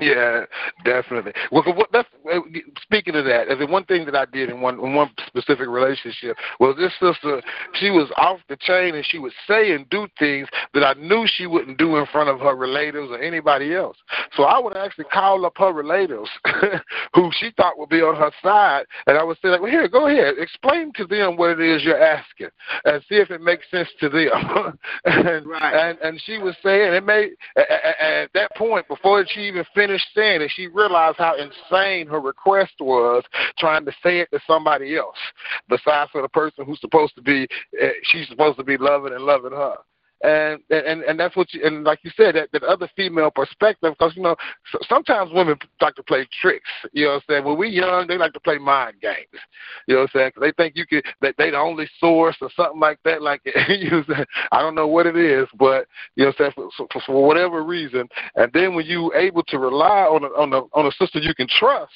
Yeah, 0.00 0.44
definitely. 0.84 1.32
Well, 1.50 1.64
what, 1.74 1.90
that's 1.92 2.08
uh, 2.32 2.40
speaking 2.80 3.14
of 3.14 3.26
that. 3.26 3.48
The 3.58 3.66
one 3.66 3.84
thing 3.84 4.06
that 4.06 4.16
I 4.16 4.24
did 4.24 4.48
in 4.48 4.62
one 4.62 4.74
in 4.76 4.94
one 4.94 5.10
specific 5.26 5.68
relationship 5.68 6.36
was 6.58 6.76
this 6.78 6.92
sister. 6.92 7.42
She 7.74 7.90
was 7.90 8.10
off 8.16 8.40
the 8.48 8.56
chain, 8.56 8.94
and 8.94 9.04
she 9.04 9.18
would 9.18 9.34
say 9.46 9.72
and 9.72 9.88
do 9.90 10.08
things 10.18 10.48
that 10.72 10.82
I 10.82 10.94
knew 10.94 11.26
she 11.26 11.46
wouldn't 11.46 11.76
do 11.76 11.96
in 11.96 12.06
front 12.06 12.30
of 12.30 12.40
her 12.40 12.56
relatives 12.56 13.10
or 13.10 13.20
anybody 13.20 13.74
else. 13.74 13.98
So 14.34 14.44
I 14.44 14.58
would 14.58 14.76
actually 14.76 15.04
call 15.12 15.44
up 15.44 15.58
her 15.58 15.72
relatives, 15.72 16.30
who 17.14 17.30
she 17.38 17.50
thought 17.58 17.78
would 17.78 17.90
be 17.90 18.00
on 18.00 18.16
her 18.16 18.30
side, 18.42 18.84
and 19.06 19.18
I 19.18 19.22
would 19.22 19.36
say 19.42 19.48
like, 19.48 19.60
"Well, 19.60 19.70
here, 19.70 19.88
go 19.88 20.08
ahead, 20.08 20.36
explain 20.38 20.92
to 20.96 21.06
them 21.06 21.36
what 21.36 21.50
it 21.50 21.60
is 21.60 21.84
you're 21.84 22.02
asking, 22.02 22.48
and 22.86 23.02
see 23.10 23.16
if 23.16 23.30
it 23.30 23.42
makes 23.42 23.70
sense 23.70 23.88
to 24.00 24.08
them." 24.08 24.78
and, 25.04 25.46
right. 25.46 25.90
and 25.90 25.98
and 25.98 26.22
she 26.24 26.38
was 26.38 26.56
saying 26.62 26.94
it 26.94 27.04
made 27.04 27.32
at 27.56 28.32
that 28.32 28.50
point 28.56 28.88
before 28.88 29.22
she 29.28 29.40
even 29.40 29.64
finished 29.74 29.81
finished 29.82 30.06
saying 30.14 30.42
it, 30.42 30.50
she 30.54 30.68
realized 30.68 31.18
how 31.18 31.34
insane 31.36 32.06
her 32.06 32.20
request 32.20 32.74
was 32.80 33.24
trying 33.58 33.84
to 33.84 33.92
say 34.02 34.20
it 34.20 34.28
to 34.32 34.38
somebody 34.46 34.96
else 34.96 35.16
besides 35.68 36.10
for 36.12 36.22
the 36.22 36.28
person 36.28 36.64
who's 36.64 36.80
supposed 36.80 37.14
to 37.16 37.22
be, 37.22 37.48
uh, 37.82 37.88
she's 38.04 38.28
supposed 38.28 38.58
to 38.58 38.64
be 38.64 38.76
loving 38.76 39.12
and 39.12 39.24
loving 39.24 39.52
her 39.52 39.76
and 40.22 40.60
and 40.70 41.02
and 41.02 41.18
that's 41.18 41.36
what 41.36 41.52
you 41.52 41.64
and 41.64 41.84
like 41.84 41.98
you 42.02 42.10
said 42.16 42.34
that 42.36 42.50
that 42.52 42.62
other 42.62 42.88
female 42.96 43.30
perspective 43.30 43.94
because 43.98 44.14
you 44.16 44.22
know 44.22 44.36
sometimes 44.88 45.30
women 45.32 45.56
like 45.80 45.94
to 45.96 46.02
play 46.02 46.26
tricks 46.40 46.68
you 46.92 47.04
know 47.04 47.12
what 47.12 47.16
I'm 47.16 47.22
saying? 47.28 47.44
When 47.44 47.58
we 47.58 47.68
young 47.68 48.06
they 48.06 48.16
like 48.16 48.32
to 48.34 48.40
play 48.40 48.58
mind 48.58 48.94
games 49.00 49.26
you 49.86 49.94
know 49.94 50.02
what 50.02 50.10
I'm 50.14 50.20
saying? 50.20 50.32
Cause 50.32 50.42
they 50.42 50.52
think 50.52 50.76
you 50.76 50.86
could 50.86 51.04
that 51.20 51.34
they 51.38 51.50
the 51.50 51.58
only 51.58 51.88
source 51.98 52.36
or 52.40 52.50
something 52.56 52.80
like 52.80 52.98
that 53.04 53.22
like 53.22 53.42
you 53.68 53.90
know 53.90 54.04
saying? 54.08 54.26
I 54.52 54.60
don't 54.60 54.74
know 54.74 54.88
what 54.88 55.06
it 55.06 55.16
is 55.16 55.48
but 55.58 55.88
you 56.16 56.24
know 56.24 56.32
what 56.38 56.46
I'm 56.46 56.52
saying? 56.56 56.70
For, 56.76 56.86
for, 56.92 57.00
for 57.06 57.26
whatever 57.26 57.62
reason 57.62 58.08
and 58.36 58.52
then 58.52 58.74
when 58.74 58.86
you 58.86 59.12
able 59.14 59.42
to 59.44 59.58
rely 59.58 60.02
on 60.02 60.24
a, 60.24 60.28
on 60.28 60.52
a 60.52 60.78
on 60.78 60.86
a 60.86 60.92
sister 60.92 61.18
you 61.18 61.34
can 61.34 61.48
trust 61.48 61.92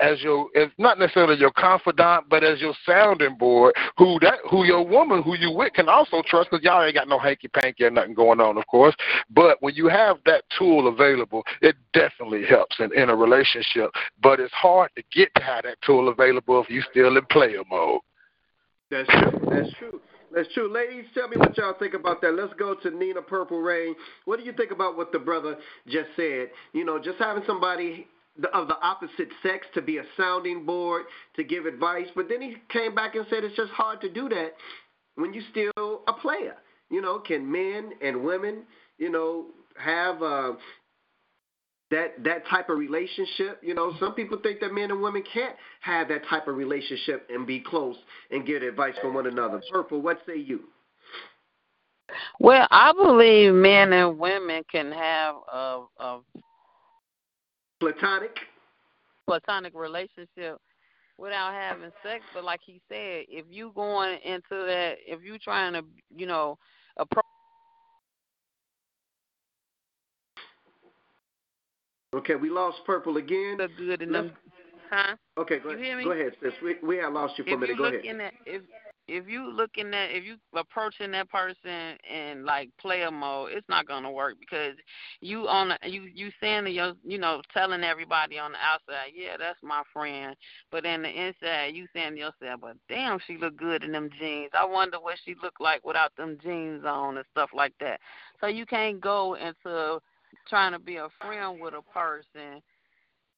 as 0.00 0.20
your 0.22 0.48
as 0.56 0.68
not 0.78 0.98
necessarily 0.98 1.38
your 1.38 1.52
confidant, 1.52 2.24
but 2.28 2.42
as 2.42 2.60
your 2.60 2.74
sounding 2.86 3.36
board, 3.36 3.74
who 3.96 4.18
that 4.20 4.38
who 4.50 4.64
your 4.64 4.86
woman 4.86 5.22
who 5.22 5.36
you 5.36 5.50
with 5.50 5.72
can 5.74 5.88
also 5.88 6.22
trust 6.26 6.50
because 6.50 6.64
y'all 6.64 6.82
ain't 6.82 6.94
got 6.94 7.08
no 7.08 7.18
hanky 7.18 7.48
panky 7.48 7.84
or 7.84 7.90
nothing 7.90 8.14
going 8.14 8.40
on, 8.40 8.56
of 8.56 8.66
course. 8.66 8.94
But 9.30 9.58
when 9.60 9.74
you 9.74 9.88
have 9.88 10.18
that 10.26 10.44
tool 10.58 10.88
available, 10.88 11.44
it 11.60 11.76
definitely 11.92 12.44
helps 12.46 12.76
in, 12.80 12.92
in 12.96 13.10
a 13.10 13.16
relationship. 13.16 13.90
But 14.22 14.40
it's 14.40 14.54
hard 14.54 14.90
to 14.96 15.02
get 15.12 15.34
to 15.36 15.42
have 15.42 15.64
that 15.64 15.80
tool 15.84 16.08
available 16.08 16.62
if 16.62 16.70
you 16.70 16.82
still 16.90 17.16
in 17.16 17.24
player 17.26 17.62
mode. 17.70 18.00
That's 18.90 19.08
true. 19.08 19.40
That's 19.48 19.72
true. 19.74 20.00
That's 20.32 20.52
true. 20.54 20.72
Ladies, 20.72 21.06
tell 21.12 21.28
me 21.28 21.36
what 21.36 21.56
y'all 21.56 21.74
think 21.78 21.94
about 21.94 22.20
that. 22.22 22.32
Let's 22.34 22.54
go 22.54 22.74
to 22.74 22.90
Nina 22.90 23.20
Purple 23.20 23.60
Rain. 23.60 23.96
What 24.26 24.38
do 24.38 24.44
you 24.44 24.52
think 24.52 24.70
about 24.70 24.96
what 24.96 25.10
the 25.10 25.18
brother 25.18 25.56
just 25.88 26.08
said? 26.14 26.50
You 26.72 26.84
know, 26.84 27.00
just 27.00 27.18
having 27.18 27.42
somebody 27.46 28.06
of 28.48 28.68
the 28.68 28.78
opposite 28.80 29.28
sex 29.42 29.66
to 29.74 29.82
be 29.82 29.98
a 29.98 30.04
sounding 30.16 30.64
board 30.64 31.04
to 31.36 31.44
give 31.44 31.66
advice. 31.66 32.06
But 32.14 32.28
then 32.28 32.40
he 32.40 32.56
came 32.70 32.94
back 32.94 33.14
and 33.14 33.26
said 33.30 33.44
it's 33.44 33.56
just 33.56 33.72
hard 33.72 34.00
to 34.02 34.08
do 34.08 34.28
that 34.28 34.54
when 35.16 35.34
you're 35.34 35.44
still 35.50 36.02
a 36.08 36.12
player. 36.12 36.56
You 36.90 37.00
know, 37.00 37.18
can 37.18 37.50
men 37.50 37.92
and 38.02 38.24
women, 38.24 38.62
you 38.98 39.10
know, 39.10 39.46
have 39.76 40.22
uh, 40.22 40.52
that 41.90 42.22
that 42.24 42.46
type 42.48 42.68
of 42.68 42.78
relationship? 42.78 43.60
You 43.62 43.74
know, 43.74 43.94
some 44.00 44.14
people 44.14 44.38
think 44.42 44.60
that 44.60 44.72
men 44.72 44.90
and 44.90 45.00
women 45.00 45.22
can't 45.32 45.54
have 45.80 46.08
that 46.08 46.22
type 46.28 46.48
of 46.48 46.56
relationship 46.56 47.28
and 47.32 47.46
be 47.46 47.60
close 47.60 47.96
and 48.30 48.46
get 48.46 48.62
advice 48.62 48.94
from 49.00 49.14
one 49.14 49.26
another. 49.26 49.62
Purple, 49.70 50.00
what 50.00 50.18
say 50.26 50.38
you? 50.38 50.64
Well, 52.40 52.66
I 52.70 52.92
believe 52.92 53.54
men 53.54 53.92
and 53.92 54.18
women 54.18 54.64
can 54.70 54.90
have 54.90 55.36
a, 55.52 55.82
a 55.98 56.20
platonic. 57.80 58.36
Platonic 59.26 59.72
relationship 59.74 60.58
without 61.18 61.52
having 61.52 61.90
sex 62.02 62.24
but 62.32 62.42
like 62.42 62.60
he 62.64 62.80
said 62.88 63.24
if 63.28 63.44
you 63.50 63.72
going 63.74 64.18
into 64.24 64.42
that 64.50 64.94
if 65.06 65.22
you 65.22 65.38
trying 65.38 65.74
to 65.74 65.82
you 66.16 66.26
know 66.26 66.56
approach 66.96 67.24
okay 72.16 72.36
we 72.36 72.48
lost 72.48 72.78
purple 72.86 73.18
again. 73.18 73.56
The 73.58 73.68
good 73.76 74.00
in 74.00 74.12
them 74.12 74.32
huh? 74.90 75.14
Okay 75.38 75.58
go 75.58 75.70
you 75.70 75.76
ahead. 75.76 75.86
hear 75.86 75.96
me? 75.98 76.04
go 76.04 76.12
ahead 76.12 76.32
sis. 76.42 76.52
We 76.62 76.76
we 76.82 76.96
have 76.96 77.12
lost 77.12 77.34
you 77.36 77.44
for 77.44 77.50
if 77.50 77.56
a 77.56 77.60
minute. 77.60 77.76
Go 77.76 77.84
ahead. 77.84 78.20
at 78.20 78.32
if 78.46 78.62
if 79.10 79.28
you 79.28 79.50
looking 79.52 79.92
at 79.92 80.10
if 80.10 80.24
you 80.24 80.36
approaching 80.54 81.10
that 81.10 81.28
person 81.28 81.96
in 82.08 82.44
like 82.44 82.70
player 82.80 83.10
mode, 83.10 83.50
it's 83.52 83.68
not 83.68 83.88
gonna 83.88 84.10
work 84.10 84.36
because 84.38 84.74
you 85.20 85.48
on 85.48 85.72
you 85.84 86.02
you 86.14 86.30
saying 86.40 86.66
your 86.68 86.94
you 87.04 87.18
know 87.18 87.42
telling 87.52 87.82
everybody 87.82 88.38
on 88.38 88.52
the 88.52 88.58
outside, 88.58 89.12
yeah, 89.14 89.36
that's 89.36 89.58
my 89.62 89.82
friend, 89.92 90.36
but 90.70 90.86
in 90.86 91.02
the 91.02 91.08
inside 91.08 91.74
you 91.74 91.86
saying 91.92 92.12
to 92.12 92.18
yourself, 92.18 92.60
but 92.60 92.76
damn, 92.88 93.18
she 93.26 93.36
look 93.36 93.56
good 93.56 93.82
in 93.82 93.92
them 93.92 94.10
jeans. 94.18 94.50
I 94.54 94.64
wonder 94.64 95.00
what 95.00 95.16
she 95.24 95.34
look 95.42 95.54
like 95.58 95.84
without 95.84 96.14
them 96.16 96.38
jeans 96.42 96.84
on 96.84 97.16
and 97.16 97.26
stuff 97.32 97.50
like 97.54 97.74
that. 97.80 98.00
So 98.40 98.46
you 98.46 98.64
can't 98.64 99.00
go 99.00 99.34
into 99.34 100.00
trying 100.48 100.72
to 100.72 100.78
be 100.78 100.96
a 100.96 101.08
friend 101.20 101.60
with 101.60 101.74
a 101.74 101.82
person 101.92 102.62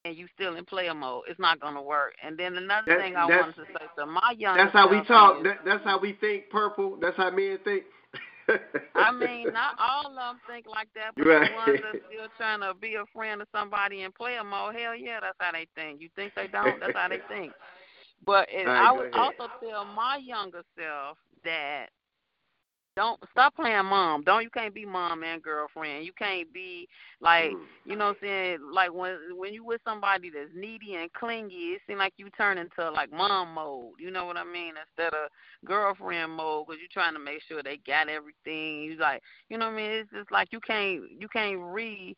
and 0.04 0.16
you 0.16 0.26
still 0.34 0.56
in 0.56 0.64
player 0.64 0.94
mode, 0.94 1.24
it's 1.28 1.38
not 1.38 1.60
to 1.60 1.82
work. 1.82 2.14
And 2.22 2.38
then 2.38 2.56
another 2.56 2.98
thing 2.98 3.16
I 3.16 3.26
wanted 3.26 3.54
to 3.56 3.64
say 3.66 3.86
to 3.98 4.06
my 4.06 4.34
young 4.36 4.56
That's 4.56 4.72
how 4.72 4.90
we 4.90 5.02
talk. 5.04 5.38
Is, 5.38 5.44
that, 5.44 5.58
that's 5.64 5.84
how 5.84 5.98
we 5.98 6.14
think, 6.20 6.50
Purple. 6.50 6.98
That's 7.00 7.16
how 7.16 7.30
men 7.30 7.58
think. 7.64 7.84
I 8.96 9.12
mean, 9.12 9.52
not 9.52 9.76
all 9.78 10.08
of 10.08 10.14
them 10.14 10.40
think 10.48 10.66
like 10.66 10.88
that, 10.94 11.12
but 11.16 11.26
right. 11.26 11.50
the 11.50 11.56
ones 11.56 11.80
that 11.82 12.02
still 12.08 12.28
trying 12.36 12.60
to 12.60 12.74
be 12.74 12.96
a 12.96 13.04
friend 13.14 13.40
of 13.40 13.48
somebody 13.54 14.02
in 14.02 14.10
player 14.12 14.42
mode, 14.42 14.74
hell 14.74 14.96
yeah, 14.96 15.20
that's 15.20 15.36
how 15.38 15.52
they 15.52 15.66
think. 15.76 16.00
You 16.00 16.08
think 16.16 16.32
they 16.34 16.48
don't? 16.48 16.80
That's 16.80 16.96
how 16.96 17.08
they 17.08 17.20
think. 17.28 17.52
But 18.26 18.48
it, 18.50 18.66
right, 18.66 18.88
I 18.88 18.92
would 18.92 19.14
also 19.14 19.46
tell 19.60 19.84
my 19.84 20.16
younger 20.16 20.62
self 20.76 21.18
that 21.44 21.86
don't 22.94 23.18
stop 23.30 23.54
playing 23.56 23.86
mom. 23.86 24.22
Don't 24.22 24.42
you 24.42 24.50
can't 24.50 24.74
be 24.74 24.84
mom 24.84 25.22
and 25.22 25.42
girlfriend. 25.42 26.04
You 26.04 26.12
can't 26.12 26.52
be 26.52 26.88
like 27.20 27.52
mm. 27.52 27.64
you 27.84 27.96
know 27.96 28.08
what 28.08 28.16
I'm 28.22 28.28
saying, 28.28 28.58
like 28.72 28.92
when 28.92 29.16
when 29.36 29.54
you 29.54 29.64
with 29.64 29.80
somebody 29.84 30.30
that's 30.30 30.50
needy 30.54 30.94
and 30.94 31.12
clingy, 31.12 31.74
it 31.74 31.80
seems 31.86 31.98
like 31.98 32.12
you 32.16 32.28
turn 32.30 32.58
into 32.58 32.90
like 32.90 33.10
mom 33.10 33.54
mode. 33.54 33.92
You 33.98 34.10
know 34.10 34.26
what 34.26 34.36
I 34.36 34.44
mean? 34.44 34.74
Instead 34.76 35.14
of 35.14 35.30
girlfriend 35.64 36.32
mode 36.32 36.66
because 36.66 36.80
you're 36.80 36.88
trying 36.92 37.14
to 37.14 37.20
make 37.20 37.42
sure 37.48 37.62
they 37.62 37.78
got 37.86 38.08
everything. 38.08 38.82
You 38.82 38.96
like 38.98 39.22
you 39.48 39.56
know 39.56 39.66
what 39.66 39.74
I 39.74 39.76
mean? 39.76 39.90
It's 39.90 40.10
just 40.10 40.30
like 40.30 40.48
you 40.52 40.60
can't 40.60 41.02
you 41.18 41.28
can't 41.28 41.60
read 41.60 42.16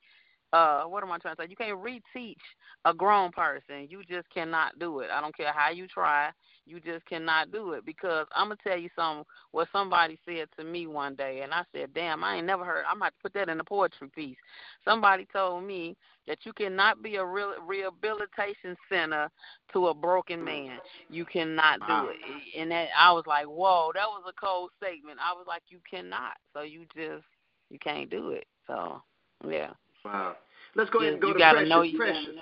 uh 0.53 0.83
what 0.85 1.03
am 1.03 1.12
I 1.12 1.18
trying 1.18 1.37
to 1.37 1.43
say? 1.43 1.49
You 1.49 1.57
can't 1.57 1.79
reteach 1.79 2.37
a 2.85 2.95
grown 2.95 3.31
person. 3.31 3.87
You 3.89 4.03
just 4.09 4.29
cannot 4.31 4.79
do 4.79 5.01
it. 5.01 5.11
I 5.12 5.20
don't 5.20 5.37
care 5.37 5.53
how 5.55 5.70
you 5.70 5.87
try. 5.87 6.31
You 6.66 6.80
just 6.80 7.04
cannot 7.06 7.52
do 7.52 7.72
it 7.72 7.84
because 7.84 8.26
I'm 8.34 8.48
gonna 8.48 8.58
tell 8.66 8.78
you 8.78 8.88
something. 8.96 9.24
What 9.50 9.68
somebody 9.70 10.18
said 10.24 10.48
to 10.58 10.64
me 10.64 10.86
one 10.86 11.14
day, 11.14 11.42
and 11.42 11.52
I 11.52 11.62
said, 11.72 11.92
"Damn, 11.92 12.24
I 12.24 12.36
ain't 12.36 12.46
never 12.46 12.64
heard." 12.64 12.84
I'm 12.88 12.98
gonna 12.98 13.12
put 13.20 13.34
that 13.34 13.48
in 13.48 13.60
a 13.60 13.64
poetry 13.64 14.08
piece. 14.08 14.38
Somebody 14.84 15.26
told 15.26 15.64
me 15.64 15.96
that 16.26 16.46
you 16.46 16.52
cannot 16.54 17.02
be 17.02 17.16
a 17.16 17.24
real 17.24 17.54
rehabilitation 17.60 18.76
center 18.88 19.30
to 19.72 19.88
a 19.88 19.94
broken 19.94 20.42
man. 20.42 20.78
You 21.10 21.26
cannot 21.26 21.80
do 21.80 21.92
wow. 21.92 22.08
it. 22.08 22.58
And 22.58 22.70
that 22.70 22.88
I 22.98 23.12
was 23.12 23.26
like, 23.26 23.46
"Whoa, 23.46 23.92
that 23.94 24.08
was 24.08 24.24
a 24.26 24.32
cold 24.32 24.70
statement." 24.78 25.18
I 25.20 25.34
was 25.34 25.46
like, 25.46 25.62
"You 25.68 25.80
cannot." 25.88 26.38
So 26.54 26.62
you 26.62 26.86
just 26.96 27.24
you 27.68 27.78
can't 27.78 28.08
do 28.08 28.30
it. 28.30 28.46
So 28.66 29.02
yeah. 29.46 29.72
Wow. 30.04 30.36
Let's 30.74 30.90
go 30.90 31.00
ahead 31.00 31.12
and 31.14 31.22
go 31.22 31.28
you 31.28 31.34
to 31.34 31.40
Precious. 31.40 31.68
Know 31.68 31.82
you 31.82 31.98
Precious. 31.98 32.34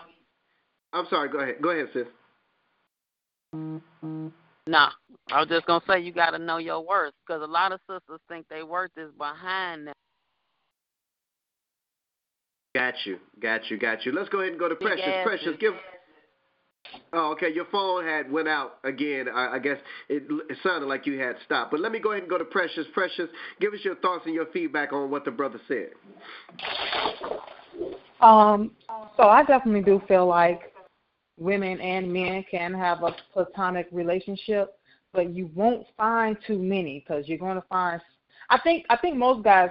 I'm 0.93 1.07
sorry. 1.09 1.29
Go 1.29 1.39
ahead. 1.39 1.57
Go 1.61 1.71
ahead, 1.71 1.89
sis. 1.93 2.07
Nah, 3.53 4.91
I 5.31 5.41
was 5.41 5.49
just 5.49 5.67
gonna 5.67 5.85
say 5.89 6.01
you 6.01 6.13
got 6.13 6.31
to 6.31 6.39
know 6.39 6.59
your 6.59 6.81
worth 6.81 7.15
because 7.27 7.43
a 7.43 7.51
lot 7.51 7.73
of 7.73 7.81
sisters 7.81 8.21
think 8.29 8.49
their 8.49 8.65
worth 8.65 8.93
is 8.97 9.11
behind 9.19 9.89
them. 9.89 9.95
Got 12.75 12.95
you, 13.05 13.19
got 13.41 13.71
you, 13.71 13.79
got 13.79 14.07
you. 14.07 14.13
Let's 14.13 14.31
go 14.31 14.41
ahead 14.41 14.53
and 14.53 14.59
go 14.59 14.69
to 14.69 14.75
Precious. 14.75 15.05
Precious, 15.25 15.57
give. 15.61 15.75
Oh, 17.13 17.33
okay. 17.33 17.53
Your 17.53 17.67
phone 17.67 18.05
had 18.05 18.33
went 18.33 18.49
out 18.49 18.79
again. 18.85 19.29
I, 19.29 19.55
I 19.55 19.59
guess 19.59 19.77
it, 20.09 20.25
it 20.49 20.57
sounded 20.63 20.87
like 20.87 21.07
you 21.07 21.19
had 21.19 21.37
stopped. 21.45 21.71
But 21.71 21.81
let 21.81 21.93
me 21.93 21.99
go 21.99 22.13
ahead 22.13 22.23
and 22.23 22.31
go 22.31 22.39
to 22.39 22.45
Precious. 22.45 22.87
Precious, 22.95 23.29
give 23.61 23.75
us 23.75 23.81
your 23.83 23.97
thoughts 23.97 24.23
and 24.25 24.35
your 24.35 24.47
feedback 24.47 24.93
on 24.93 25.11
what 25.11 25.25
the 25.25 25.31
brother 25.31 25.61
said. 25.69 25.91
Um. 28.21 28.71
So 29.17 29.25
I 29.25 29.45
definitely 29.45 29.83
do 29.83 30.01
feel 30.09 30.27
like 30.27 30.72
women 31.39 31.81
and 31.81 32.13
men 32.13 32.45
can 32.51 32.75
have 32.75 33.03
a 33.03 33.15
platonic 33.33 33.89
relationship, 33.93 34.79
but 35.13 35.35
you 35.35 35.51
won't 35.55 35.87
find 35.97 36.37
too 36.47 36.59
many 36.59 37.01
because 37.01 37.29
you're 37.29 37.39
going 37.39 37.57
to 37.61 37.67
find. 37.69 38.01
I 38.51 38.59
think 38.61 38.85
I 38.91 38.97
think 38.97 39.17
most 39.17 39.45
guys 39.45 39.71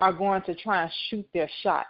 are 0.00 0.12
going 0.12 0.42
to 0.42 0.54
try 0.54 0.82
and 0.82 0.92
shoot 1.08 1.28
their 1.32 1.48
shot, 1.62 1.86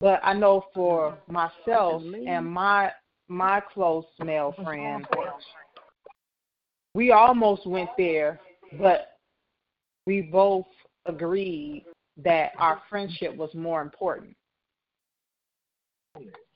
but 0.00 0.20
I 0.22 0.32
know 0.32 0.64
for 0.74 1.18
myself 1.28 2.02
and 2.26 2.46
my 2.46 2.92
my 3.28 3.60
close 3.72 4.04
male 4.24 4.54
friend, 4.62 5.06
we 6.94 7.10
almost 7.10 7.66
went 7.66 7.90
there, 7.98 8.40
but 8.78 9.18
we 10.06 10.22
both 10.22 10.66
agreed 11.06 11.84
that 12.22 12.52
our 12.58 12.80
friendship 12.88 13.36
was 13.36 13.52
more 13.54 13.82
important. 13.82 14.34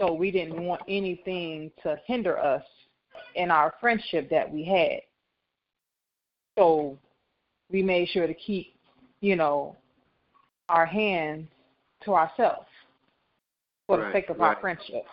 So 0.00 0.12
we 0.12 0.30
didn't 0.30 0.62
want 0.62 0.82
anything 0.88 1.70
to 1.82 1.98
hinder 2.06 2.38
us 2.38 2.62
in 3.34 3.50
our 3.50 3.74
friendship 3.80 4.30
that 4.30 4.50
we 4.50 4.64
had. 4.64 5.00
So 6.58 6.98
we 7.70 7.82
made 7.82 8.08
sure 8.08 8.26
to 8.26 8.34
keep, 8.34 8.74
you 9.20 9.36
know, 9.36 9.76
our 10.68 10.86
hands 10.86 11.48
to 12.04 12.14
ourselves 12.14 12.66
for 13.86 13.98
the 13.98 14.12
sake 14.12 14.30
of 14.30 14.38
right. 14.38 14.54
our 14.54 14.61
friendship. 14.61 15.04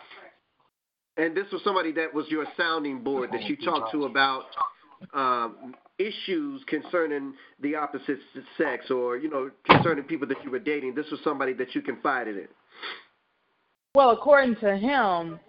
And 1.16 1.36
this 1.36 1.46
was 1.52 1.62
somebody 1.64 1.90
that 1.92 2.14
was 2.14 2.26
your 2.28 2.46
sounding 2.56 3.02
board 3.02 3.30
that 3.32 3.42
you 3.42 3.56
talked 3.56 3.90
to 3.92 4.04
about 4.04 4.44
um, 5.14 5.74
issues 5.98 6.62
concerning 6.68 7.34
the 7.60 7.74
opposite 7.74 8.18
sex 8.56 8.90
or, 8.90 9.16
you 9.16 9.28
know, 9.28 9.50
concerning 9.64 10.04
people 10.04 10.28
that 10.28 10.42
you 10.44 10.50
were 10.50 10.60
dating. 10.60 10.94
This 10.94 11.10
was 11.10 11.20
somebody 11.24 11.52
that 11.54 11.74
you 11.74 11.82
confided 11.82 12.36
in. 12.36 12.48
Well, 13.98 14.10
according 14.10 14.54
to 14.60 14.76
him, 14.76 15.40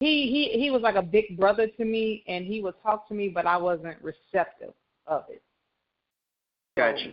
he 0.00 0.26
he 0.26 0.60
he 0.60 0.72
was 0.72 0.82
like 0.82 0.96
a 0.96 1.02
big 1.02 1.38
brother 1.38 1.68
to 1.68 1.84
me, 1.84 2.24
and 2.26 2.44
he 2.44 2.60
would 2.60 2.74
talk 2.82 3.06
to 3.06 3.14
me, 3.14 3.28
but 3.28 3.46
I 3.46 3.56
wasn't 3.56 3.96
receptive 4.02 4.74
of 5.06 5.26
it. 5.28 5.40
Got 6.76 6.98
you. 6.98 7.12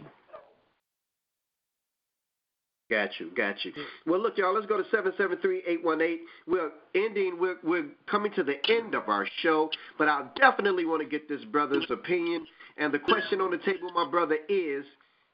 Got 2.89 3.20
you, 3.20 3.30
got 3.38 3.64
you. 3.64 3.72
Well, 4.07 4.20
look, 4.20 4.36
y'all. 4.39 4.51
Let's 4.51 4.66
go 4.66 4.82
to 4.82 4.89
seven 4.89 5.14
seven 5.16 5.38
three 5.43 5.62
eight 5.68 5.86
one 5.86 6.01
eight. 6.01 6.22
We're 6.47 6.72
ending. 6.95 7.38
We're 7.39 7.57
we're 7.64 7.86
coming 8.10 8.32
to 8.32 8.41
the 8.41 8.55
end 8.68 8.95
of 8.95 9.10
our 9.10 9.28
show, 9.43 9.70
but 9.99 10.07
I 10.07 10.24
definitely 10.38 10.86
want 10.86 11.03
to 11.03 11.07
get 11.07 11.30
this 11.30 11.45
brother's 11.51 11.86
opinion. 11.91 12.47
And 12.80 12.91
the 12.91 12.97
question 12.97 13.41
on 13.41 13.51
the 13.51 13.60
table, 13.60 13.91
my 13.93 14.10
brother, 14.10 14.38
is: 14.49 14.86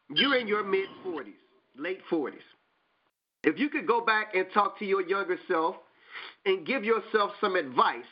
You're 0.10 0.36
in 0.36 0.50
your 0.50 0.66
mid 0.66 0.90
forties, 1.02 1.36
late 1.78 2.02
forties. 2.10 2.42
If 3.46 3.60
you 3.60 3.70
could 3.70 3.86
go 3.86 4.02
back 4.02 4.34
and 4.34 4.48
talk 4.54 4.78
to 4.80 4.86
your 4.86 5.08
younger 5.08 5.38
self 5.48 5.76
and 6.48 6.66
give 6.66 6.84
yourself 6.84 7.32
some 7.40 7.56
advice, 7.56 8.04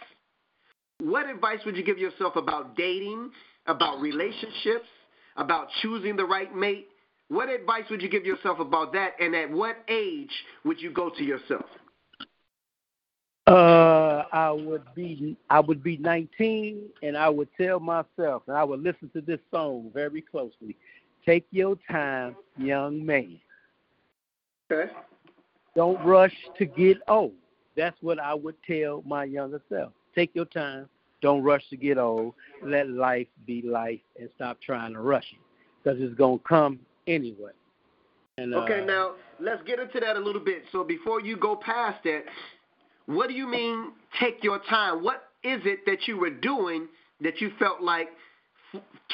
what 1.01 1.27
advice 1.27 1.57
would 1.65 1.75
you 1.75 1.83
give 1.83 1.97
yourself 1.97 2.35
about 2.35 2.77
dating, 2.77 3.31
about 3.65 3.99
relationships, 3.99 4.87
about 5.35 5.69
choosing 5.81 6.15
the 6.15 6.23
right 6.23 6.55
mate? 6.55 6.87
What 7.29 7.49
advice 7.49 7.85
would 7.89 8.01
you 8.01 8.09
give 8.09 8.25
yourself 8.25 8.59
about 8.59 8.93
that? 8.93 9.13
And 9.19 9.35
at 9.35 9.49
what 9.49 9.77
age 9.89 10.29
would 10.65 10.79
you 10.79 10.91
go 10.91 11.09
to 11.09 11.23
yourself? 11.23 11.65
Uh, 13.47 14.23
I 14.31 14.51
would 14.51 14.83
be 14.95 15.35
I 15.49 15.59
would 15.59 15.83
be 15.83 15.97
19, 15.97 16.89
and 17.01 17.17
I 17.17 17.27
would 17.27 17.49
tell 17.59 17.79
myself, 17.79 18.43
and 18.47 18.55
I 18.55 18.63
would 18.63 18.81
listen 18.81 19.09
to 19.13 19.21
this 19.21 19.39
song 19.51 19.89
very 19.93 20.21
closely. 20.21 20.77
Take 21.25 21.45
your 21.51 21.75
time, 21.89 22.35
young 22.57 23.05
man. 23.05 23.39
Okay. 24.71 24.91
Don't 25.75 26.03
rush 26.05 26.35
to 26.57 26.65
get 26.65 26.97
old. 27.07 27.33
That's 27.75 27.97
what 28.01 28.19
I 28.19 28.33
would 28.33 28.55
tell 28.65 29.03
my 29.05 29.23
younger 29.23 29.61
self. 29.69 29.91
Take 30.13 30.31
your 30.35 30.45
time. 30.45 30.87
Don't 31.21 31.41
rush 31.41 31.63
to 31.69 31.77
get 31.77 31.97
old. 31.97 32.33
Let 32.63 32.89
life 32.89 33.27
be 33.47 33.61
life 33.61 34.01
and 34.19 34.29
stop 34.35 34.57
trying 34.61 34.93
to 34.93 34.99
rush 34.99 35.25
it 35.31 35.39
because 35.83 35.99
it's 36.01 36.13
going 36.15 36.39
to 36.39 36.43
come 36.43 36.79
anyway. 37.07 37.51
And, 38.37 38.53
okay, 38.53 38.81
uh, 38.81 38.85
now 38.85 39.11
let's 39.39 39.63
get 39.63 39.79
into 39.79 39.99
that 39.99 40.15
a 40.15 40.19
little 40.19 40.43
bit. 40.43 40.63
So 40.71 40.83
before 40.83 41.21
you 41.21 41.37
go 41.37 41.55
past 41.55 42.03
that, 42.03 42.23
what 43.05 43.27
do 43.27 43.33
you 43.33 43.47
mean 43.47 43.93
take 44.19 44.43
your 44.43 44.59
time? 44.69 45.03
What 45.03 45.23
is 45.43 45.61
it 45.65 45.79
that 45.85 46.07
you 46.07 46.17
were 46.17 46.29
doing 46.29 46.87
that 47.21 47.41
you 47.41 47.51
felt 47.59 47.81
like 47.81 48.09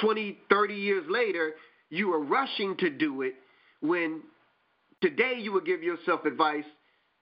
20, 0.01 0.38
30 0.49 0.74
years 0.74 1.05
later 1.10 1.53
you 1.89 2.07
were 2.07 2.24
rushing 2.24 2.78
to 2.78 2.89
do 2.89 3.24
it 3.24 3.36
when 3.82 4.22
Today, 5.01 5.35
you 5.37 5.53
would 5.53 5.65
give 5.65 5.81
yourself 5.81 6.25
advice 6.25 6.65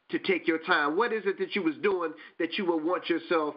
to 0.09 0.19
take 0.19 0.47
your 0.47 0.59
time. 0.59 0.95
What 0.95 1.13
is 1.13 1.23
it 1.25 1.37
that 1.39 1.55
you 1.55 1.63
was 1.63 1.75
doing 1.83 2.13
that 2.39 2.57
you 2.57 2.65
would 2.65 2.83
want 2.83 3.09
yourself 3.09 3.55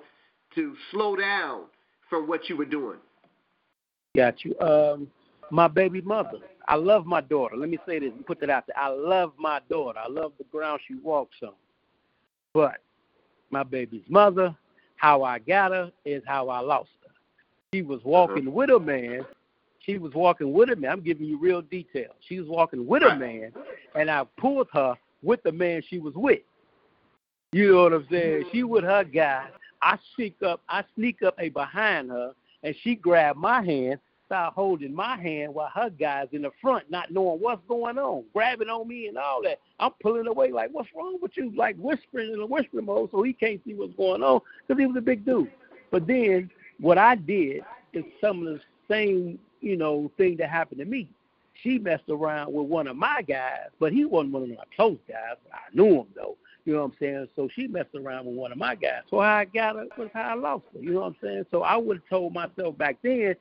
to 0.55 0.75
slow 0.91 1.17
down 1.17 1.63
from 2.09 2.29
what 2.29 2.49
you 2.49 2.57
were 2.57 2.65
doing? 2.65 2.99
Got 4.17 4.45
you. 4.45 4.59
Um, 4.61 5.09
my 5.51 5.69
baby 5.69 6.01
mother. 6.01 6.39
I 6.69 6.75
love 6.75 7.07
my 7.07 7.21
daughter. 7.21 7.57
Let 7.57 7.69
me 7.69 7.79
say 7.87 7.99
this 7.99 8.13
and 8.15 8.27
put 8.27 8.41
that 8.41 8.51
out 8.51 8.65
there. 8.67 8.79
I 8.79 8.89
love 8.89 9.33
my 9.39 9.61
daughter. 9.69 9.99
I 9.99 10.09
love 10.09 10.33
the 10.39 10.45
ground 10.45 10.81
she 10.87 10.95
walks 10.95 11.37
on. 11.43 11.55
But 12.53 12.79
my 13.51 13.63
baby's 13.63 14.05
mother, 14.09 14.55
how 14.97 15.23
I 15.23 15.39
got 15.39 15.73
her 15.73 15.91
is 16.05 16.23
how 16.27 16.49
I 16.49 16.61
lost 16.61 16.91
her. 17.03 17.13
She 17.73 17.83
was 17.83 18.01
walking 18.05 18.49
uh-huh. 18.49 18.51
with 18.51 18.71
a 18.71 18.81
man. 18.81 19.25
She 19.81 19.99
was 19.99 20.13
walking 20.15 20.53
with 20.53 20.71
a 20.71 20.77
man. 20.77 20.93
I'm 20.93 21.01
giving 21.01 21.27
you 21.27 21.39
real 21.39 21.63
details. 21.63 22.15
She 22.29 22.39
was 22.39 22.49
walking 22.49 22.87
with 22.87 23.03
a 23.03 23.17
man, 23.17 23.53
and 23.95 24.11
I 24.11 24.25
pulled 24.39 24.69
her 24.73 24.95
with 25.23 25.43
the 25.43 25.53
man 25.53 25.83
she 25.89 25.99
was 25.99 26.15
with. 26.15 26.41
You 27.53 27.73
know 27.73 27.83
what 27.85 27.93
I'm 27.95 28.07
saying? 28.11 28.45
She 28.53 28.63
with 28.63 28.85
her 28.85 29.05
guy. 29.05 29.49
I 29.83 29.99
sneak 30.15 30.37
up. 30.43 30.61
I 30.69 30.85
sneak 30.95 31.23
up 31.23 31.35
a 31.39 31.49
behind 31.49 32.11
her, 32.11 32.35
and 32.63 32.75
she 32.83 32.95
grabbed 32.95 33.39
my 33.39 33.63
hand, 33.63 33.99
start 34.27 34.55
holding 34.55 34.95
my 34.95 35.17
hand 35.17 35.55
while 35.55 35.71
her 35.75 35.91
guys 35.91 36.29
in 36.33 36.43
the 36.43 36.51
front, 36.61 36.89
not 36.91 37.11
knowing 37.11 37.41
what's 37.41 37.63
going 37.67 37.99
on, 37.99 38.25
grabbing 38.33 38.69
on 38.69 38.87
me 38.87 39.09
and 39.09 39.19
all 39.19 39.43
that. 39.43 39.59
I'm 39.81 39.93
pulling 40.03 40.29
away 40.29 40.53
like, 40.53 40.71
"What's 40.71 40.91
wrong 40.95 41.19
with 41.21 41.37
you?" 41.37 41.51
Like 41.57 41.77
whispering 41.77 42.33
in 42.33 42.41
a 42.41 42.47
whispering 42.47 42.85
mode, 42.85 43.11
so 43.11 43.23
he 43.23 43.33
can't 43.33 43.61
see 43.65 43.75
what's 43.75 43.95
going 43.95 44.23
on 44.23 44.41
because 44.69 44.79
he 44.79 44.87
was 44.87 44.97
a 44.97 45.01
big 45.01 45.25
dude. 45.25 45.51
But 45.91 46.07
then 46.07 46.51
what 46.79 46.99
I 46.99 47.17
did 47.17 47.65
is 47.93 48.05
some 48.21 48.47
of 48.47 48.55
the 48.55 48.61
same, 48.89 49.39
you 49.61 49.77
know, 49.77 50.11
thing 50.17 50.37
that 50.39 50.51
happened 50.51 50.81
to 50.81 50.85
me. 50.85 51.11
She 51.63 51.79
messed 51.79 52.09
around 52.09 52.53
with 52.53 52.67
one 52.67 52.87
of 52.87 52.97
my 52.97 53.23
guys, 53.23 53.69
but 53.79 53.93
he 53.93 54.05
wasn't 54.05 54.33
one 54.33 54.45
of 54.45 54.49
my 54.49 54.65
close 54.75 54.99
guys. 55.09 55.37
I 55.53 55.75
knew 55.75 56.01
him 56.01 56.07
though. 56.15 56.37
You 56.65 56.75
know 56.75 56.81
what 56.81 56.93
I'm 56.93 56.97
saying? 57.01 57.29
So 57.37 57.49
she 57.55 57.67
messed 57.67 57.95
around 57.95 58.27
with 58.27 58.37
one 58.37 58.53
of 58.53 58.59
my 58.59 58.75
guys. 58.75 59.03
So 59.11 59.19
I 59.19 59.47
got 59.47 59.77
her 59.77 59.87
was 59.97 60.09
how 60.15 60.23
I 60.23 60.35
lost 60.35 60.65
her. 60.73 60.81
You 60.81 60.93
know 60.93 61.01
what 61.01 61.07
I'm 61.07 61.17
saying? 61.23 61.47
So 61.51 61.63
I 61.63 61.77
would 61.77 61.99
have 61.99 62.09
told 62.09 62.33
myself 62.33 62.77
back 62.79 62.99
then, 63.03 63.35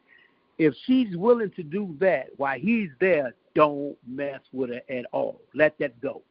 if 0.57 0.73
she's 0.85 1.15
willing 1.15 1.51
to 1.51 1.63
do 1.63 1.95
that 1.99 2.27
while 2.37 2.59
he's 2.59 2.89
there, 2.99 3.33
don't 3.55 3.95
mess 4.05 4.41
with 4.51 4.71
her 4.71 4.81
at 4.89 5.05
all. 5.11 5.39
Let 5.53 5.77
that 5.79 5.99
go. 6.01 6.21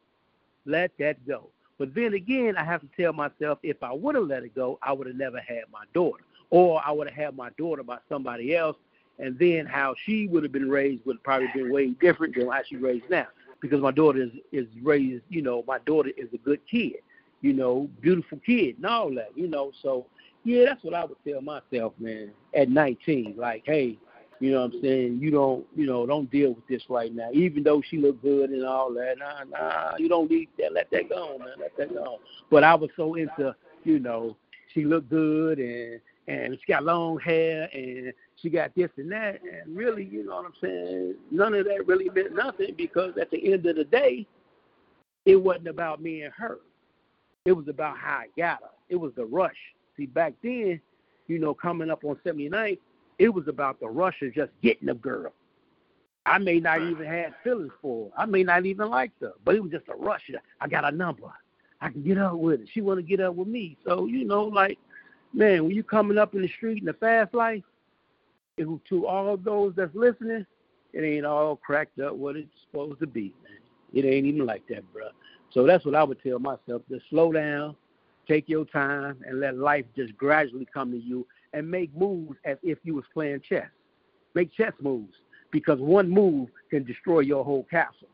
Let 0.65 0.91
that 0.99 1.25
go. 1.27 1.49
But 1.77 1.95
then 1.95 2.13
again, 2.13 2.57
I 2.57 2.63
have 2.63 2.81
to 2.81 2.89
tell 2.99 3.13
myself 3.13 3.59
if 3.63 3.81
I 3.81 3.93
would 3.93 4.15
have 4.15 4.25
let 4.25 4.43
it 4.43 4.53
go, 4.53 4.77
I 4.83 4.91
would 4.91 5.07
have 5.07 5.15
never 5.15 5.39
had 5.39 5.63
my 5.71 5.85
daughter 5.93 6.23
or 6.49 6.81
I 6.85 6.91
would 6.91 7.07
have 7.07 7.15
had 7.15 7.35
my 7.35 7.49
daughter 7.57 7.83
by 7.83 7.97
somebody 8.07 8.55
else, 8.55 8.75
and 9.19 9.37
then 9.37 9.65
how 9.65 9.93
she 10.05 10.27
would 10.27 10.43
have 10.43 10.51
been 10.51 10.69
raised 10.69 11.05
would 11.05 11.17
have 11.17 11.23
probably 11.23 11.49
been 11.53 11.71
way 11.71 11.89
different 12.01 12.35
than 12.35 12.49
how 12.49 12.61
she 12.67 12.77
raised 12.77 13.09
now. 13.09 13.27
Because 13.61 13.81
my 13.81 13.91
daughter 13.91 14.21
is 14.21 14.31
is 14.51 14.67
raised, 14.81 15.23
you 15.29 15.41
know, 15.41 15.63
my 15.67 15.79
daughter 15.79 16.11
is 16.17 16.29
a 16.33 16.37
good 16.37 16.61
kid, 16.69 16.95
you 17.41 17.53
know, 17.53 17.89
beautiful 18.01 18.39
kid 18.45 18.77
and 18.77 18.85
all 18.85 19.13
that, 19.15 19.31
you 19.35 19.47
know. 19.47 19.71
So 19.81 20.05
yeah, 20.45 20.65
that's 20.65 20.83
what 20.83 20.93
I 20.93 21.03
would 21.03 21.17
tell 21.27 21.41
myself, 21.41 21.93
man, 21.99 22.31
at 22.55 22.69
19. 22.69 23.35
Like, 23.37 23.63
hey, 23.65 23.97
you 24.39 24.51
know 24.51 24.61
what 24.61 24.73
I'm 24.75 24.81
saying? 24.81 25.19
You 25.21 25.31
don't, 25.31 25.65
you 25.75 25.85
know, 25.85 26.05
don't 26.05 26.31
deal 26.31 26.53
with 26.53 26.67
this 26.67 26.83
right 26.87 27.13
now. 27.13 27.29
Even 27.33 27.63
though 27.63 27.81
she 27.89 27.97
looked 27.97 28.21
good 28.21 28.51
and 28.51 28.65
all 28.65 28.93
that, 28.93 29.17
nah, 29.19 29.43
nah, 29.43 29.97
you 29.97 30.07
don't 30.07 30.31
need 30.31 30.47
that. 30.57 30.73
Let 30.73 30.89
that 30.91 31.09
go, 31.09 31.37
man. 31.37 31.55
Let 31.59 31.75
that 31.77 31.93
go. 31.93 32.19
But 32.49 32.63
I 32.63 32.73
was 32.75 32.89
so 32.95 33.15
into, 33.15 33.53
you 33.83 33.99
know, 33.99 34.37
she 34.73 34.85
looked 34.85 35.09
good 35.09 35.59
and 35.59 35.99
and 36.27 36.53
she 36.53 36.71
got 36.71 36.83
long 36.83 37.19
hair 37.19 37.67
and 37.73 38.13
she 38.41 38.49
got 38.49 38.73
this 38.75 38.89
and 38.97 39.11
that 39.11 39.41
and 39.41 39.75
really 39.75 40.03
you 40.03 40.25
know 40.25 40.35
what 40.35 40.45
i'm 40.45 40.53
saying 40.61 41.15
none 41.31 41.53
of 41.53 41.65
that 41.65 41.85
really 41.87 42.09
meant 42.09 42.35
nothing 42.35 42.73
because 42.77 43.13
at 43.19 43.29
the 43.31 43.51
end 43.51 43.65
of 43.65 43.75
the 43.75 43.83
day 43.83 44.25
it 45.25 45.35
wasn't 45.35 45.67
about 45.67 46.01
me 46.01 46.23
and 46.23 46.33
her. 46.33 46.59
It 47.45 47.51
was 47.51 47.67
about 47.67 47.97
how 47.97 48.19
i 48.19 48.27
got 48.37 48.61
her. 48.61 48.69
It 48.89 48.95
was 48.95 49.11
the 49.15 49.25
rush. 49.25 49.57
See 49.97 50.05
back 50.05 50.33
then 50.41 50.79
you 51.27 51.39
know 51.39 51.53
coming 51.53 51.89
up 51.89 52.03
on 52.03 52.17
79 52.23 52.77
it 53.19 53.29
was 53.29 53.47
about 53.47 53.79
the 53.79 53.87
rush 53.87 54.21
of 54.21 54.33
just 54.33 54.51
getting 54.63 54.89
a 54.89 54.93
girl. 54.93 55.33
I 56.25 56.37
may 56.37 56.59
not 56.59 56.81
even 56.81 57.05
have 57.05 57.33
feelings 57.43 57.71
for 57.81 58.09
her. 58.09 58.21
I 58.21 58.25
may 58.25 58.43
not 58.43 58.65
even 58.65 58.89
like 58.89 59.11
her 59.21 59.33
but 59.43 59.55
it 59.55 59.63
was 59.63 59.71
just 59.71 59.89
a 59.89 59.95
rush. 59.95 60.29
I 60.61 60.67
got 60.67 60.85
a 60.85 60.95
number. 60.95 61.31
I 61.81 61.89
can 61.89 62.03
get 62.03 62.17
up 62.17 62.35
with 62.35 62.61
her. 62.61 62.65
She 62.73 62.81
want 62.81 62.99
to 62.99 63.03
get 63.03 63.19
up 63.19 63.35
with 63.35 63.47
me. 63.47 63.77
So 63.85 64.05
you 64.05 64.25
know 64.25 64.43
like 64.43 64.77
man, 65.33 65.65
when 65.65 65.75
you 65.75 65.83
coming 65.83 66.17
up 66.17 66.33
in 66.33 66.41
the 66.41 66.47
street 66.47 66.79
in 66.79 66.85
the 66.85 66.93
fast 66.93 67.33
life, 67.33 67.63
it, 68.59 68.85
to 68.89 69.07
all 69.07 69.37
those 69.37 69.73
that's 69.75 69.95
listening, 69.95 70.45
it 70.93 71.01
ain't 71.01 71.25
all 71.25 71.55
cracked 71.55 71.99
up 71.99 72.15
what 72.15 72.35
it's 72.35 72.49
supposed 72.65 72.99
to 72.99 73.07
be, 73.07 73.33
man. 73.43 73.59
It 73.93 74.05
ain't 74.05 74.25
even 74.25 74.45
like 74.45 74.67
that, 74.69 74.91
bro. 74.93 75.09
So 75.51 75.65
that's 75.65 75.85
what 75.85 75.95
I 75.95 76.03
would 76.03 76.21
tell 76.21 76.39
myself: 76.39 76.81
to 76.89 76.99
slow 77.09 77.31
down, 77.31 77.75
take 78.27 78.47
your 78.49 78.65
time, 78.65 79.17
and 79.25 79.39
let 79.39 79.57
life 79.57 79.85
just 79.95 80.15
gradually 80.17 80.67
come 80.71 80.91
to 80.91 80.97
you, 80.97 81.25
and 81.53 81.69
make 81.69 81.95
moves 81.95 82.37
as 82.45 82.57
if 82.61 82.77
you 82.83 82.95
was 82.95 83.05
playing 83.13 83.41
chess. 83.47 83.69
Make 84.35 84.53
chess 84.53 84.73
moves 84.79 85.15
because 85.51 85.79
one 85.79 86.09
move 86.09 86.49
can 86.69 86.83
destroy 86.83 87.21
your 87.21 87.43
whole 87.43 87.63
castle. 87.63 88.09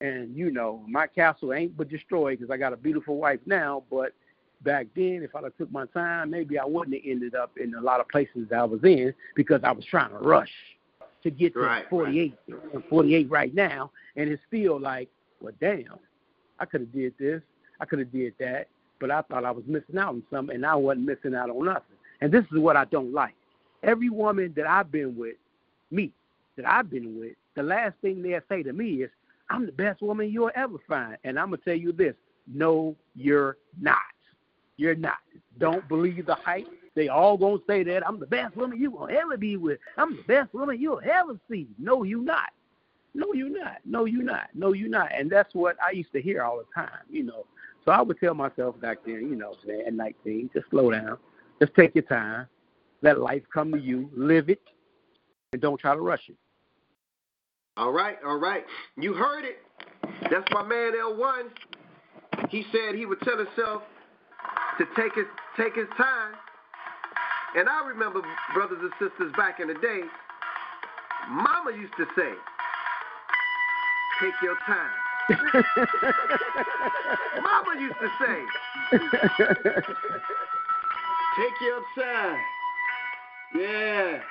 And 0.00 0.36
you 0.36 0.52
know, 0.52 0.84
my 0.86 1.08
castle 1.08 1.52
ain't 1.52 1.76
but 1.76 1.88
destroyed 1.88 2.38
because 2.38 2.52
I 2.52 2.56
got 2.56 2.72
a 2.72 2.76
beautiful 2.76 3.16
wife 3.16 3.40
now, 3.46 3.82
but 3.90 4.12
back 4.62 4.86
then, 4.94 5.22
if 5.22 5.34
I'd 5.34 5.44
have 5.44 5.56
took 5.56 5.70
my 5.70 5.86
time, 5.86 6.30
maybe 6.30 6.58
I 6.58 6.64
wouldn't 6.64 6.94
have 6.94 7.04
ended 7.04 7.34
up 7.34 7.52
in 7.56 7.74
a 7.74 7.80
lot 7.80 8.00
of 8.00 8.08
places 8.08 8.48
I 8.54 8.64
was 8.64 8.82
in 8.84 9.14
because 9.34 9.60
I 9.64 9.72
was 9.72 9.84
trying 9.84 10.10
to 10.10 10.18
rush 10.18 10.52
to 11.22 11.30
get 11.30 11.54
to 11.54 11.60
right, 11.60 11.88
48, 11.90 12.34
right. 12.48 12.88
48 12.88 13.30
right 13.30 13.54
now, 13.54 13.90
and 14.16 14.30
it's 14.30 14.42
still 14.46 14.80
like, 14.80 15.08
well, 15.40 15.52
damn, 15.60 15.98
I 16.58 16.64
could 16.64 16.82
have 16.82 16.92
did 16.92 17.14
this, 17.18 17.42
I 17.80 17.84
could 17.84 17.98
have 17.98 18.12
did 18.12 18.34
that, 18.38 18.68
but 19.00 19.10
I 19.10 19.22
thought 19.22 19.44
I 19.44 19.50
was 19.50 19.64
missing 19.66 19.98
out 19.98 20.10
on 20.10 20.22
something, 20.30 20.54
and 20.54 20.66
I 20.66 20.74
wasn't 20.74 21.06
missing 21.06 21.34
out 21.34 21.50
on 21.50 21.64
nothing. 21.64 21.82
And 22.20 22.32
this 22.32 22.44
is 22.52 22.58
what 22.58 22.76
I 22.76 22.84
don't 22.86 23.12
like. 23.12 23.34
Every 23.82 24.10
woman 24.10 24.52
that 24.56 24.66
I've 24.66 24.90
been 24.90 25.16
with, 25.16 25.36
me, 25.90 26.12
that 26.56 26.68
I've 26.68 26.90
been 26.90 27.18
with, 27.18 27.34
the 27.54 27.62
last 27.62 27.94
thing 28.00 28.22
they'll 28.22 28.40
say 28.48 28.62
to 28.62 28.72
me 28.72 29.02
is, 29.02 29.10
I'm 29.50 29.66
the 29.66 29.72
best 29.72 30.02
woman 30.02 30.30
you'll 30.30 30.50
ever 30.54 30.76
find. 30.86 31.16
And 31.24 31.38
I'm 31.38 31.48
going 31.48 31.58
to 31.58 31.64
tell 31.64 31.74
you 31.74 31.92
this 31.92 32.14
no, 32.52 32.96
you're 33.14 33.56
not. 33.80 33.98
You're 34.78 34.94
not. 34.94 35.18
Don't 35.58 35.86
believe 35.88 36.24
the 36.24 36.36
hype. 36.36 36.66
They 36.94 37.08
all 37.08 37.36
gonna 37.36 37.58
say 37.66 37.82
that 37.82 38.06
I'm 38.06 38.18
the 38.18 38.26
best 38.26 38.56
woman 38.56 38.80
you 38.80 38.90
will 38.90 39.08
ever 39.08 39.36
be 39.36 39.56
with. 39.56 39.78
I'm 39.98 40.16
the 40.16 40.22
best 40.22 40.54
woman 40.54 40.80
you'll 40.80 41.00
ever 41.00 41.38
see. 41.50 41.68
No, 41.78 42.02
you 42.04 42.22
not. 42.22 42.50
No, 43.14 43.32
you 43.34 43.50
not. 43.50 43.78
No, 43.84 44.04
you 44.04 44.22
not. 44.22 44.48
No, 44.54 44.72
you 44.72 44.88
not. 44.88 45.10
And 45.12 45.30
that's 45.30 45.54
what 45.54 45.76
I 45.86 45.90
used 45.92 46.12
to 46.12 46.22
hear 46.22 46.42
all 46.42 46.58
the 46.58 46.64
time. 46.74 47.00
You 47.10 47.24
know. 47.24 47.44
So 47.84 47.92
I 47.92 48.02
would 48.02 48.18
tell 48.20 48.34
myself 48.34 48.80
back 48.80 48.98
then, 49.04 49.28
you 49.30 49.34
know, 49.34 49.54
at 49.86 49.94
19, 49.94 50.50
just 50.52 50.68
slow 50.68 50.90
down, 50.90 51.16
just 51.58 51.74
take 51.74 51.94
your 51.94 52.02
time, 52.02 52.46
let 53.00 53.18
life 53.18 53.42
come 53.52 53.72
to 53.72 53.78
you, 53.78 54.10
live 54.14 54.50
it, 54.50 54.60
and 55.52 55.62
don't 55.62 55.80
try 55.80 55.94
to 55.94 56.00
rush 56.00 56.28
it. 56.28 56.36
All 57.78 57.92
right, 57.92 58.18
all 58.26 58.36
right. 58.36 58.64
You 58.96 59.14
heard 59.14 59.44
it. 59.44 59.58
That's 60.30 60.44
my 60.52 60.62
man 60.62 60.92
L1. 61.00 61.44
He 62.50 62.66
said 62.72 62.94
he 62.94 63.06
would 63.06 63.20
tell 63.22 63.38
himself 63.38 63.82
to 64.78 64.86
take 64.96 65.14
his 65.14 65.26
take 65.56 65.74
his 65.74 65.88
time. 65.96 66.34
And 67.56 67.68
I 67.68 67.86
remember 67.86 68.22
brothers 68.54 68.78
and 68.80 68.92
sisters 68.98 69.32
back 69.36 69.60
in 69.60 69.68
the 69.68 69.74
day, 69.74 70.02
Mama 71.28 71.72
used 71.76 71.96
to 71.96 72.06
say, 72.16 72.32
"Take 74.20 74.34
your 74.42 74.56
time." 74.66 74.90
Mama 77.42 77.80
used 77.80 77.98
to 78.00 78.08
say, 78.20 78.44
"Take 81.36 81.60
your 81.60 81.82
time." 81.96 82.40
Yeah. 83.54 84.22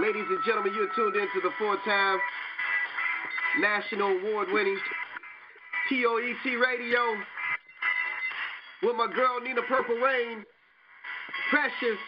Ladies 0.00 0.26
and 0.28 0.38
gentlemen, 0.44 0.72
you're 0.74 0.94
tuned 0.94 1.16
in 1.16 1.28
to 1.34 1.40
the 1.42 1.50
four-time 1.58 2.20
national 3.60 4.16
award-winning 4.18 4.78
POET 5.88 6.60
Radio 6.60 7.16
with 8.82 8.96
my 8.96 9.10
girl 9.14 9.40
Nina 9.40 9.62
Purple 9.62 9.96
Rain, 9.96 10.44
Precious, 11.50 11.98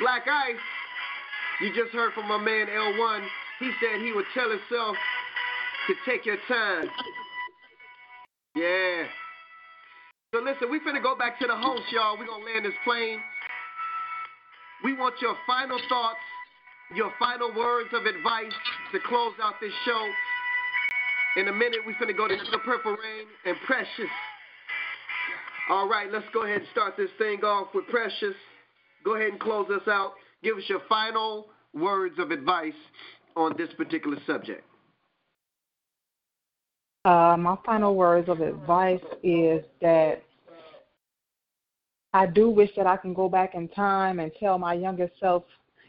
Black 0.00 0.22
Ice. 0.28 0.56
You 1.60 1.74
just 1.74 1.92
heard 1.92 2.12
from 2.12 2.28
my 2.28 2.38
man 2.38 2.66
L1. 2.66 3.26
He 3.58 3.70
said 3.80 4.00
he 4.00 4.12
would 4.12 4.26
tell 4.32 4.48
himself 4.48 4.96
to 5.88 5.94
take 6.06 6.24
your 6.24 6.38
time. 6.46 6.88
Yeah. 8.54 9.04
So 10.32 10.40
listen, 10.40 10.70
we 10.70 10.78
finna 10.80 11.02
go 11.02 11.16
back 11.16 11.38
to 11.40 11.46
the 11.46 11.56
host, 11.56 11.82
y'all. 11.90 12.16
we 12.16 12.26
gonna 12.26 12.44
land 12.44 12.64
this 12.64 12.74
plane. 12.84 13.18
We 14.84 14.94
want 14.94 15.14
your 15.20 15.34
final 15.46 15.80
thoughts, 15.88 16.18
your 16.94 17.12
final 17.18 17.52
words 17.54 17.90
of 17.92 18.06
advice 18.06 18.54
to 18.92 18.98
close 19.00 19.34
out 19.42 19.54
this 19.60 19.72
show. 19.84 20.10
In 21.36 21.48
a 21.48 21.52
minute, 21.52 21.80
we're 21.84 21.94
finna 21.94 22.16
go 22.16 22.28
to 22.28 22.36
the 22.36 22.58
Purple 22.58 22.92
Rain 22.92 23.26
and 23.44 23.56
Precious. 23.66 24.10
All 25.68 25.88
right, 25.88 26.10
let's 26.12 26.26
go 26.32 26.44
ahead 26.44 26.58
and 26.58 26.66
start 26.70 26.96
this 26.96 27.10
thing 27.18 27.42
off 27.42 27.68
with 27.74 27.88
Precious. 27.88 28.36
Go 29.04 29.16
ahead 29.16 29.30
and 29.30 29.40
close 29.40 29.68
us 29.68 29.88
out. 29.88 30.12
Give 30.44 30.56
us 30.56 30.62
your 30.68 30.80
final 30.88 31.46
words 31.72 32.20
of 32.20 32.30
advice 32.30 32.72
on 33.36 33.56
this 33.56 33.68
particular 33.76 34.16
subject. 34.28 34.62
Uh, 37.04 37.36
my 37.36 37.56
final 37.66 37.96
words 37.96 38.28
of 38.28 38.40
advice 38.40 39.02
is 39.24 39.64
that 39.82 40.22
I 42.12 42.26
do 42.26 42.48
wish 42.48 42.70
that 42.76 42.86
I 42.86 42.96
can 42.96 43.12
go 43.12 43.28
back 43.28 43.56
in 43.56 43.66
time 43.68 44.20
and 44.20 44.30
tell 44.38 44.56
my 44.56 44.74
younger 44.74 45.10
self, 45.18 45.42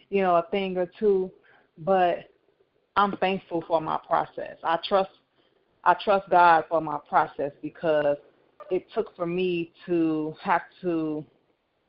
you 0.10 0.24
know, 0.24 0.38
a 0.38 0.46
thing 0.50 0.76
or 0.76 0.90
two, 1.00 1.30
but 1.78 2.32
I'm 2.96 3.16
thankful 3.18 3.64
for 3.68 3.80
my 3.80 4.00
process. 4.08 4.58
I 4.64 4.80
trust 4.88 5.12
I 5.86 5.94
trust 5.94 6.30
God 6.30 6.66
for 6.70 6.82
my 6.82 6.98
process 7.08 7.52
because 7.62 8.18
it 8.72 8.86
took 8.94 9.16
for 9.16 9.26
me 9.26 9.72
to 9.86 10.36
have 10.42 10.64
to 10.82 11.24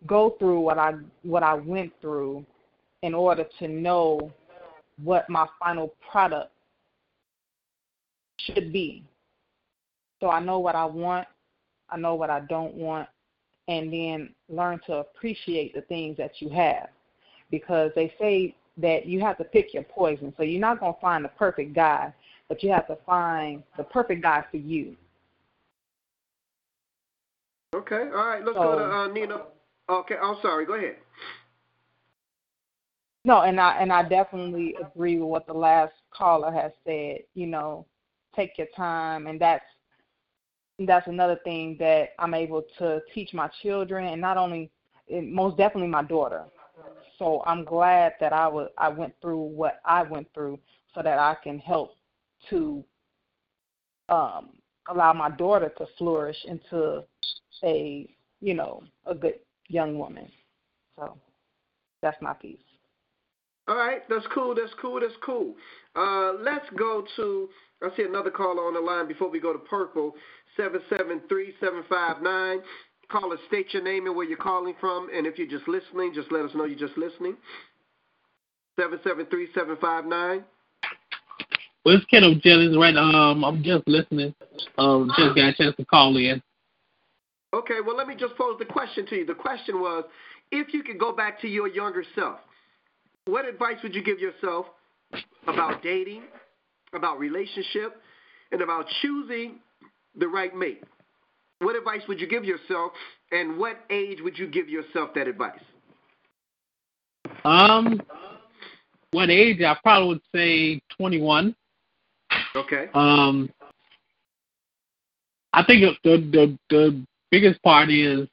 go 0.07 0.37
through 0.39 0.61
what 0.61 0.79
I 0.79 0.95
what 1.23 1.43
I 1.43 1.55
went 1.55 1.93
through 2.01 2.45
in 3.03 3.15
order 3.15 3.47
to 3.59 3.69
know 3.69 4.33
what 5.03 5.29
my 5.31 5.47
final 5.59 5.95
product 6.11 6.53
should 8.39 8.73
be. 8.73 9.05
So 10.21 10.31
I 10.31 10.41
know 10.41 10.59
what 10.59 10.75
I 10.75 10.85
want, 10.85 11.27
I 11.91 11.97
know 11.97 12.15
what 12.15 12.31
I 12.31 12.41
don't 12.41 12.75
want, 12.75 13.09
and 13.69 13.93
then 13.93 14.35
learn 14.49 14.81
to 14.87 14.95
appreciate 14.95 15.75
the 15.75 15.83
things 15.83 16.17
that 16.17 16.41
you 16.41 16.49
have. 16.51 16.89
Because 17.51 17.93
they 17.95 18.13
say 18.19 18.55
that 18.79 19.07
you 19.07 19.21
have 19.21 19.39
to 19.39 19.45
pick 19.45 19.73
your 19.73 19.85
poison. 19.85 20.33
So 20.37 20.43
you're 20.43 20.61
not 20.61 20.81
going 20.81 20.95
to 20.95 21.01
find 21.01 21.25
the 21.25 21.29
perfect 21.31 21.75
guy, 21.75 22.13
but 22.49 22.63
you 22.63 22.71
have 22.71 22.87
to 22.87 22.97
find 23.07 23.63
the 23.77 23.85
perfect 23.85 24.23
guy 24.23 24.45
for 24.51 24.57
you. 24.57 24.97
Okay, 27.75 28.09
all 28.15 28.27
right. 28.27 28.45
Let's 28.45 28.57
so, 28.57 28.63
go 28.63 28.79
to 28.79 28.85
uh, 28.85 29.07
Nina. 29.09 29.43
Okay, 29.89 30.15
I'm 30.23 30.37
sorry. 30.41 30.67
Go 30.67 30.75
ahead. 30.75 30.97
No, 33.25 33.43
and 33.43 33.61
I 33.61 33.79
and 33.79 33.93
I 33.93 34.09
definitely 34.09 34.77
agree 34.81 35.19
with 35.19 35.29
what 35.29 35.47
the 35.47 35.53
last 35.53 35.93
caller 36.11 36.53
has 36.53 36.71
said. 36.85 37.19
You 37.35 37.49
know, 37.49 37.85
take 38.37 38.57
your 38.57 38.69
time, 38.77 39.27
and 39.27 39.41
that's 39.41 39.65
that's 40.79 41.09
another 41.09 41.41
thing 41.43 41.77
that 41.81 42.11
I'm 42.19 42.35
able 42.35 42.63
to 42.79 43.01
teach 43.13 43.35
my 43.35 43.51
children, 43.63 44.07
and 44.07 44.21
not 44.21 44.37
only, 44.37 44.71
most 45.11 45.57
definitely 45.57 45.89
my 45.89 46.05
daughter. 46.05 46.45
So 47.19 47.43
I'm 47.47 47.65
glad 47.65 48.13
that 48.21 48.33
I 48.33 48.47
was 48.47 48.71
I 48.79 48.91
went 48.91 49.15
through 49.21 49.43
what 49.43 49.81
I 49.85 50.03
went 50.03 50.29
through, 50.33 50.59
so 50.95 51.03
that 51.03 51.19
I 51.19 51.37
can 51.43 51.59
help 51.59 51.96
to 52.51 52.85
um, 54.09 54.51
allow 54.89 55.13
my 55.13 55.31
daughter 55.31 55.73
to 55.79 55.87
flourish 55.99 56.37
into 56.47 57.03
a 57.65 58.09
you 58.41 58.55
know 58.55 58.83
a 59.07 59.15
good 59.15 59.41
young 59.69 59.99
woman. 59.99 60.29
So 60.97 61.17
that's 62.03 62.21
my 62.21 62.33
piece. 62.35 62.59
All 63.69 63.77
right, 63.77 64.09
that's 64.09 64.27
cool. 64.33 64.55
That's 64.55 64.73
cool. 64.81 65.01
That's 65.01 65.17
cool. 65.25 65.55
Uh, 65.97 66.35
let's 66.41 66.67
go 66.79 67.05
to. 67.17 67.49
I 67.83 67.89
see 67.97 68.05
another 68.05 68.31
caller 68.31 68.63
on 68.63 68.75
the 68.75 68.81
line 68.81 69.09
before 69.09 69.29
we 69.29 69.41
go 69.41 69.53
to 69.53 69.59
purple. 69.59 70.15
Seven 70.57 70.81
seven 70.89 71.21
three 71.29 71.53
seven 71.61 71.83
five 71.89 72.23
nine. 72.23 72.61
Caller, 73.11 73.37
state 73.49 73.73
your 73.73 73.83
name 73.83 74.07
and 74.07 74.17
where 74.17 74.27
you're 74.27 74.37
calling 74.37 74.75
from, 74.81 75.09
and 75.15 75.27
if 75.27 75.39
you're 75.39 75.47
just 75.47 75.69
listening, 75.69 76.13
just 76.15 76.33
let 76.33 76.45
us 76.45 76.51
know 76.55 76.65
you're 76.65 76.79
just 76.79 76.99
listening. 76.99 77.37
Seven 78.79 78.99
seven 79.05 79.27
three 79.27 79.49
seven 79.55 79.77
five 79.81 80.05
nine. 80.05 80.45
Well, 81.87 81.95
it's 81.95 82.05
Kendall 82.07 82.35
Jennings, 82.35 82.77
right? 82.77 82.97
Um, 82.97 83.45
I'm 83.45 83.63
just 83.63 83.87
listening. 83.87 84.35
Um, 84.77 85.09
just 85.17 85.37
got 85.37 85.51
a 85.51 85.55
chance 85.55 85.77
to 85.77 85.85
call 85.85 86.17
in. 86.17 86.43
Okay, 87.55 87.79
well, 87.87 87.97
let 87.97 88.09
me 88.09 88.17
just 88.17 88.37
pose 88.37 88.57
the 88.59 88.65
question 88.65 89.07
to 89.07 89.15
you. 89.15 89.25
The 89.25 89.37
question 89.37 89.81
was, 89.81 90.03
if 90.51 90.75
you 90.75 90.83
could 90.83 90.99
go 90.99 91.15
back 91.15 91.41
to 91.43 91.47
your 91.47 91.69
younger 91.69 92.03
self, 92.17 92.41
what 93.27 93.45
advice 93.47 93.77
would 93.85 93.95
you 93.95 94.03
give 94.03 94.19
yourself 94.19 94.67
about 95.47 95.81
dating, 95.81 96.25
about 96.93 97.21
relationship, 97.21 98.03
and 98.51 98.63
about 98.63 98.87
choosing 99.01 99.61
the 100.19 100.27
right 100.27 100.57
mate? 100.57 100.83
What 101.61 101.77
advice 101.77 102.03
would 102.09 102.21
you 102.21 102.27
give 102.27 102.45
yourself, 102.45 102.91
and 103.31 103.59
what 103.59 103.77
age 103.91 104.19
would 104.25 104.37
you 104.37 104.49
give 104.49 104.69
yourself 104.69 105.11
that 105.15 105.29
advice? 105.29 105.61
Um, 107.45 108.03
what 109.13 109.31
age? 109.31 109.61
I 109.63 109.77
probably 109.85 110.09
would 110.09 110.23
say 110.35 110.81
21. 110.99 111.55
Okay. 112.57 112.89
Um, 112.95 113.51
I 115.53 115.63
think 115.65 115.85
the 116.03 116.17
the 116.17 116.59
the 116.71 117.07
biggest 117.31 117.63
part 117.63 117.91
is 117.91 118.29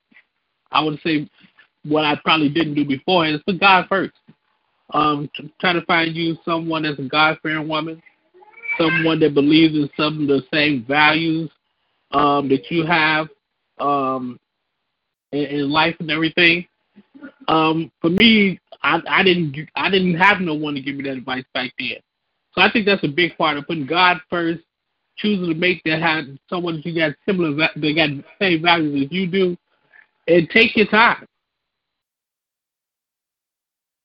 I 0.71 0.81
would 0.83 0.99
say 1.05 1.29
what 1.83 2.05
I 2.05 2.15
probably 2.23 2.49
didn't 2.49 2.75
do 2.75 2.85
before 2.85 3.25
is 3.25 3.41
put 3.45 3.59
God 3.59 3.85
first. 3.89 4.13
Um, 4.93 5.29
try 5.59 5.73
to 5.73 5.81
find 5.85 6.15
you 6.15 6.37
someone 6.45 6.83
that's 6.83 6.99
a 6.99 7.03
God 7.03 7.37
fearing 7.41 7.67
woman, 7.67 8.01
someone 8.77 9.19
that 9.19 9.33
believes 9.33 9.73
in 9.73 9.89
some 9.97 10.21
of 10.21 10.27
the 10.27 10.43
same 10.53 10.85
values 10.87 11.49
um, 12.11 12.47
that 12.49 12.69
you 12.69 12.85
have 12.85 13.27
um, 13.79 14.39
in, 15.31 15.45
in 15.45 15.69
life 15.71 15.95
and 15.99 16.11
everything. 16.11 16.65
Um, 17.47 17.91
for 18.01 18.09
me, 18.09 18.59
I, 18.83 19.01
I 19.07 19.23
didn't 19.23 19.55
I 19.75 19.89
didn't 19.89 20.15
have 20.15 20.39
no 20.39 20.53
one 20.53 20.75
to 20.75 20.81
give 20.81 20.95
me 20.95 21.03
that 21.03 21.17
advice 21.17 21.45
back 21.53 21.73
then. 21.77 21.97
So 22.55 22.61
I 22.61 22.71
think 22.71 22.85
that's 22.85 23.03
a 23.03 23.07
big 23.07 23.37
part 23.37 23.57
of 23.57 23.65
putting 23.65 23.85
God 23.85 24.17
first, 24.29 24.61
choosing 25.17 25.47
to 25.47 25.55
make 25.55 25.81
that 25.85 26.01
have 26.01 26.25
someone 26.49 26.81
who 26.83 26.93
got 26.93 27.15
similar 27.27 27.53
that 27.55 27.75
got 27.75 28.09
the 28.09 28.23
same 28.39 28.61
values 28.61 29.05
as 29.05 29.11
you 29.11 29.27
do, 29.27 29.57
and 30.27 30.49
take 30.49 30.75
your 30.75 30.87
time. 30.87 31.27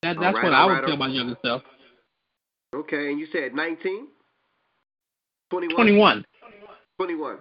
That, 0.03 0.17
that's 0.21 0.35
right, 0.37 0.45
what 0.45 0.53
I 0.53 0.65
would 0.65 0.73
right, 0.73 0.87
tell 0.87 0.97
my 0.97 1.09
younger 1.09 1.37
self. 1.45 1.63
Okay, 2.75 3.11
and 3.11 3.19
you 3.19 3.27
said 3.33 3.55
19? 3.55 4.09
21? 5.51 5.75
21. 5.75 6.25
21. 6.99 7.37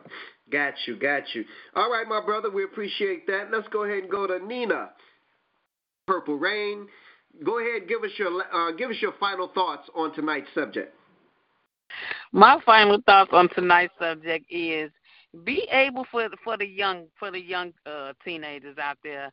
Got 0.52 0.74
you, 0.86 0.96
got 0.96 1.24
you. 1.34 1.44
All 1.76 1.92
right, 1.92 2.08
my 2.08 2.22
brother, 2.22 2.50
we 2.50 2.64
appreciate 2.64 3.28
that. 3.28 3.50
Let's 3.52 3.68
go 3.68 3.84
ahead 3.84 4.04
and 4.04 4.12
go 4.12 4.26
to 4.28 4.46
Nina. 4.46 4.92
Purple 6.08 6.36
Rain. 6.36 6.88
Go 7.44 7.60
ahead, 7.60 7.88
give 7.88 8.04
us 8.04 8.12
your 8.18 8.30
uh, 8.54 8.72
give 8.72 8.90
us 8.90 8.96
your 9.00 9.14
final 9.20 9.50
thoughts 9.50 9.90
on 9.94 10.14
tonight's 10.16 10.48
subject. 10.56 10.97
My 12.32 12.60
final 12.66 13.00
thoughts 13.06 13.32
on 13.34 13.50
tonight's 13.50 13.94
subject 14.00 14.46
is 14.50 14.92
be 15.44 15.68
able 15.72 16.06
for 16.12 16.28
for 16.44 16.58
the 16.58 16.66
young 16.68 17.06
for 17.20 17.32
the 17.32 17.42
young 17.42 17.74
uh, 17.86 18.14
teenagers 18.24 18.78
out 18.78 18.98
there. 19.04 19.32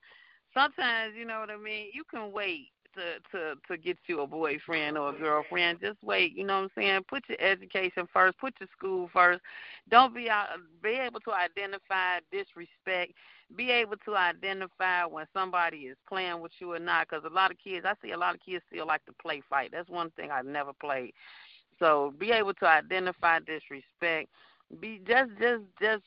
Sometimes 0.53 1.14
you 1.16 1.24
know 1.24 1.40
what 1.40 1.51
I 1.51 1.57
mean. 1.57 1.90
You 1.92 2.05
can 2.11 2.32
wait 2.32 2.68
to 2.95 3.20
to 3.32 3.55
to 3.68 3.76
get 3.76 3.99
you 4.07 4.20
a 4.20 4.26
boyfriend 4.26 4.97
or 4.97 5.11
a 5.11 5.18
girlfriend. 5.18 5.80
Just 5.80 5.99
wait. 6.03 6.36
You 6.36 6.45
know 6.45 6.62
what 6.62 6.64
I'm 6.64 6.70
saying? 6.76 7.01
Put 7.09 7.24
your 7.28 7.40
education 7.40 8.07
first. 8.12 8.38
Put 8.38 8.55
your 8.61 8.68
school 8.76 9.11
first. 9.12 9.40
Don't 9.90 10.14
be 10.14 10.30
out. 10.30 10.49
Be 10.82 10.90
able 10.90 11.20
to 11.20 11.32
identify 11.32 12.20
disrespect. 12.30 13.12
Be 13.57 13.70
able 13.70 13.97
to 14.05 14.16
identify 14.16 15.05
when 15.05 15.26
somebody 15.32 15.78
is 15.78 15.97
playing 16.09 16.40
with 16.40 16.53
you 16.59 16.72
or 16.72 16.78
not. 16.78 17.09
Because 17.09 17.24
a 17.24 17.34
lot 17.34 17.51
of 17.51 17.59
kids, 17.62 17.84
I 17.86 17.95
see 18.03 18.12
a 18.12 18.18
lot 18.18 18.34
of 18.34 18.40
kids 18.40 18.64
still 18.70 18.86
like 18.86 19.05
to 19.07 19.12
play 19.20 19.42
fight. 19.49 19.70
That's 19.72 19.88
one 19.88 20.11
thing 20.12 20.30
I've 20.30 20.47
never 20.47 20.72
played. 20.72 21.12
So 21.79 22.14
be 22.18 22.33
able 22.33 22.55
to 22.55 22.66
identify 22.68 23.41
disrespect. 23.41 24.31
Be 24.81 25.01
just 25.07 25.31
just 25.41 25.62
just 25.81 26.03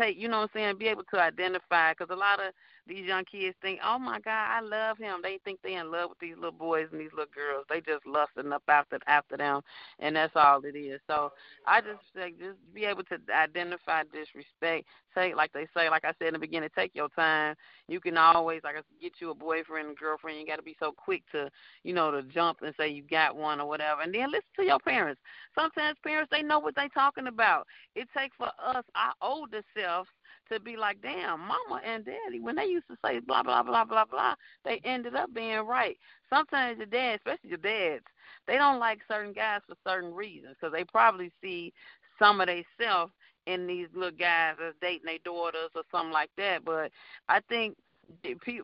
take 0.00 0.18
you 0.18 0.28
know 0.28 0.38
what 0.40 0.50
I'm 0.54 0.60
saying. 0.60 0.78
Be 0.78 0.88
able 0.88 1.04
to 1.14 1.20
identify 1.20 1.92
because 1.92 2.08
a 2.10 2.16
lot 2.18 2.40
of 2.40 2.52
these 2.86 3.06
young 3.06 3.24
kids 3.24 3.56
think, 3.62 3.80
oh 3.84 3.98
my 3.98 4.20
God, 4.20 4.30
I 4.50 4.60
love 4.60 4.98
him. 4.98 5.20
They 5.22 5.38
think 5.44 5.60
they're 5.62 5.80
in 5.80 5.90
love 5.90 6.10
with 6.10 6.18
these 6.18 6.36
little 6.36 6.52
boys 6.52 6.88
and 6.92 7.00
these 7.00 7.12
little 7.12 7.32
girls. 7.34 7.64
They 7.68 7.80
just 7.80 8.06
lusting 8.06 8.52
up 8.52 8.62
after 8.68 8.98
after 9.06 9.36
them, 9.36 9.62
and 10.00 10.16
that's 10.16 10.32
all 10.36 10.60
it 10.64 10.76
is. 10.76 11.00
So 11.06 11.32
I 11.66 11.80
just 11.80 12.02
say, 12.14 12.32
just 12.38 12.58
be 12.74 12.84
able 12.84 13.04
to 13.04 13.18
identify 13.32 14.02
disrespect. 14.04 14.86
Take 15.14 15.36
like 15.36 15.52
they 15.52 15.66
say, 15.74 15.88
like 15.88 16.04
I 16.04 16.12
said 16.18 16.28
in 16.28 16.34
the 16.34 16.38
beginning, 16.38 16.68
take 16.76 16.94
your 16.94 17.08
time. 17.10 17.54
You 17.88 18.00
can 18.00 18.18
always 18.18 18.60
like 18.64 18.76
get 19.00 19.12
you 19.20 19.30
a 19.30 19.34
boyfriend 19.34 19.88
and 19.88 19.96
girlfriend. 19.96 20.38
You 20.38 20.46
got 20.46 20.56
to 20.56 20.62
be 20.62 20.76
so 20.78 20.92
quick 20.92 21.22
to, 21.32 21.50
you 21.84 21.94
know, 21.94 22.10
to 22.10 22.22
jump 22.22 22.58
and 22.62 22.74
say 22.78 22.88
you 22.88 23.02
got 23.02 23.36
one 23.36 23.60
or 23.60 23.68
whatever, 23.68 24.02
and 24.02 24.14
then 24.14 24.30
listen 24.30 24.42
to 24.56 24.64
your 24.64 24.78
parents. 24.78 25.20
Sometimes 25.54 25.96
parents 26.04 26.30
they 26.30 26.42
know 26.42 26.58
what 26.58 26.74
they 26.74 26.88
talking 26.92 27.28
about. 27.28 27.66
It 27.94 28.08
takes 28.16 28.36
for 28.36 28.48
us, 28.62 28.84
our 28.94 29.14
older 29.22 29.62
selves 29.76 30.08
to 30.52 30.60
be 30.60 30.76
like, 30.76 31.00
damn, 31.02 31.40
mama 31.40 31.80
and 31.84 32.04
daddy, 32.04 32.40
when 32.40 32.56
they 32.56 32.66
used 32.66 32.88
to 32.88 32.96
say 33.04 33.20
blah, 33.20 33.42
blah, 33.42 33.62
blah, 33.62 33.84
blah, 33.84 34.04
blah, 34.04 34.34
they 34.64 34.80
ended 34.84 35.14
up 35.14 35.32
being 35.34 35.60
right. 35.60 35.96
Sometimes 36.30 36.78
your 36.78 36.86
dad, 36.86 37.16
especially 37.16 37.50
your 37.50 37.58
dads, 37.58 38.04
they 38.46 38.56
don't 38.56 38.78
like 38.78 39.00
certain 39.08 39.32
guys 39.32 39.60
for 39.66 39.76
certain 39.86 40.12
reasons 40.14 40.56
because 40.58 40.72
they 40.72 40.84
probably 40.84 41.32
see 41.42 41.72
some 42.18 42.40
of 42.40 42.48
themselves 42.48 43.12
in 43.46 43.66
these 43.66 43.88
little 43.94 44.16
guys 44.16 44.54
as 44.66 44.74
dating 44.80 45.06
their 45.06 45.18
daughters 45.24 45.70
or 45.74 45.82
something 45.90 46.12
like 46.12 46.30
that. 46.36 46.64
But 46.64 46.90
I 47.28 47.40
think 47.48 47.76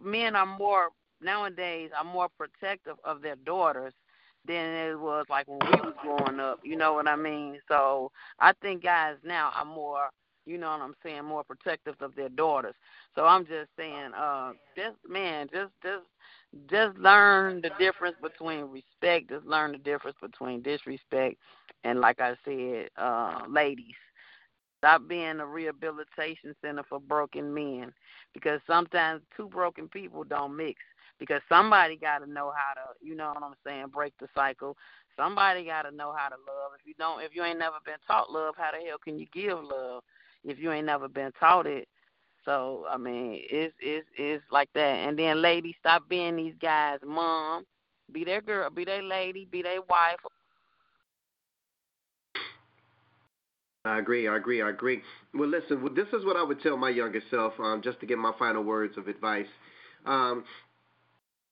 men 0.03 0.37
are 0.37 0.47
more 0.47 0.89
nowadays 1.23 1.91
are 1.97 2.05
more 2.05 2.29
protective 2.29 2.97
of 3.05 3.23
their 3.23 3.37
daughters 3.37 3.93
than 4.47 4.75
it 4.75 4.99
was 4.99 5.27
like 5.29 5.47
when 5.47 5.59
we 5.59 5.81
was 5.81 5.95
growing 6.03 6.41
up. 6.41 6.61
You 6.63 6.77
know 6.77 6.95
what 6.95 7.09
I 7.09 7.17
mean? 7.17 7.59
So 7.69 8.11
I 8.39 8.53
think 8.63 8.83
guys 8.83 9.17
now 9.23 9.53
are 9.55 9.65
more 9.67 10.09
you 10.51 10.59
know 10.59 10.71
what 10.71 10.81
I'm 10.81 10.97
saying, 11.03 11.25
more 11.25 11.45
protective 11.45 11.95
of 12.01 12.15
their 12.17 12.29
daughters. 12.29 12.75
So 13.15 13.25
I'm 13.25 13.47
just 13.47 13.71
saying, 13.77 14.11
uh, 14.19 14.53
just 14.77 14.97
man, 15.09 15.49
just 15.53 15.71
just 15.83 16.05
just 16.69 16.99
learn 16.99 17.63
the 17.63 17.71
difference 17.79 18.17
between 18.21 18.65
respect. 18.65 19.31
Just 19.31 19.47
learn 19.47 19.73
the 19.73 19.79
difference 19.79 20.17
between 20.21 20.63
disrespect, 20.63 21.37
and 21.85 22.01
like 22.01 22.21
I 22.21 22.35
said, 22.45 22.89
uh, 22.97 23.43
ladies, 23.49 23.95
stop 24.79 25.07
being 25.07 25.39
a 25.39 25.47
rehabilitation 25.47 26.55
center 26.61 26.83
for 26.89 26.99
broken 26.99 27.55
men, 27.55 27.93
because 28.35 28.61
sometimes 28.67 29.23
two 29.37 29.49
broken 29.49 29.89
people 29.89 30.25
don't 30.25 30.57
mix. 30.57 30.81
Because 31.21 31.43
somebody 31.51 31.97
got 31.97 32.21
to 32.21 32.27
know 32.27 32.51
how 32.57 32.73
to, 32.73 33.07
you 33.07 33.15
know 33.15 33.29
what 33.35 33.43
I'm 33.43 33.55
saying, 33.63 33.89
break 33.93 34.15
the 34.19 34.27
cycle. 34.35 34.75
Somebody 35.19 35.67
got 35.67 35.83
to 35.83 35.91
know 35.91 36.15
how 36.17 36.31
to 36.31 36.37
love. 36.37 36.73
If 36.81 36.87
you 36.87 36.95
don't, 36.99 37.21
if 37.23 37.35
you 37.35 37.45
ain't 37.45 37.59
never 37.59 37.77
been 37.85 38.01
taught 38.07 38.33
love, 38.33 38.55
how 38.57 38.71
the 38.71 38.79
hell 38.89 38.97
can 39.05 39.19
you 39.19 39.27
give 39.35 39.59
love? 39.63 40.03
If 40.45 40.59
you 40.59 40.73
ain't 40.73 40.87
never 40.87 41.09
been 41.09 41.33
taught 41.39 41.67
it, 41.67 41.89
So 42.45 42.87
I 42.91 42.97
mean, 42.97 43.43
it's 43.51 43.75
it's 43.81 44.07
it's 44.17 44.45
like 44.51 44.71
that. 44.75 44.81
And 44.81 45.19
then 45.19 45.43
ladies, 45.43 45.75
stop 45.81 46.09
being 46.09 46.37
these 46.37 46.55
guys' 46.61 47.01
mom. 47.07 47.65
Be 48.13 48.25
their 48.25 48.41
girl, 48.43 48.71
be 48.71 48.85
their 48.85 49.03
lady, 49.03 49.47
be 49.51 49.63
their 49.63 49.83
wife. 49.83 50.19
I 53.85 53.99
agree. 53.99 54.29
I 54.29 54.37
agree. 54.37 54.63
I 54.63 54.71
agree. 54.71 55.03
Well, 55.35 55.49
listen. 55.49 55.83
This 55.95 56.09
is 56.13 56.25
what 56.25 56.37
I 56.37 56.43
would 56.43 56.61
tell 56.63 56.77
my 56.77 56.91
younger 56.91 57.23
self, 57.31 57.55
um, 57.59 57.81
just 57.83 58.01
to 58.01 58.07
get 58.07 58.19
my 58.19 58.33
final 58.39 58.63
words 58.63 58.97
of 58.99 59.09
advice. 59.09 59.47
Um, 60.07 60.45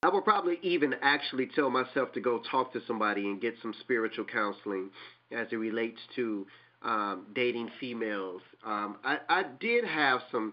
I 0.03 0.09
would 0.11 0.25
probably 0.25 0.59
even 0.63 0.95
actually 1.03 1.49
tell 1.55 1.71
myself 1.71 2.13
to 2.13 2.21
go 2.21 2.41
talk 2.51 2.73
to 2.75 2.81
somebody 2.87 3.27
and 3.27 3.41
get 3.41 3.55
some 3.63 3.75
spiritual 3.81 4.25
counseling 4.27 4.91
as 5.33 5.49
it 5.51 5.57
relates 5.57 6.01
to 6.17 6.47
um, 6.83 7.27
dating 7.35 7.71
females. 7.81 8.43
Um, 8.65 8.97
I, 9.05 9.19
I 9.29 9.45
did 9.61 9.85
have 9.85 10.21
some 10.31 10.53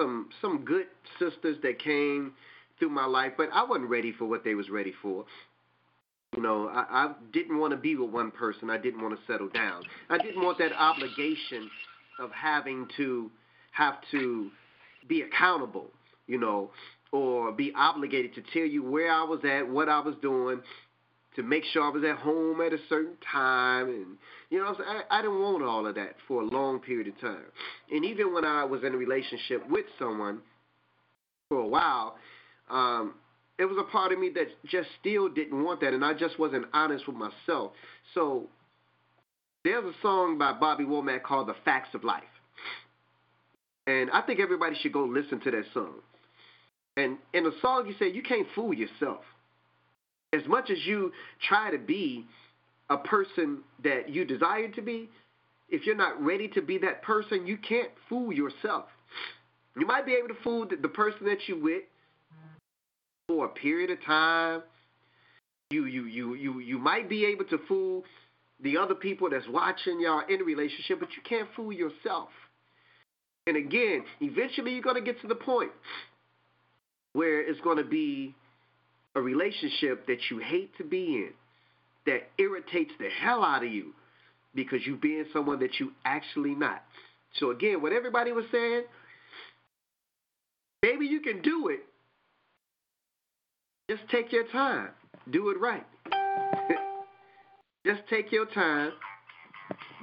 some 0.00 0.28
some 0.40 0.64
good 0.64 0.86
sisters 1.18 1.56
that 1.62 1.78
came 1.78 2.32
through 2.78 2.90
my 2.90 3.06
life, 3.06 3.32
but 3.36 3.48
I 3.52 3.64
wasn't 3.64 3.90
ready 3.90 4.12
for 4.12 4.24
what 4.26 4.44
they 4.44 4.54
was 4.54 4.70
ready 4.70 4.92
for. 5.02 5.24
You 6.34 6.42
know, 6.42 6.68
I, 6.68 6.86
I 6.90 7.12
didn't 7.32 7.58
want 7.58 7.72
to 7.72 7.76
be 7.76 7.94
with 7.94 8.10
one 8.10 8.30
person. 8.30 8.70
I 8.70 8.78
didn't 8.78 9.02
want 9.02 9.14
to 9.18 9.32
settle 9.32 9.48
down. 9.48 9.82
I 10.08 10.16
didn't 10.18 10.42
want 10.42 10.58
that 10.58 10.72
obligation 10.72 11.70
of 12.18 12.30
having 12.32 12.88
to 12.96 13.30
have 13.72 13.96
to 14.12 14.50
be 15.08 15.22
accountable. 15.22 15.88
You 16.26 16.38
know, 16.38 16.70
or 17.12 17.52
be 17.52 17.72
obligated 17.76 18.34
to 18.34 18.42
tell 18.52 18.66
you 18.66 18.82
where 18.82 19.12
I 19.12 19.22
was 19.22 19.40
at, 19.44 19.68
what 19.68 19.88
I 19.88 20.00
was 20.00 20.14
doing, 20.22 20.60
to 21.36 21.42
make 21.42 21.64
sure 21.72 21.82
I 21.82 21.88
was 21.88 22.04
at 22.04 22.16
home 22.16 22.60
at 22.60 22.72
a 22.72 22.78
certain 22.88 23.16
time, 23.32 23.88
and 23.88 24.06
you 24.50 24.58
know, 24.58 24.74
I, 24.78 25.02
I 25.10 25.22
didn't 25.22 25.40
want 25.40 25.62
all 25.62 25.86
of 25.86 25.94
that 25.94 26.16
for 26.28 26.42
a 26.42 26.44
long 26.44 26.80
period 26.80 27.08
of 27.08 27.20
time. 27.20 27.44
And 27.90 28.04
even 28.04 28.34
when 28.34 28.44
I 28.44 28.64
was 28.64 28.82
in 28.84 28.94
a 28.94 28.96
relationship 28.96 29.68
with 29.68 29.86
someone 29.98 30.40
for 31.48 31.58
a 31.58 31.66
while, 31.66 32.16
um, 32.70 33.14
it 33.58 33.64
was 33.64 33.78
a 33.78 33.90
part 33.90 34.12
of 34.12 34.18
me 34.18 34.30
that 34.34 34.48
just 34.66 34.88
still 35.00 35.28
didn't 35.28 35.62
want 35.62 35.80
that, 35.80 35.94
and 35.94 36.04
I 36.04 36.14
just 36.14 36.38
wasn't 36.38 36.66
honest 36.74 37.06
with 37.06 37.16
myself. 37.16 37.72
So 38.14 38.48
there's 39.64 39.84
a 39.84 39.92
song 40.02 40.38
by 40.38 40.52
Bobby 40.52 40.84
Womack 40.84 41.22
called 41.22 41.48
"The 41.48 41.56
Facts 41.64 41.94
of 41.94 42.04
Life," 42.04 42.22
and 43.86 44.10
I 44.10 44.20
think 44.22 44.38
everybody 44.38 44.76
should 44.82 44.92
go 44.92 45.04
listen 45.04 45.40
to 45.40 45.50
that 45.50 45.64
song. 45.72 45.94
And 46.96 47.16
in 47.32 47.44
the 47.44 47.52
song, 47.62 47.86
you 47.86 47.94
say 47.98 48.12
you 48.12 48.22
can't 48.22 48.46
fool 48.54 48.74
yourself. 48.74 49.22
As 50.32 50.42
much 50.46 50.70
as 50.70 50.78
you 50.86 51.12
try 51.46 51.70
to 51.70 51.78
be 51.78 52.26
a 52.88 52.96
person 52.96 53.58
that 53.84 54.08
you 54.08 54.24
desire 54.24 54.68
to 54.68 54.82
be, 54.82 55.08
if 55.68 55.86
you're 55.86 55.96
not 55.96 56.22
ready 56.22 56.48
to 56.48 56.62
be 56.62 56.78
that 56.78 57.02
person, 57.02 57.46
you 57.46 57.56
can't 57.56 57.90
fool 58.08 58.32
yourself. 58.32 58.86
You 59.76 59.86
might 59.86 60.04
be 60.04 60.12
able 60.12 60.28
to 60.28 60.40
fool 60.42 60.66
the 60.66 60.88
person 60.88 61.24
that 61.24 61.38
you're 61.46 61.62
with 61.62 61.82
for 63.28 63.46
a 63.46 63.48
period 63.48 63.90
of 63.90 64.04
time. 64.04 64.62
You 65.70 65.86
you 65.86 66.04
you 66.04 66.34
you 66.34 66.60
you 66.60 66.78
might 66.78 67.08
be 67.08 67.24
able 67.24 67.46
to 67.46 67.58
fool 67.66 68.04
the 68.62 68.76
other 68.76 68.94
people 68.94 69.30
that's 69.30 69.48
watching 69.48 70.00
y'all 70.00 70.22
in 70.28 70.40
a 70.40 70.44
relationship, 70.44 71.00
but 71.00 71.08
you 71.16 71.22
can't 71.26 71.48
fool 71.56 71.72
yourself. 71.72 72.28
And 73.46 73.56
again, 73.56 74.04
eventually 74.20 74.72
you're 74.72 74.82
going 74.82 74.96
to 74.96 75.02
get 75.02 75.20
to 75.22 75.26
the 75.26 75.34
point 75.34 75.72
where 77.14 77.40
it's 77.40 77.60
going 77.60 77.78
to 77.78 77.84
be 77.84 78.34
a 79.14 79.20
relationship 79.20 80.06
that 80.06 80.18
you 80.30 80.38
hate 80.38 80.76
to 80.78 80.84
be 80.84 81.16
in, 81.16 81.30
that 82.06 82.30
irritates 82.38 82.92
the 82.98 83.08
hell 83.08 83.44
out 83.44 83.64
of 83.64 83.70
you 83.70 83.92
because 84.54 84.80
you 84.86 84.96
being 84.96 85.24
someone 85.32 85.60
that 85.60 85.78
you 85.78 85.92
actually 86.04 86.54
not. 86.54 86.82
So 87.38 87.50
again, 87.50 87.80
what 87.80 87.92
everybody 87.92 88.32
was 88.32 88.44
saying, 88.50 88.82
maybe 90.82 91.06
you 91.06 91.20
can 91.20 91.40
do 91.42 91.68
it. 91.68 91.80
Just 93.90 94.02
take 94.10 94.32
your 94.32 94.46
time. 94.48 94.88
Do 95.30 95.50
it 95.50 95.60
right. 95.60 95.86
Just 97.86 98.00
take 98.08 98.32
your 98.32 98.46
time. 98.46 98.92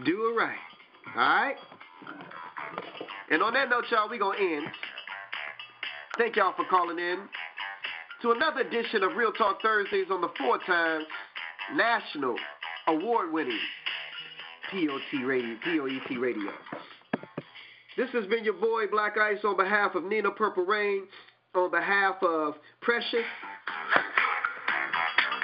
Do 0.06 0.32
it 0.32 0.40
right. 0.40 0.58
All 1.16 1.22
right? 1.22 1.56
And 3.32 3.44
on 3.44 3.54
that 3.54 3.70
note, 3.70 3.86
y'all, 3.92 4.10
we 4.10 4.18
going 4.18 4.38
to 4.38 4.44
end. 4.44 4.68
Thank 6.18 6.36
y'all 6.36 6.54
for 6.56 6.66
calling 6.70 7.00
in 7.00 7.20
to 8.22 8.32
another 8.32 8.62
edition 8.62 9.04
of 9.04 9.16
Real 9.16 9.32
Talk 9.32 9.62
Thursdays 9.62 10.08
on 10.12 10.20
the 10.20 10.30
four 10.38 10.60
times 10.66 11.06
national 11.76 12.36
award 12.88 13.32
winning 13.32 13.60
POT 14.72 15.26
radio, 15.26 15.56
POET 15.64 16.20
radio. 16.20 16.52
This 17.96 18.10
has 18.12 18.26
been 18.26 18.44
your 18.44 18.56
boy 18.56 18.88
Black 18.92 19.18
Ice 19.18 19.40
on 19.46 19.56
behalf 19.56 19.96
of 19.96 20.04
Nina 20.04 20.32
Purple 20.32 20.66
Rain, 20.66 21.04
on 21.56 21.72
behalf 21.72 22.16
of 22.22 22.56
Precious, 22.82 23.26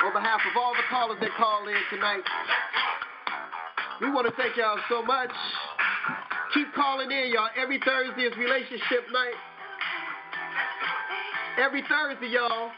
on 0.04 0.14
behalf 0.14 0.42
of 0.52 0.58
all 0.62 0.74
the 0.74 0.84
callers 0.90 1.18
that 1.22 1.32
call 1.38 1.68
in 1.68 1.76
tonight. 1.90 2.24
We 4.02 4.12
want 4.12 4.28
to 4.28 4.34
thank 4.36 4.58
y'all 4.58 4.80
so 4.90 5.02
much. 5.02 5.32
Keep 6.54 6.74
calling 6.74 7.10
in, 7.10 7.32
y'all. 7.32 7.50
Every 7.56 7.80
Thursday 7.86 8.24
is 8.24 8.36
relationship 8.38 9.06
night. 9.14 9.55
Every 11.58 11.84
Thursday, 11.84 12.28
y'all. 12.28 12.70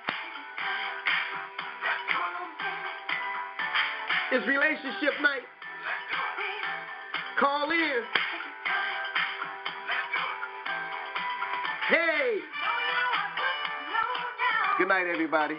It's 4.32 4.48
relationship 4.48 5.14
night. 5.22 5.42
Call 7.40 7.72
in. 7.72 8.04
Hey. 11.90 12.38
Good 14.78 14.90
night, 14.90 15.08
everybody. 15.12 15.56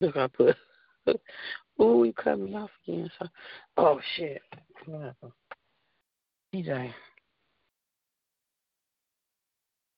Look, 0.00 0.16
I 0.16 0.28
put. 0.28 0.56
Ooh, 1.80 2.04
you 2.04 2.12
cut 2.12 2.38
me 2.38 2.54
off 2.54 2.70
again. 2.86 3.10
So, 3.18 3.26
oh 3.78 4.00
shit. 4.16 4.42
DJ. 6.54 6.92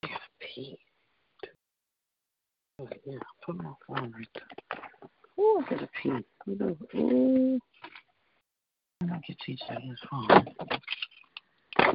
I 0.05 0.09
pee. 0.41 0.79
Oh, 2.81 2.89
yeah, 3.07 3.19
put 3.45 3.57
my 3.57 3.73
phone 3.87 4.13
right 4.17 4.29
there. 4.35 5.45
Ooh, 5.45 5.63
I 5.65 5.71
gotta 5.71 5.89
pee. 6.03 6.11
Ooh. 6.99 7.61
I 9.03 9.07
don't 9.07 9.23
get 9.27 9.39
TJ 9.47 9.83
his 9.83 9.99
phone. 10.11 10.29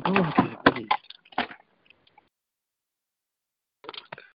Ooh, 0.07 0.23
I 0.23 0.33
gotta 0.37 0.71
pee. 0.73 0.87